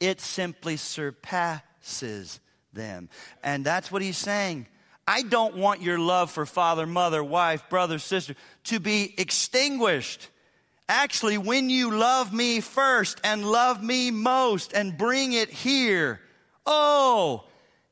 it 0.00 0.20
simply 0.20 0.76
surpasses 1.80 2.40
them. 2.72 3.08
And 3.42 3.64
that's 3.64 3.90
what 3.90 4.02
he's 4.02 4.18
saying. 4.18 4.66
I 5.06 5.22
don't 5.22 5.56
want 5.56 5.80
your 5.80 5.98
love 5.98 6.30
for 6.30 6.44
father, 6.44 6.86
mother, 6.86 7.24
wife, 7.24 7.68
brother, 7.70 7.98
sister 7.98 8.34
to 8.64 8.78
be 8.78 9.14
extinguished. 9.16 10.28
Actually, 10.88 11.38
when 11.38 11.70
you 11.70 11.90
love 11.96 12.32
me 12.32 12.60
first 12.60 13.20
and 13.24 13.44
love 13.44 13.82
me 13.82 14.10
most 14.10 14.72
and 14.72 14.96
bring 14.96 15.32
it 15.32 15.50
here, 15.50 16.20
oh, 16.66 17.44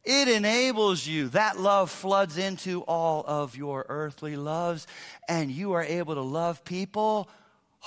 it 0.05 0.29
enables 0.29 1.07
you. 1.07 1.29
That 1.29 1.59
love 1.59 1.91
floods 1.91 2.39
into 2.39 2.83
all 2.83 3.25
of 3.27 3.57
your 3.57 3.87
earthly 3.89 4.37
loves, 4.37 4.87
and 5.29 5.51
you 5.51 5.73
are 5.73 5.83
able 5.83 6.15
to 6.15 6.23
love 6.23 6.65
people, 6.65 7.29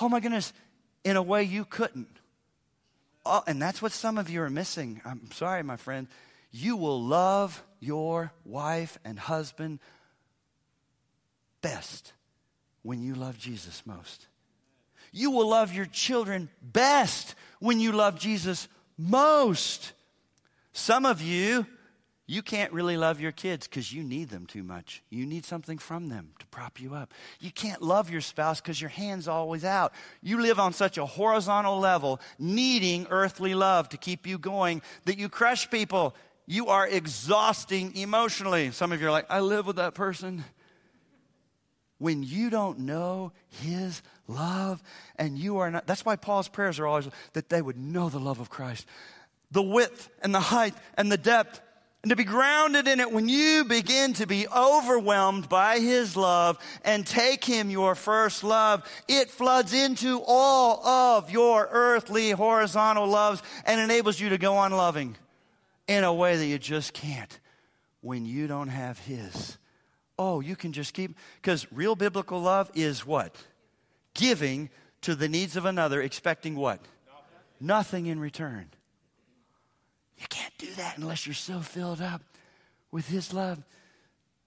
oh 0.02 0.10
my 0.10 0.20
goodness, 0.20 0.54
in 1.04 1.16
a 1.16 1.24
way 1.24 1.44
you 1.44 1.66
couldn't. 1.66 2.19
Oh, 3.32 3.44
and 3.46 3.62
that's 3.62 3.80
what 3.80 3.92
some 3.92 4.18
of 4.18 4.28
you 4.28 4.42
are 4.42 4.50
missing. 4.50 5.02
I'm 5.06 5.30
sorry, 5.32 5.62
my 5.62 5.78
friend. 5.78 6.08
You 6.52 6.76
will 6.76 7.00
love 7.00 7.64
your 7.80 8.32
wife 8.44 8.98
and 9.06 9.20
husband 9.20 9.80
best 11.62 12.14
when 12.82 13.04
you 13.04 13.14
love 13.14 13.38
Jesus 13.38 13.84
most. 13.86 14.26
You 15.12 15.30
will 15.30 15.48
love 15.48 15.72
your 15.72 15.86
children 15.86 16.50
best 16.64 17.36
when 17.60 17.80
you 17.80 17.92
love 17.92 18.20
Jesus 18.20 18.68
most. 18.98 19.94
Some 20.74 21.06
of 21.06 21.22
you, 21.22 21.68
you 22.30 22.44
can't 22.44 22.72
really 22.72 22.96
love 22.96 23.20
your 23.20 23.32
kids 23.32 23.68
because 23.68 23.92
you 23.92 24.04
need 24.04 24.30
them 24.30 24.46
too 24.46 24.62
much. 24.62 25.02
You 25.10 25.26
need 25.26 25.46
something 25.46 25.80
from 25.80 26.10
them 26.10 26.30
to 26.38 26.46
prop 26.46 26.80
you 26.80 26.94
up. 26.94 27.12
You 27.40 27.50
can't 27.50 27.82
love 27.82 28.12
your 28.12 28.22
spouse 28.22 28.62
because 28.62 28.80
your 28.80 28.92
hand's 28.92 29.28
always 29.28 29.66
out. 29.66 29.94
You 30.22 30.40
live 30.40 30.60
on 30.60 30.74
such 30.74 31.00
a 31.00 31.08
horizontal 31.08 31.80
level, 31.80 32.22
needing 32.38 33.08
earthly 33.10 33.56
love 33.56 33.90
to 33.90 33.98
keep 33.98 34.28
you 34.28 34.38
going, 34.38 34.84
that 35.06 35.18
you 35.18 35.28
crush 35.28 35.72
people 35.72 36.16
you 36.46 36.68
are 36.68 36.88
exhausting 36.88 37.96
emotionally. 37.96 38.72
Some 38.72 38.92
of 38.92 39.00
you 39.00 39.08
are 39.08 39.12
like, 39.12 39.28
I 39.30 39.40
live 39.40 39.68
with 39.68 39.76
that 39.76 39.94
person. 39.94 40.44
When 42.00 42.24
you 42.24 42.50
don't 42.50 42.80
know 42.80 43.34
his 43.62 44.02
love 44.28 44.82
and 45.16 45.38
you 45.38 45.60
are 45.60 45.70
not, 45.70 45.86
that's 45.86 46.04
why 46.04 46.16
Paul's 46.16 46.48
prayers 46.48 46.80
are 46.80 46.88
always 46.88 47.08
that 47.34 47.50
they 47.50 47.62
would 47.62 47.78
know 47.78 48.10
the 48.10 48.20
love 48.20 48.40
of 48.40 48.50
Christ, 48.50 48.88
the 49.52 49.62
width 49.62 50.10
and 50.24 50.34
the 50.34 50.40
height 50.40 50.74
and 50.96 51.12
the 51.12 51.18
depth, 51.18 51.62
and 52.02 52.10
to 52.10 52.16
be 52.16 52.24
grounded 52.24 52.88
in 52.88 53.00
it 53.00 53.12
when 53.12 53.28
you 53.28 53.66
begin 53.66 54.14
to 54.14 54.26
be 54.26 54.48
overwhelmed 54.48 55.50
by 55.50 55.80
his 55.80 56.16
love 56.16 56.58
and 56.86 57.06
take 57.06 57.44
him 57.44 57.70
your 57.70 57.94
first 57.94 58.44
love, 58.44 58.84
it 59.08 59.30
floods 59.30 59.74
into 59.74 60.22
all 60.26 60.86
of 60.86 61.30
your 61.30 61.68
earthly 61.72 62.32
horizontal 62.32 63.08
loves 63.08 63.44
and 63.66 63.82
enables 63.82 64.20
you 64.20 64.30
to 64.30 64.38
go 64.38 64.56
on 64.56 64.72
loving 64.72 65.18
in 65.90 66.04
a 66.04 66.14
way 66.14 66.38
that 66.38 66.46
you 66.46 66.58
just 66.58 66.94
can't 66.94 67.40
when 68.02 68.26
you 68.26 68.48
don't 68.48 68.70
have 68.70 69.00
His. 69.00 69.58
Oh, 70.18 70.40
you 70.40 70.56
can 70.56 70.72
just 70.72 70.94
keep, 70.94 71.18
because 71.42 71.70
real 71.72 71.96
biblical 71.96 72.40
love 72.40 72.70
is 72.76 73.06
what? 73.06 73.36
Giving 74.14 74.70
to 75.02 75.16
the 75.16 75.28
needs 75.28 75.58
of 75.58 75.66
another, 75.66 76.02
expecting 76.02 76.56
what? 76.56 76.80
Nothing 77.60 78.06
in 78.06 78.20
return. 78.20 78.70
You 80.20 80.26
can't 80.30 80.54
do 80.58 80.72
that 80.74 80.98
unless 80.98 81.26
you're 81.26 81.34
so 81.34 81.62
filled 81.62 82.02
up 82.02 82.22
with 82.92 83.08
His 83.08 83.34
love. 83.34 83.64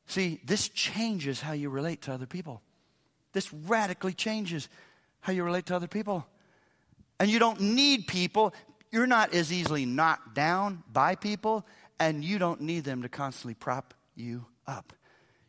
See, 0.07 0.41
this 0.45 0.69
changes 0.69 1.41
how 1.41 1.53
you 1.53 1.71
relate 1.71 2.03
to 2.03 2.13
other 2.13 2.27
people. 2.27 2.61
This 3.33 3.53
radically 3.53 4.13
changes 4.13 4.69
how 5.21 5.33
you 5.33 5.43
relate 5.43 5.67
to 5.67 5.77
other 5.77 5.87
people. 5.87 6.27
And 7.19 7.31
you 7.31 7.39
don't 7.39 7.61
need 7.61 8.07
people 8.07 8.53
you're 8.93 9.07
not 9.07 9.33
as 9.33 9.51
easily 9.51 9.87
knocked 9.87 10.35
down 10.35 10.85
by 10.93 11.15
people, 11.15 11.67
and 11.99 12.23
you 12.23 12.39
don't 12.39 12.61
need 12.61 12.85
them 12.85 13.03
to 13.03 13.09
constantly 13.09 13.55
prop 13.55 13.95
you 14.15 14.45
up. 14.67 14.93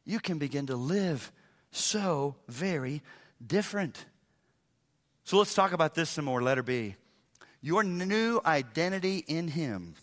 You 0.06 0.20
can 0.20 0.38
begin 0.38 0.68
to 0.68 0.78
live 0.78 1.32
so 1.72 2.36
very 2.48 3.02
different. 3.46 4.06
So 5.26 5.38
let's 5.38 5.54
talk 5.54 5.74
about 5.74 5.94
this 5.94 6.10
some 6.10 6.26
more. 6.26 6.42
Letter 6.42 6.64
B. 6.64 6.96
Your 7.62 7.84
new 7.84 8.40
identity 8.46 9.18
in 9.28 9.50
Him 9.50 9.96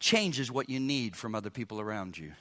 changes 0.00 0.50
what 0.50 0.68
you 0.68 0.80
need 0.80 1.14
from 1.14 1.34
other 1.34 1.50
people 1.50 1.80
around 1.80 2.18
you. 2.18 2.32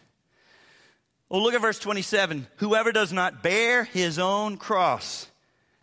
Well, 1.30 1.44
look 1.44 1.54
at 1.54 1.62
verse 1.62 1.78
27. 1.78 2.48
Whoever 2.56 2.92
does 2.92 3.14
not 3.14 3.44
bear 3.44 3.84
his 3.84 4.18
own 4.18 4.58
cross 4.58 5.28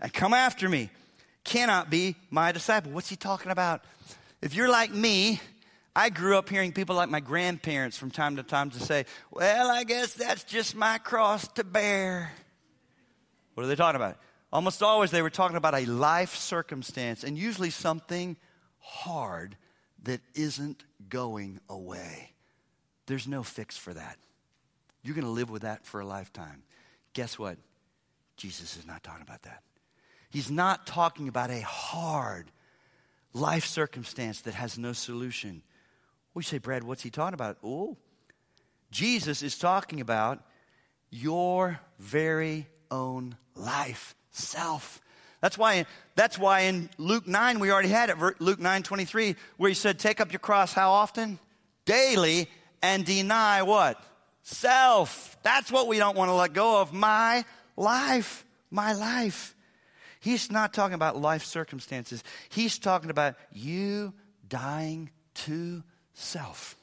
and 0.01 0.13
come 0.13 0.35
after 0.35 0.69
me 0.69 0.91
cannot 1.45 1.89
be 1.89 2.17
my 2.31 2.51
disciple. 2.51 2.91
What's 2.91 3.09
he 3.09 3.15
talking 3.17 3.53
about? 3.53 3.85
If 4.43 4.55
you're 4.55 4.69
like 4.69 4.93
me, 4.93 5.41
I 5.95 6.11
grew 6.11 6.37
up 6.37 6.49
hearing 6.49 6.73
people 6.73 6.97
like 6.97 7.09
my 7.09 7.21
grandparents 7.21 7.97
from 7.97 8.11
time 8.11 8.37
to 8.37 8.43
time 8.43 8.71
to 8.71 8.81
say, 8.81 9.07
Well, 9.31 9.71
I 9.71 9.85
guess 9.85 10.15
that's 10.15 10.43
just 10.45 10.75
my 10.75 10.99
cross 10.99 11.47
to 11.49 11.65
bear. 11.65 12.33
What 13.55 13.65
are 13.65 13.67
they 13.69 13.77
talking 13.77 13.97
about? 13.97 14.19
Almost 14.53 14.83
always 14.83 15.11
they 15.11 15.23
were 15.23 15.31
talking 15.31 15.57
about 15.57 15.75
a 15.75 15.87
life 15.87 16.35
circumstance 16.35 17.25
and 17.25 17.39
usually 17.39 17.71
something 17.71 18.37
hard 18.79 19.57
that 20.03 20.21
isn't 20.35 20.85
going 21.09 21.61
away. 21.69 22.33
There's 23.07 23.27
no 23.27 23.43
fix 23.43 23.77
for 23.77 23.95
that. 23.95 24.19
You're 25.03 25.15
going 25.15 25.25
to 25.25 25.31
live 25.31 25.51
with 25.51 25.63
that 25.63 25.87
for 25.87 26.01
a 26.01 26.07
lifetime. 26.07 26.63
Guess 27.13 27.39
what? 27.39 27.59
Jesus 28.37 28.77
is 28.77 28.87
not 28.87 29.03
talking 29.03 29.23
about 29.23 29.43
that. 29.43 29.63
He's 30.31 30.51
not 30.51 30.87
talking 30.87 31.29
about 31.29 31.51
a 31.51 31.61
hard 31.61 32.51
life 33.33 33.65
circumstance 33.65 34.41
that 34.43 34.55
has 34.55 34.79
no 34.79 34.93
solution. 34.93 35.63
We 36.35 36.43
say, 36.43 36.59
Brad, 36.59 36.85
what's 36.85 37.03
he 37.03 37.11
talking 37.11 37.35
about? 37.35 37.59
Oh, 37.63 37.97
Jesus 38.91 39.43
is 39.43 39.57
talking 39.59 40.01
about 40.01 40.43
your 41.11 41.81
very 41.99 42.67
own 42.91 43.37
life, 43.55 44.15
self. 44.31 45.01
That's 45.47 45.57
why, 45.57 45.87
that's 46.17 46.41
why 46.41 46.63
in 46.63 46.91
Luke 46.99 47.29
9, 47.29 47.61
we 47.61 47.71
already 47.71 47.89
had 47.89 48.11
it, 48.11 48.17
Luke 48.41 48.59
9 48.59 48.83
23, 48.83 49.37
where 49.59 49.69
he 49.69 49.75
said, 49.75 49.97
Take 49.97 50.21
up 50.21 50.33
your 50.33 50.41
cross 50.41 50.73
how 50.73 50.91
often? 50.91 51.39
Daily, 51.85 52.49
and 52.83 53.07
deny 53.07 53.63
what? 53.63 54.03
Self. 54.43 55.37
That's 55.45 55.71
what 55.71 55.87
we 55.87 55.99
don't 55.99 56.17
want 56.17 56.31
to 56.31 56.35
let 56.35 56.53
go 56.53 56.81
of. 56.81 56.93
My 56.93 57.45
life. 57.77 58.45
My 58.73 58.93
life. 58.93 59.55
He's 60.19 60.51
not 60.51 60.75
talking 60.75 60.97
about 60.97 61.17
life 61.17 61.45
circumstances. 61.45 62.25
He's 62.49 62.77
talking 62.81 63.11
about 63.11 63.37
you 63.53 64.15
dying 64.49 65.11
to 65.45 65.85
self 66.13 66.75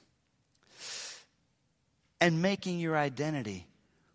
and 2.22 2.42
making 2.42 2.80
your 2.80 2.96
identity 2.96 3.68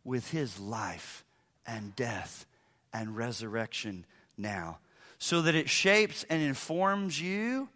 with 0.04 0.30
his 0.30 0.58
life 0.58 1.22
and 1.66 1.94
death 1.94 2.46
and 2.94 3.14
resurrection 3.14 4.06
now 4.38 4.78
so 5.18 5.42
that 5.42 5.54
it 5.54 5.68
shapes 5.68 6.24
and 6.30 6.42
informs 6.42 7.20
you. 7.20 7.68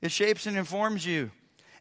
It 0.00 0.10
shapes 0.12 0.46
and 0.46 0.56
informs 0.56 1.06
you 1.06 1.30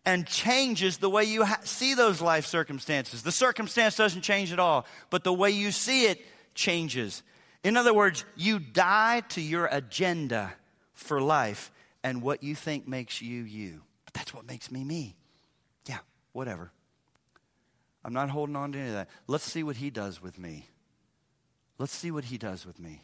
and 0.05 0.25
changes 0.25 0.97
the 0.97 1.09
way 1.09 1.23
you 1.23 1.45
ha- 1.45 1.59
see 1.63 1.93
those 1.93 2.21
life 2.21 2.45
circumstances. 2.45 3.23
The 3.23 3.31
circumstance 3.31 3.95
doesn't 3.95 4.21
change 4.21 4.51
at 4.51 4.59
all, 4.59 4.85
but 5.09 5.23
the 5.23 5.33
way 5.33 5.51
you 5.51 5.71
see 5.71 6.05
it 6.05 6.19
changes. 6.55 7.21
In 7.63 7.77
other 7.77 7.93
words, 7.93 8.25
you 8.35 8.59
die 8.59 9.21
to 9.29 9.41
your 9.41 9.67
agenda 9.67 10.53
for 10.93 11.21
life 11.21 11.71
and 12.03 12.21
what 12.21 12.41
you 12.41 12.55
think 12.55 12.87
makes 12.87 13.21
you 13.21 13.43
you. 13.43 13.81
But 14.05 14.15
that's 14.15 14.33
what 14.33 14.47
makes 14.47 14.71
me 14.71 14.83
me. 14.83 15.15
Yeah, 15.87 15.99
whatever. 16.31 16.71
I'm 18.03 18.13
not 18.13 18.29
holding 18.29 18.55
on 18.55 18.71
to 18.71 18.79
any 18.79 18.87
of 18.87 18.95
that. 18.95 19.09
Let's 19.27 19.43
see 19.43 19.61
what 19.61 19.75
he 19.75 19.91
does 19.91 20.21
with 20.21 20.39
me. 20.39 20.67
Let's 21.77 21.93
see 21.93 22.09
what 22.09 22.25
he 22.25 22.37
does 22.39 22.65
with 22.65 22.79
me. 22.79 23.01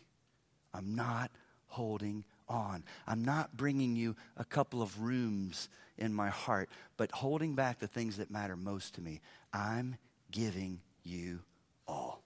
I'm 0.78 0.96
not 0.96 1.32
holding 1.68 2.24
on. 2.48 2.84
I'm 3.08 3.26
not 3.26 3.58
bringing 3.58 3.96
you 3.96 4.16
a 4.38 4.46
couple 4.46 4.82
of 4.82 5.02
rooms 5.02 5.70
in 5.98 6.14
my 6.14 6.30
heart, 6.30 6.70
but 6.96 7.12
holding 7.12 7.56
back 7.56 7.80
the 7.80 7.88
things 7.88 8.18
that 8.18 8.30
matter 8.32 8.56
most 8.56 8.96
to 8.96 9.02
me. 9.02 9.22
I'm 9.52 9.98
giving 10.32 10.82
you 11.04 11.40
all. 11.88 12.22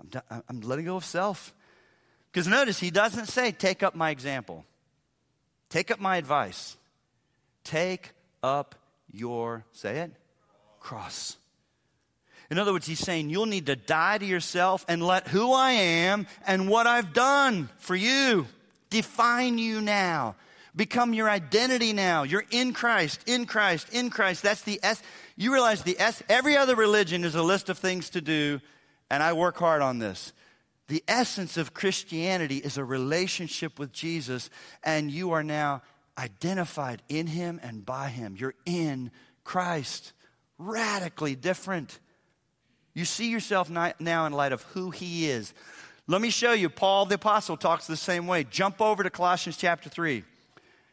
I'm, 0.00 0.42
I'm 0.48 0.60
letting 0.60 0.84
go 0.84 0.96
of 0.96 1.04
self. 1.04 1.54
Because 2.30 2.46
notice, 2.46 2.78
he 2.78 2.90
doesn't 2.90 3.26
say, 3.26 3.50
take 3.50 3.82
up 3.82 3.94
my 3.94 4.10
example, 4.10 4.64
take 5.70 5.90
up 5.90 5.98
my 5.98 6.16
advice, 6.16 6.76
take 7.64 8.10
up 8.42 8.74
your, 9.10 9.64
say 9.72 10.00
it, 10.00 10.12
cross. 10.80 11.36
In 12.50 12.58
other 12.58 12.72
words, 12.72 12.86
he's 12.86 13.00
saying 13.00 13.30
you'll 13.30 13.46
need 13.46 13.66
to 13.66 13.76
die 13.76 14.18
to 14.18 14.24
yourself 14.24 14.84
and 14.88 15.02
let 15.02 15.28
who 15.28 15.52
I 15.52 15.72
am 15.72 16.26
and 16.46 16.68
what 16.68 16.86
I've 16.86 17.12
done 17.12 17.68
for 17.78 17.96
you 17.96 18.46
define 18.90 19.58
you 19.58 19.80
now. 19.80 20.36
Become 20.74 21.14
your 21.14 21.30
identity 21.30 21.92
now. 21.92 22.22
You're 22.22 22.44
in 22.50 22.72
Christ, 22.74 23.22
in 23.26 23.46
Christ, 23.46 23.88
in 23.92 24.10
Christ. 24.10 24.42
That's 24.42 24.62
the 24.62 24.78
S. 24.82 25.02
You 25.34 25.52
realize 25.52 25.82
the 25.82 25.98
S. 25.98 26.22
Every 26.28 26.56
other 26.56 26.76
religion 26.76 27.24
is 27.24 27.34
a 27.34 27.42
list 27.42 27.70
of 27.70 27.78
things 27.78 28.10
to 28.10 28.20
do, 28.20 28.60
and 29.10 29.22
I 29.22 29.32
work 29.32 29.56
hard 29.56 29.80
on 29.80 29.98
this. 29.98 30.34
The 30.88 31.02
essence 31.08 31.56
of 31.56 31.74
Christianity 31.74 32.58
is 32.58 32.76
a 32.76 32.84
relationship 32.84 33.78
with 33.78 33.90
Jesus, 33.90 34.50
and 34.84 35.10
you 35.10 35.32
are 35.32 35.42
now 35.42 35.82
identified 36.18 37.02
in 37.08 37.26
Him 37.26 37.58
and 37.62 37.84
by 37.84 38.08
Him. 38.08 38.36
You're 38.38 38.54
in 38.66 39.10
Christ. 39.44 40.12
Radically 40.58 41.34
different. 41.34 41.98
You 42.96 43.04
see 43.04 43.28
yourself 43.28 43.68
now 43.68 44.26
in 44.26 44.32
light 44.32 44.52
of 44.52 44.62
who 44.62 44.90
he 44.90 45.28
is. 45.28 45.52
Let 46.06 46.22
me 46.22 46.30
show 46.30 46.54
you. 46.54 46.70
Paul 46.70 47.04
the 47.04 47.16
Apostle 47.16 47.58
talks 47.58 47.86
the 47.86 47.94
same 47.94 48.26
way. 48.26 48.44
Jump 48.44 48.80
over 48.80 49.02
to 49.02 49.10
Colossians 49.10 49.58
chapter 49.58 49.90
3. 49.90 50.24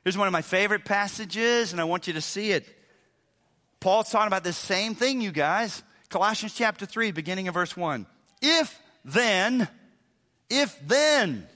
Here's 0.03 0.17
one 0.17 0.27
of 0.27 0.33
my 0.33 0.41
favorite 0.41 0.83
passages, 0.83 1.71
and 1.71 1.79
I 1.79 1.85
want 1.85 2.07
you 2.07 2.13
to 2.13 2.19
see 2.19 2.51
it. 2.51 2.67
Paul's 3.79 4.09
talking 4.11 4.27
about 4.27 4.43
the 4.43 4.51
same 4.51 4.95
thing, 4.95 5.21
you 5.21 5.31
guys. 5.31 5.81
Colossians 6.09 6.53
chapter 6.53 6.85
3, 6.85 7.11
beginning 7.11 7.47
of 7.47 7.53
verse 7.53 7.77
1. 7.77 8.05
If 8.41 8.77
then, 9.05 9.69
if 10.49 10.77
then 10.85 11.47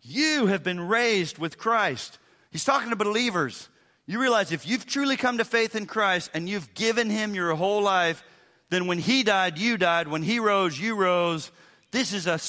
you 0.00 0.46
have 0.46 0.62
been 0.62 0.80
raised 0.80 1.36
with 1.36 1.58
Christ, 1.58 2.18
he's 2.50 2.64
talking 2.64 2.88
to 2.88 2.96
believers. 2.96 3.68
You 4.06 4.22
realize 4.22 4.52
if 4.52 4.66
you've 4.66 4.86
truly 4.86 5.18
come 5.18 5.36
to 5.36 5.44
faith 5.44 5.76
in 5.76 5.84
Christ 5.84 6.30
and 6.32 6.48
you've 6.48 6.72
given 6.72 7.10
him 7.10 7.34
your 7.34 7.54
whole 7.54 7.82
life, 7.82 8.24
then 8.70 8.86
when 8.86 8.98
he 8.98 9.22
died, 9.22 9.58
you 9.58 9.76
died. 9.76 10.08
When 10.08 10.22
he 10.22 10.38
rose, 10.38 10.78
you 10.78 10.94
rose. 10.94 11.50
This 11.90 12.12
is 12.12 12.26
a, 12.26 12.40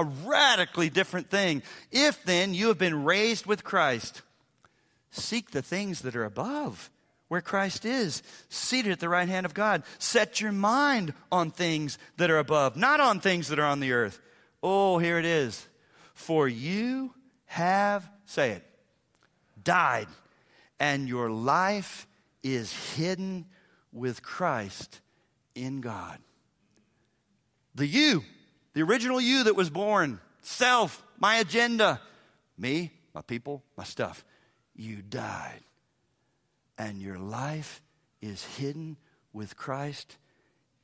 a 0.00 0.04
radically 0.04 0.88
different 0.88 1.28
thing. 1.28 1.62
If 1.90 2.22
then 2.24 2.54
you 2.54 2.68
have 2.68 2.78
been 2.78 3.04
raised 3.04 3.44
with 3.44 3.64
Christ, 3.64 4.22
seek 5.10 5.50
the 5.50 5.62
things 5.62 6.02
that 6.02 6.14
are 6.14 6.24
above, 6.24 6.90
where 7.26 7.40
Christ 7.40 7.84
is, 7.84 8.22
seated 8.48 8.92
at 8.92 9.00
the 9.00 9.08
right 9.08 9.28
hand 9.28 9.46
of 9.46 9.54
God. 9.54 9.82
Set 9.98 10.40
your 10.40 10.52
mind 10.52 11.12
on 11.32 11.50
things 11.50 11.98
that 12.16 12.30
are 12.30 12.38
above, 12.38 12.76
not 12.76 13.00
on 13.00 13.18
things 13.18 13.48
that 13.48 13.58
are 13.58 13.66
on 13.66 13.80
the 13.80 13.92
earth. 13.92 14.20
Oh, 14.62 14.98
here 14.98 15.18
it 15.18 15.26
is. 15.26 15.66
For 16.14 16.46
you 16.46 17.12
have, 17.46 18.08
say 18.26 18.52
it, 18.52 18.64
died, 19.62 20.06
and 20.78 21.08
your 21.08 21.30
life 21.30 22.06
is 22.44 22.72
hidden 22.94 23.46
with 23.92 24.22
Christ 24.22 25.00
in 25.54 25.80
God. 25.80 26.18
The 27.74 27.86
you, 27.86 28.24
the 28.74 28.82
original 28.82 29.20
you 29.20 29.44
that 29.44 29.56
was 29.56 29.70
born, 29.70 30.20
self, 30.42 31.02
my 31.18 31.36
agenda, 31.36 32.00
me, 32.56 32.92
my 33.14 33.22
people, 33.22 33.62
my 33.76 33.84
stuff, 33.84 34.24
you 34.74 35.02
died. 35.02 35.60
And 36.78 37.00
your 37.00 37.18
life 37.18 37.82
is 38.20 38.44
hidden 38.56 38.96
with 39.32 39.56
Christ 39.56 40.16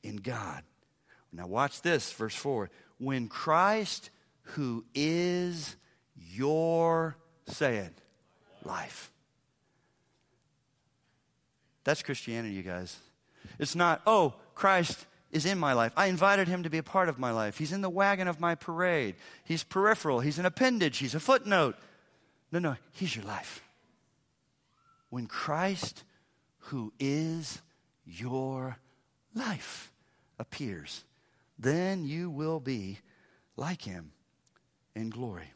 in 0.03 0.17
God. 0.17 0.63
Now, 1.33 1.47
watch 1.47 1.81
this, 1.81 2.11
verse 2.11 2.35
4. 2.35 2.69
When 2.97 3.27
Christ, 3.27 4.09
who 4.41 4.85
is 4.93 5.75
your, 6.15 7.15
say 7.47 7.77
it, 7.77 7.93
life. 8.63 9.11
That's 11.83 12.03
Christianity, 12.03 12.53
you 12.53 12.63
guys. 12.63 12.97
It's 13.59 13.75
not, 13.75 14.01
oh, 14.05 14.35
Christ 14.61 15.07
is 15.31 15.47
in 15.47 15.57
my 15.57 15.73
life. 15.73 15.91
I 15.97 16.05
invited 16.05 16.47
him 16.47 16.61
to 16.61 16.69
be 16.69 16.77
a 16.77 16.83
part 16.83 17.09
of 17.09 17.17
my 17.17 17.31
life. 17.31 17.57
He's 17.57 17.71
in 17.71 17.81
the 17.81 17.89
wagon 17.89 18.27
of 18.27 18.39
my 18.39 18.53
parade. 18.53 19.15
He's 19.43 19.63
peripheral. 19.63 20.19
He's 20.19 20.37
an 20.37 20.45
appendage. 20.45 20.99
He's 20.99 21.15
a 21.15 21.19
footnote. 21.19 21.75
No, 22.51 22.59
no, 22.59 22.75
he's 22.91 23.15
your 23.15 23.25
life. 23.25 23.63
When 25.09 25.25
Christ, 25.25 26.03
who 26.69 26.93
is 26.99 27.59
your 28.05 28.77
life, 29.33 29.91
appears, 30.37 31.05
then 31.57 32.05
you 32.05 32.29
will 32.29 32.59
be 32.59 32.99
like 33.57 33.81
him 33.81 34.11
in 34.95 35.09
glory. 35.09 35.53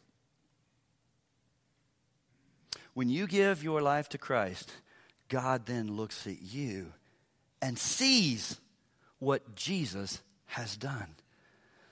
When 2.96 3.10
you 3.10 3.28
give 3.28 3.64
your 3.64 3.84
life 3.84 4.10
to 4.10 4.18
Christ, 4.18 4.72
God 5.30 5.68
then 5.68 5.96
looks 5.96 6.26
at 6.26 6.42
you 6.42 6.92
and 7.62 7.78
sees 7.78 8.60
what 9.20 9.56
Jesus 9.56 10.22
has 10.46 10.78
done. 10.78 11.16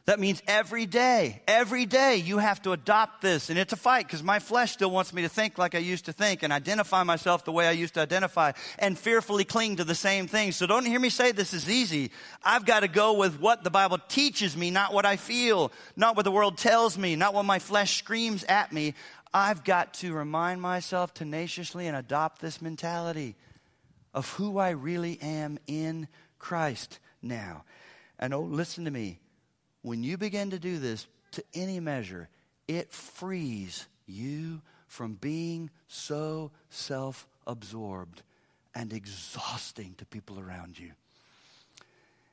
That 0.06 0.20
means 0.20 0.44
every 0.48 0.86
day, 0.86 1.42
every 1.48 1.86
day 1.86 2.18
you 2.18 2.38
have 2.38 2.62
to 2.64 2.74
adopt 2.74 3.22
this. 3.22 3.50
And 3.50 3.58
it's 3.58 3.72
a 3.72 3.78
fight 3.78 4.06
because 4.06 4.22
my 4.22 4.40
flesh 4.40 4.74
still 4.74 4.92
wants 4.92 5.14
me 5.14 5.22
to 5.22 5.30
think 5.30 5.58
like 5.58 5.76
I 5.76 5.78
used 5.78 6.06
to 6.06 6.14
think 6.14 6.44
and 6.44 6.52
identify 6.52 7.04
myself 7.04 7.46
the 7.46 7.54
way 7.54 7.68
I 7.68 7.72
used 7.72 7.94
to 7.94 8.02
identify 8.02 8.52
and 8.78 9.00
fearfully 9.00 9.46
cling 9.46 9.78
to 9.78 9.86
the 9.86 9.96
same 9.96 10.28
things. 10.28 10.58
So 10.58 10.68
don't 10.68 10.86
hear 10.86 11.00
me 11.00 11.10
say 11.10 11.32
this 11.32 11.54
is 11.54 11.70
easy. 11.70 12.12
I've 12.44 12.66
got 12.66 12.82
to 12.82 12.90
go 12.90 13.14
with 13.14 13.40
what 13.40 13.64
the 13.64 13.70
Bible 13.70 13.98
teaches 14.10 14.58
me, 14.58 14.72
not 14.72 14.94
what 14.94 15.06
I 15.06 15.16
feel, 15.16 15.72
not 15.96 16.18
what 16.18 16.26
the 16.26 16.32
world 16.32 16.58
tells 16.58 16.98
me, 16.98 17.16
not 17.16 17.34
what 17.34 17.46
my 17.46 17.60
flesh 17.60 17.98
screams 17.98 18.44
at 18.44 18.74
me. 18.74 18.96
I've 19.34 19.64
got 19.64 19.94
to 19.96 20.14
remind 20.14 20.62
myself 20.62 21.14
tenaciously 21.14 21.88
and 21.88 21.96
adopt 21.96 22.42
this 22.42 22.62
mentality 22.62 23.36
of 24.14 24.30
who 24.34 24.58
I 24.58 24.72
really 24.72 25.18
am 25.22 25.60
in 25.66 26.10
Christ 26.40 27.00
now. 27.24 27.64
And 28.20 28.34
oh, 28.34 28.42
listen 28.42 28.86
to 28.86 28.92
me. 28.92 29.20
When 29.82 30.04
you 30.04 30.18
begin 30.18 30.52
to 30.52 30.60
do 30.60 30.80
this 30.80 31.08
to 31.32 31.44
any 31.54 31.80
measure, 31.80 32.30
it 32.68 32.92
frees 32.92 33.86
you 34.06 34.62
from 34.88 35.14
being 35.14 35.70
so 35.88 36.52
self 36.70 37.28
absorbed 37.46 38.22
and 38.76 38.94
exhausting 38.94 39.96
to 39.98 40.06
people 40.06 40.40
around 40.40 40.80
you. 40.80 40.92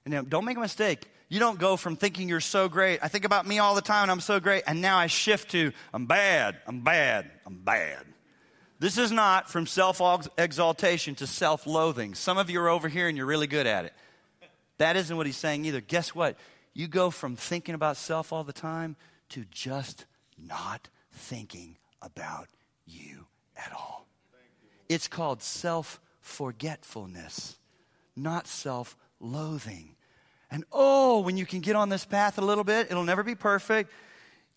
And 0.04 0.14
now, 0.14 0.22
don't 0.22 0.44
make 0.44 0.56
a 0.56 0.60
mistake. 0.60 1.06
You 1.28 1.38
don't 1.38 1.58
go 1.58 1.76
from 1.76 1.96
thinking 1.96 2.28
you're 2.28 2.40
so 2.40 2.68
great. 2.68 3.00
I 3.02 3.08
think 3.08 3.24
about 3.24 3.46
me 3.46 3.60
all 3.60 3.74
the 3.74 3.80
time 3.80 4.02
and 4.04 4.10
I'm 4.10 4.20
so 4.20 4.40
great. 4.40 4.64
And 4.66 4.80
now 4.80 4.98
I 4.98 5.06
shift 5.06 5.52
to 5.52 5.72
I'm 5.94 6.06
bad, 6.06 6.56
I'm 6.66 6.80
bad, 6.80 7.30
I'm 7.46 7.58
bad. 7.58 8.04
This 8.80 8.98
is 8.98 9.12
not 9.12 9.48
from 9.48 9.66
self 9.66 10.00
exaltation 10.38 11.14
to 11.16 11.26
self 11.26 11.66
loathing. 11.66 12.14
Some 12.14 12.38
of 12.38 12.50
you 12.50 12.60
are 12.60 12.68
over 12.68 12.88
here 12.88 13.08
and 13.08 13.16
you're 13.16 13.26
really 13.26 13.46
good 13.46 13.66
at 13.66 13.84
it. 13.84 13.92
That 14.80 14.96
isn't 14.96 15.14
what 15.14 15.26
he's 15.26 15.36
saying 15.36 15.66
either. 15.66 15.82
Guess 15.82 16.14
what? 16.14 16.38
You 16.72 16.88
go 16.88 17.10
from 17.10 17.36
thinking 17.36 17.74
about 17.74 17.98
self 17.98 18.32
all 18.32 18.44
the 18.44 18.52
time 18.54 18.96
to 19.28 19.44
just 19.50 20.06
not 20.38 20.88
thinking 21.12 21.76
about 22.00 22.48
you 22.86 23.26
at 23.58 23.74
all. 23.74 24.06
It's 24.88 25.06
called 25.06 25.42
self 25.42 26.00
forgetfulness, 26.22 27.58
not 28.16 28.46
self 28.46 28.96
loathing. 29.20 29.96
And 30.50 30.64
oh, 30.72 31.20
when 31.20 31.36
you 31.36 31.44
can 31.44 31.60
get 31.60 31.76
on 31.76 31.90
this 31.90 32.06
path 32.06 32.38
a 32.38 32.40
little 32.40 32.64
bit, 32.64 32.86
it'll 32.90 33.04
never 33.04 33.22
be 33.22 33.34
perfect. 33.34 33.92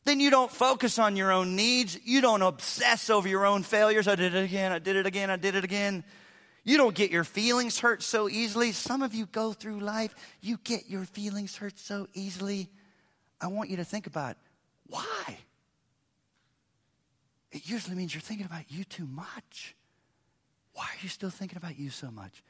Then 0.06 0.22
you 0.22 0.30
don't 0.30 0.50
focus 0.50 1.00
on 1.00 1.18
your 1.18 1.34
own 1.34 1.58
needs. 1.58 2.00
You 2.02 2.22
don't 2.22 2.42
obsess 2.42 3.10
over 3.10 3.28
your 3.28 3.46
own 3.46 3.62
failures. 3.62 4.08
I 4.08 4.16
did 4.16 4.34
it 4.34 4.46
again, 4.46 4.72
I 4.72 4.80
did 4.80 4.96
it 4.96 5.06
again, 5.06 5.30
I 5.30 5.36
did 5.36 5.56
it 5.56 5.66
again. 5.66 6.06
You 6.64 6.78
don't 6.78 6.96
get 6.96 7.12
your 7.12 7.26
feelings 7.26 7.80
hurt 7.80 8.02
so 8.02 8.30
easily. 8.30 8.72
Some 8.72 9.02
of 9.02 9.14
you 9.14 9.26
go 9.26 9.52
through 9.52 9.80
life, 9.80 10.16
you 10.42 10.58
get 10.64 10.90
your 10.90 11.04
feelings 11.04 11.58
hurt 11.58 11.78
so 11.78 12.08
easily. 12.14 12.70
I 13.42 13.48
want 13.48 13.70
you 13.70 13.78
to 13.78 13.84
think 13.84 14.08
about 14.08 14.38
why. 14.88 15.38
It 17.52 17.68
usually 17.70 17.96
means 17.96 18.14
you're 18.14 18.22
thinking 18.22 18.46
about 18.46 18.72
you 18.72 18.86
too 18.86 19.06
much. 19.06 19.76
Why 20.74 20.86
are 20.86 21.04
you 21.04 21.10
still 21.10 21.30
thinking 21.30 21.58
about 21.58 21.78
you 21.78 21.90
so 21.90 22.10
much? 22.10 22.42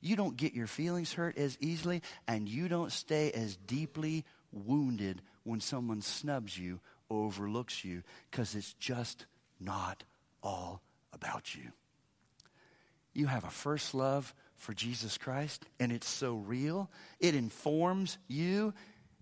You 0.00 0.16
don't 0.16 0.36
get 0.36 0.52
your 0.52 0.66
feelings 0.66 1.14
hurt 1.14 1.38
as 1.38 1.56
easily, 1.60 2.02
and 2.28 2.48
you 2.48 2.68
don't 2.68 2.92
stay 2.92 3.30
as 3.30 3.56
deeply 3.56 4.24
wounded 4.52 5.22
when 5.44 5.60
someone 5.60 6.02
snubs 6.02 6.58
you 6.58 6.80
overlooks 7.08 7.84
you 7.84 8.02
because 8.30 8.54
it's 8.54 8.74
just 8.74 9.26
not 9.60 10.02
all 10.42 10.82
about 11.12 11.54
you 11.54 11.72
you 13.14 13.26
have 13.26 13.44
a 13.44 13.50
first 13.50 13.94
love 13.94 14.34
for 14.56 14.74
Jesus 14.74 15.18
Christ, 15.18 15.64
and 15.80 15.92
it's 15.92 16.08
so 16.08 16.36
real. 16.36 16.90
It 17.20 17.34
informs 17.34 18.18
you, 18.28 18.74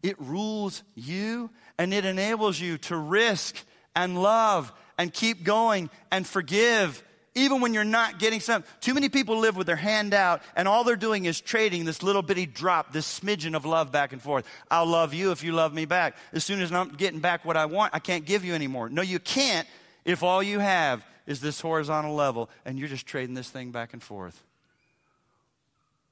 it 0.02 0.20
rules 0.20 0.82
you, 0.94 1.50
and 1.78 1.92
it 1.92 2.04
enables 2.04 2.60
you 2.60 2.78
to 2.78 2.96
risk 2.96 3.56
and 3.94 4.20
love 4.22 4.72
and 4.98 5.12
keep 5.12 5.44
going 5.44 5.90
and 6.10 6.26
forgive 6.26 7.02
even 7.34 7.60
when 7.60 7.72
you're 7.72 7.84
not 7.84 8.18
getting 8.18 8.40
something. 8.40 8.70
Too 8.80 8.94
many 8.94 9.08
people 9.08 9.38
live 9.38 9.56
with 9.56 9.66
their 9.66 9.76
hand 9.76 10.12
out 10.12 10.42
and 10.54 10.68
all 10.68 10.84
they're 10.84 10.96
doing 10.96 11.24
is 11.24 11.40
trading 11.40 11.84
this 11.84 12.02
little 12.02 12.22
bitty 12.22 12.46
drop, 12.46 12.92
this 12.92 13.20
smidgen 13.20 13.56
of 13.56 13.64
love 13.64 13.90
back 13.90 14.12
and 14.12 14.20
forth. 14.20 14.46
I'll 14.70 14.86
love 14.86 15.14
you 15.14 15.32
if 15.32 15.42
you 15.42 15.52
love 15.52 15.72
me 15.72 15.86
back. 15.86 16.16
As 16.32 16.44
soon 16.44 16.60
as 16.60 16.70
I'm 16.70 16.90
getting 16.90 17.20
back 17.20 17.44
what 17.44 17.56
I 17.56 17.66
want, 17.66 17.94
I 17.94 18.00
can't 18.00 18.24
give 18.24 18.44
you 18.44 18.54
anymore. 18.54 18.90
No, 18.90 19.02
you 19.02 19.18
can't 19.18 19.66
if 20.04 20.22
all 20.22 20.42
you 20.42 20.58
have 20.58 21.04
is 21.26 21.40
this 21.40 21.60
horizontal 21.60 22.14
level 22.14 22.50
and 22.64 22.78
you're 22.78 22.88
just 22.88 23.06
trading 23.06 23.34
this 23.34 23.50
thing 23.50 23.70
back 23.70 23.92
and 23.92 24.02
forth. 24.02 24.42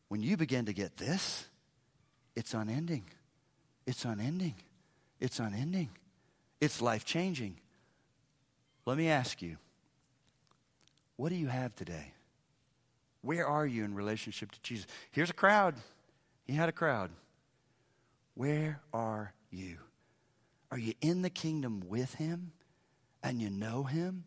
When 0.09 0.23
you 0.23 0.37
begin 0.37 0.67
to 0.67 0.73
get 0.73 0.97
this, 0.97 1.47
it's 2.35 2.55
unending. 2.55 3.05
It's 3.87 4.05
unending. 4.05 4.55
It's 5.21 5.39
unending. 5.39 5.91
It's 6.61 6.81
life 6.81 7.05
changing. 7.05 7.57
Let 8.87 8.99
me 8.99 9.09
ask 9.09 9.41
you 9.41 9.57
what 11.17 11.29
do 11.29 11.35
you 11.35 11.49
have 11.49 11.77
today? 11.77 12.15
Where 13.23 13.47
are 13.47 13.67
you 13.67 13.85
in 13.85 13.95
relationship 13.95 14.51
to 14.53 14.63
Jesus? 14.63 14.87
Here's 15.11 15.29
a 15.29 15.35
crowd. 15.35 15.75
He 16.47 16.55
had 16.55 16.71
a 16.71 16.73
crowd. 16.73 17.11
Where 18.35 18.81
are 18.95 19.35
you? 19.51 19.77
Are 20.71 20.79
you 20.79 20.95
in 21.03 21.21
the 21.21 21.31
kingdom 21.31 21.85
with 21.89 22.15
him 22.15 22.53
and 23.23 23.41
you 23.41 23.51
know 23.51 23.85
him? 23.85 24.25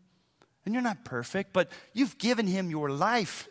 And 0.64 0.74
you're 0.74 0.82
not 0.82 1.04
perfect, 1.04 1.52
but 1.52 1.70
you've 1.92 2.18
given 2.18 2.46
him 2.46 2.70
your 2.70 2.90
life. 2.90 3.48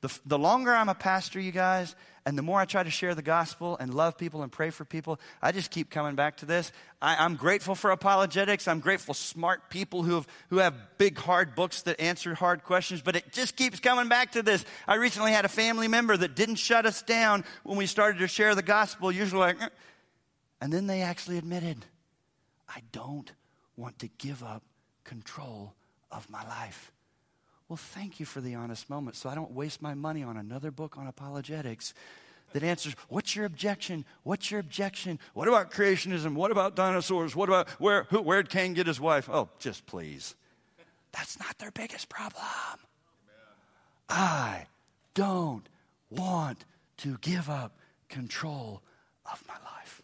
The, 0.00 0.18
the 0.26 0.38
longer 0.38 0.74
I'm 0.74 0.88
a 0.88 0.94
pastor, 0.94 1.40
you 1.40 1.50
guys, 1.50 1.96
and 2.26 2.38
the 2.38 2.42
more 2.42 2.60
I 2.60 2.64
try 2.64 2.82
to 2.82 2.90
share 2.90 3.14
the 3.14 3.22
gospel 3.22 3.76
and 3.78 3.92
love 3.92 4.16
people 4.16 4.42
and 4.42 4.50
pray 4.50 4.70
for 4.70 4.84
people, 4.84 5.20
I 5.42 5.52
just 5.52 5.70
keep 5.70 5.90
coming 5.90 6.14
back 6.14 6.38
to 6.38 6.46
this. 6.46 6.72
I, 7.02 7.24
am 7.24 7.36
grateful 7.36 7.74
for 7.74 7.90
apologetics. 7.90 8.66
I'm 8.66 8.80
grateful 8.80 9.14
smart 9.14 9.68
people 9.68 10.02
who 10.02 10.14
have, 10.14 10.26
who 10.48 10.58
have 10.58 10.74
big, 10.96 11.18
hard 11.18 11.54
books 11.54 11.82
that 11.82 12.00
answer 12.00 12.34
hard 12.34 12.64
questions, 12.64 13.02
but 13.02 13.16
it 13.16 13.32
just 13.32 13.56
keeps 13.56 13.78
coming 13.80 14.08
back 14.08 14.32
to 14.32 14.42
this. 14.42 14.64
I 14.88 14.94
recently 14.94 15.32
had 15.32 15.44
a 15.44 15.50
family 15.50 15.88
member 15.88 16.16
that 16.16 16.34
didn't 16.34 16.56
shut 16.56 16.86
us 16.86 17.02
down 17.02 17.44
when 17.62 17.76
we 17.76 17.86
started 17.86 18.18
to 18.20 18.28
share 18.28 18.54
the 18.54 18.62
gospel, 18.62 19.12
usually 19.12 19.40
like, 19.40 19.60
eh. 19.60 19.68
and 20.60 20.72
then 20.72 20.86
they 20.86 21.02
actually 21.02 21.36
admitted, 21.36 21.84
I 22.68 22.80
don't 22.90 23.30
want 23.76 23.98
to 23.98 24.08
give 24.18 24.42
up 24.42 24.62
control 25.04 25.74
of 26.14 26.30
my 26.30 26.46
life. 26.46 26.92
Well, 27.68 27.76
thank 27.76 28.20
you 28.20 28.26
for 28.26 28.40
the 28.40 28.54
honest 28.54 28.88
moment 28.88 29.16
so 29.16 29.28
I 29.28 29.34
don't 29.34 29.52
waste 29.52 29.82
my 29.82 29.94
money 29.94 30.22
on 30.22 30.36
another 30.36 30.70
book 30.70 30.96
on 30.98 31.06
apologetics 31.06 31.94
that 32.52 32.62
answers 32.62 32.94
what's 33.08 33.34
your 33.34 33.46
objection? 33.46 34.04
What's 34.22 34.50
your 34.50 34.60
objection? 34.60 35.18
What 35.32 35.48
about 35.48 35.70
creationism? 35.70 36.34
What 36.34 36.50
about 36.50 36.76
dinosaurs? 36.76 37.34
What 37.34 37.48
about 37.48 37.68
where, 37.80 38.04
who, 38.10 38.20
where'd 38.22 38.48
Cain 38.48 38.74
get 38.74 38.86
his 38.86 39.00
wife? 39.00 39.28
Oh, 39.30 39.48
just 39.58 39.86
please. 39.86 40.34
That's 41.12 41.38
not 41.38 41.58
their 41.58 41.70
biggest 41.70 42.08
problem. 42.08 42.44
I 44.08 44.66
don't 45.14 45.66
want 46.10 46.64
to 46.98 47.16
give 47.20 47.48
up 47.48 47.78
control 48.08 48.82
of 49.30 49.42
my 49.48 49.54
life. 49.54 50.02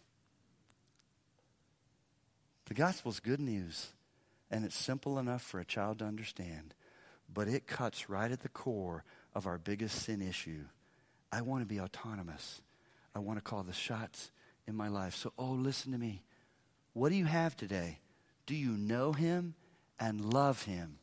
The 2.65 2.73
gospel's 2.73 3.19
good 3.19 3.39
news, 3.39 3.87
and 4.51 4.65
it's 4.65 4.75
simple 4.75 5.17
enough 5.17 5.41
for 5.41 5.59
a 5.59 5.65
child 5.65 5.99
to 5.99 6.05
understand 6.05 6.75
but 7.33 7.47
it 7.47 7.67
cuts 7.67 8.09
right 8.09 8.31
at 8.31 8.41
the 8.41 8.49
core 8.49 9.03
of 9.33 9.47
our 9.47 9.57
biggest 9.57 10.03
sin 10.03 10.21
issue. 10.21 10.63
I 11.31 11.41
want 11.41 11.61
to 11.61 11.65
be 11.65 11.79
autonomous. 11.79 12.61
I 13.15 13.19
want 13.19 13.37
to 13.37 13.43
call 13.43 13.63
the 13.63 13.73
shots 13.73 14.31
in 14.67 14.75
my 14.75 14.89
life. 14.89 15.15
So, 15.15 15.31
oh, 15.37 15.51
listen 15.51 15.91
to 15.93 15.97
me. 15.97 16.23
What 16.93 17.09
do 17.09 17.15
you 17.15 17.25
have 17.25 17.55
today? 17.55 17.99
Do 18.45 18.55
you 18.55 18.71
know 18.71 19.13
him 19.13 19.55
and 19.99 20.33
love 20.33 20.63
him? 20.63 20.97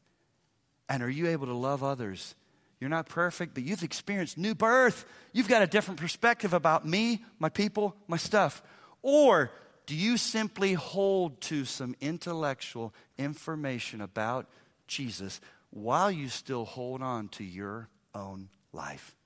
And 0.88 1.02
are 1.02 1.10
you 1.10 1.28
able 1.28 1.46
to 1.46 1.54
love 1.54 1.82
others? 1.82 2.34
You're 2.80 2.90
not 2.90 3.08
perfect, 3.08 3.54
but 3.54 3.62
you've 3.62 3.82
experienced 3.82 4.38
new 4.38 4.54
birth. 4.54 5.04
You've 5.32 5.48
got 5.48 5.62
a 5.62 5.66
different 5.66 5.98
perspective 5.98 6.52
about 6.52 6.86
me, 6.86 7.24
my 7.38 7.48
people, 7.48 7.96
my 8.06 8.16
stuff. 8.18 8.62
Or 9.02 9.50
do 9.88 9.96
you 9.96 10.18
simply 10.18 10.74
hold 10.74 11.40
to 11.40 11.64
some 11.64 11.96
intellectual 11.98 12.92
information 13.16 14.02
about 14.02 14.46
Jesus 14.86 15.40
while 15.70 16.10
you 16.10 16.28
still 16.28 16.66
hold 16.66 17.00
on 17.02 17.28
to 17.28 17.44
your 17.44 17.88
own 18.14 18.50
life. 18.70 19.16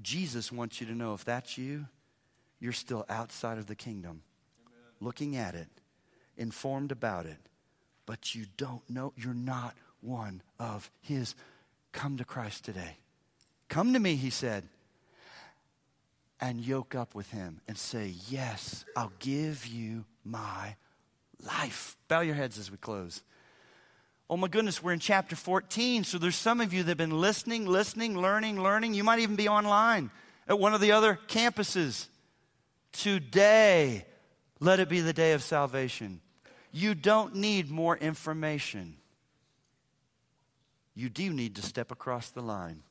Jesus 0.00 0.50
wants 0.50 0.80
you 0.80 0.86
to 0.86 0.94
know 0.94 1.12
if 1.12 1.22
that's 1.22 1.58
you, 1.58 1.86
you're 2.58 2.72
still 2.72 3.04
outside 3.10 3.58
of 3.58 3.66
the 3.66 3.74
kingdom, 3.74 4.22
Amen. 4.66 4.78
looking 5.02 5.36
at 5.36 5.54
it, 5.54 5.68
informed 6.38 6.92
about 6.92 7.26
it, 7.26 7.38
but 8.06 8.34
you 8.34 8.46
don't 8.56 8.88
know, 8.88 9.12
you're 9.16 9.34
not 9.34 9.74
one 10.00 10.42
of 10.58 10.90
His. 11.02 11.34
Come 11.92 12.16
to 12.16 12.24
Christ 12.24 12.64
today. 12.64 12.96
Come 13.68 13.92
to 13.92 13.98
me, 13.98 14.16
He 14.16 14.30
said, 14.30 14.64
and 16.40 16.60
yoke 16.60 16.94
up 16.94 17.14
with 17.14 17.30
Him 17.30 17.60
and 17.66 17.76
say, 17.76 18.14
Yes, 18.28 18.84
I'll 18.96 19.12
give 19.18 19.66
you 19.66 20.04
my 20.24 20.76
life. 21.42 21.96
Bow 22.08 22.20
your 22.20 22.34
heads 22.34 22.58
as 22.58 22.70
we 22.70 22.76
close. 22.76 23.22
Oh 24.28 24.36
my 24.36 24.48
goodness, 24.48 24.82
we're 24.82 24.92
in 24.92 24.98
chapter 24.98 25.36
14. 25.36 26.04
So 26.04 26.18
there's 26.18 26.36
some 26.36 26.60
of 26.60 26.72
you 26.72 26.82
that 26.82 26.90
have 26.90 26.98
been 26.98 27.20
listening, 27.20 27.66
listening, 27.66 28.18
learning, 28.18 28.60
learning. 28.60 28.94
You 28.94 29.04
might 29.04 29.20
even 29.20 29.36
be 29.36 29.48
online 29.48 30.10
at 30.48 30.58
one 30.58 30.74
of 30.74 30.80
the 30.80 30.92
other 30.92 31.18
campuses. 31.28 32.08
Today, 32.92 34.04
let 34.58 34.80
it 34.80 34.88
be 34.88 35.00
the 35.00 35.12
day 35.12 35.32
of 35.32 35.42
salvation. 35.42 36.20
You 36.72 36.94
don't 36.94 37.36
need 37.36 37.70
more 37.70 37.96
information. 37.96 38.96
You 40.94 41.08
do 41.08 41.30
need 41.30 41.56
to 41.56 41.62
step 41.62 41.92
across 41.92 42.30
the 42.30 42.42
line. 42.42 42.82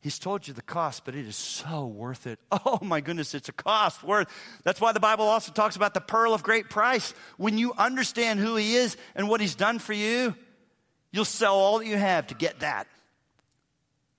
He's 0.00 0.18
told 0.18 0.46
you 0.46 0.54
the 0.54 0.62
cost, 0.62 1.04
but 1.04 1.14
it 1.14 1.26
is 1.26 1.36
so 1.36 1.86
worth 1.86 2.26
it. 2.26 2.38
Oh 2.64 2.78
my 2.82 3.00
goodness, 3.00 3.34
it's 3.34 3.48
a 3.48 3.52
cost 3.52 4.02
worth. 4.02 4.28
That's 4.64 4.80
why 4.80 4.92
the 4.92 5.00
Bible 5.00 5.26
also 5.26 5.52
talks 5.52 5.76
about 5.76 5.94
the 5.94 6.00
pearl 6.00 6.34
of 6.34 6.42
great 6.42 6.68
price. 6.68 7.14
When 7.36 7.58
you 7.58 7.72
understand 7.76 8.40
who 8.40 8.56
he 8.56 8.74
is 8.74 8.96
and 9.14 9.28
what 9.28 9.40
he's 9.40 9.54
done 9.54 9.78
for 9.78 9.92
you, 9.92 10.34
you'll 11.12 11.24
sell 11.24 11.54
all 11.54 11.78
that 11.78 11.86
you 11.86 11.96
have 11.96 12.28
to 12.28 12.34
get 12.34 12.60
that. 12.60 12.86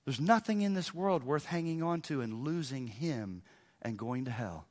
There's 0.04 0.20
nothing 0.20 0.62
in 0.62 0.74
this 0.74 0.94
world 0.94 1.22
worth 1.22 1.44
hanging 1.44 1.82
on 1.82 2.00
to 2.02 2.22
and 2.22 2.42
losing 2.44 2.86
him 2.86 3.42
and 3.82 3.98
going 3.98 4.24
to 4.24 4.30
hell. 4.30 4.66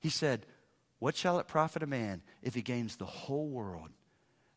He 0.00 0.10
said, 0.10 0.46
What 0.98 1.16
shall 1.16 1.38
it 1.38 1.48
profit 1.48 1.82
a 1.82 1.86
man 1.86 2.22
if 2.42 2.54
he 2.54 2.62
gains 2.62 2.96
the 2.96 3.06
whole 3.06 3.48
world 3.48 3.88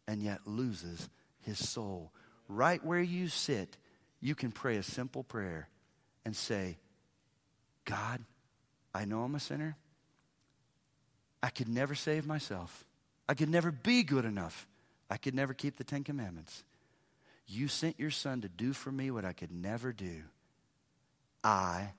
and 0.08 0.22
yet 0.22 0.46
loses 0.46 1.10
his 1.40 1.58
soul? 1.58 2.12
Right 2.48 2.84
where 2.86 3.02
you 3.02 3.30
sit, 3.30 3.78
you 4.22 4.36
can 4.36 4.52
pray 4.52 4.78
a 4.78 4.84
simple 4.84 5.24
prayer 5.24 5.70
and 6.26 6.36
say, 6.36 6.78
God, 7.86 8.22
I 8.94 9.06
know 9.06 9.24
I'm 9.24 9.36
a 9.36 9.40
sinner. 9.40 9.78
I 11.42 11.50
could 11.50 11.70
never 11.70 11.96
save 11.96 12.28
myself. 12.28 12.84
I 13.28 13.34
could 13.34 13.50
never 13.50 13.72
be 13.72 14.04
good 14.04 14.26
enough. 14.26 14.68
I 15.10 15.18
could 15.18 15.34
never 15.34 15.54
keep 15.54 15.78
the 15.78 15.84
Ten 15.84 16.04
Commandments. 16.04 16.64
You 17.48 17.68
sent 17.68 18.00
your 18.00 18.12
son 18.12 18.42
to 18.42 18.50
do 18.50 18.74
for 18.74 18.92
me 18.92 19.10
what 19.10 19.26
I 19.26 19.34
could 19.34 19.52
never 19.52 19.92
do. 19.92 20.24
I 21.44 21.94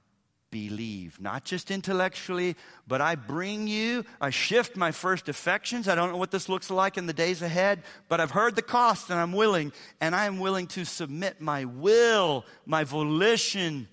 believe, 0.50 1.20
not 1.20 1.44
just 1.44 1.70
intellectually, 1.70 2.56
but 2.86 3.00
I 3.00 3.14
bring 3.14 3.66
you, 3.66 4.04
I 4.20 4.30
shift 4.30 4.76
my 4.76 4.90
first 4.90 5.28
affections. 5.28 5.88
I 5.88 5.94
don't 5.94 6.10
know 6.10 6.16
what 6.16 6.30
this 6.30 6.48
looks 6.48 6.70
like 6.70 6.98
in 6.98 7.06
the 7.06 7.12
days 7.12 7.42
ahead, 7.42 7.82
but 8.08 8.20
I've 8.20 8.32
heard 8.32 8.56
the 8.56 8.62
cost 8.62 9.10
and 9.10 9.18
I'm 9.18 9.32
willing, 9.32 9.72
and 10.00 10.14
I 10.14 10.26
am 10.26 10.38
willing 10.38 10.66
to 10.68 10.84
submit 10.84 11.40
my 11.40 11.64
will, 11.64 12.44
my 12.66 12.84
volition, 12.84 13.88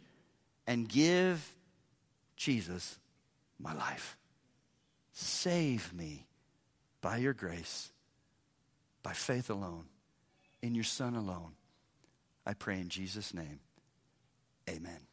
and 0.65 0.87
give 0.87 1.55
Jesus 2.35 2.97
my 3.59 3.73
life. 3.73 4.17
Save 5.13 5.93
me 5.93 6.25
by 7.01 7.17
your 7.17 7.33
grace, 7.33 7.91
by 9.03 9.13
faith 9.13 9.49
alone, 9.49 9.85
in 10.61 10.75
your 10.75 10.83
Son 10.83 11.15
alone. 11.15 11.53
I 12.45 12.53
pray 12.53 12.79
in 12.79 12.89
Jesus' 12.89 13.33
name. 13.33 13.59
Amen. 14.69 15.06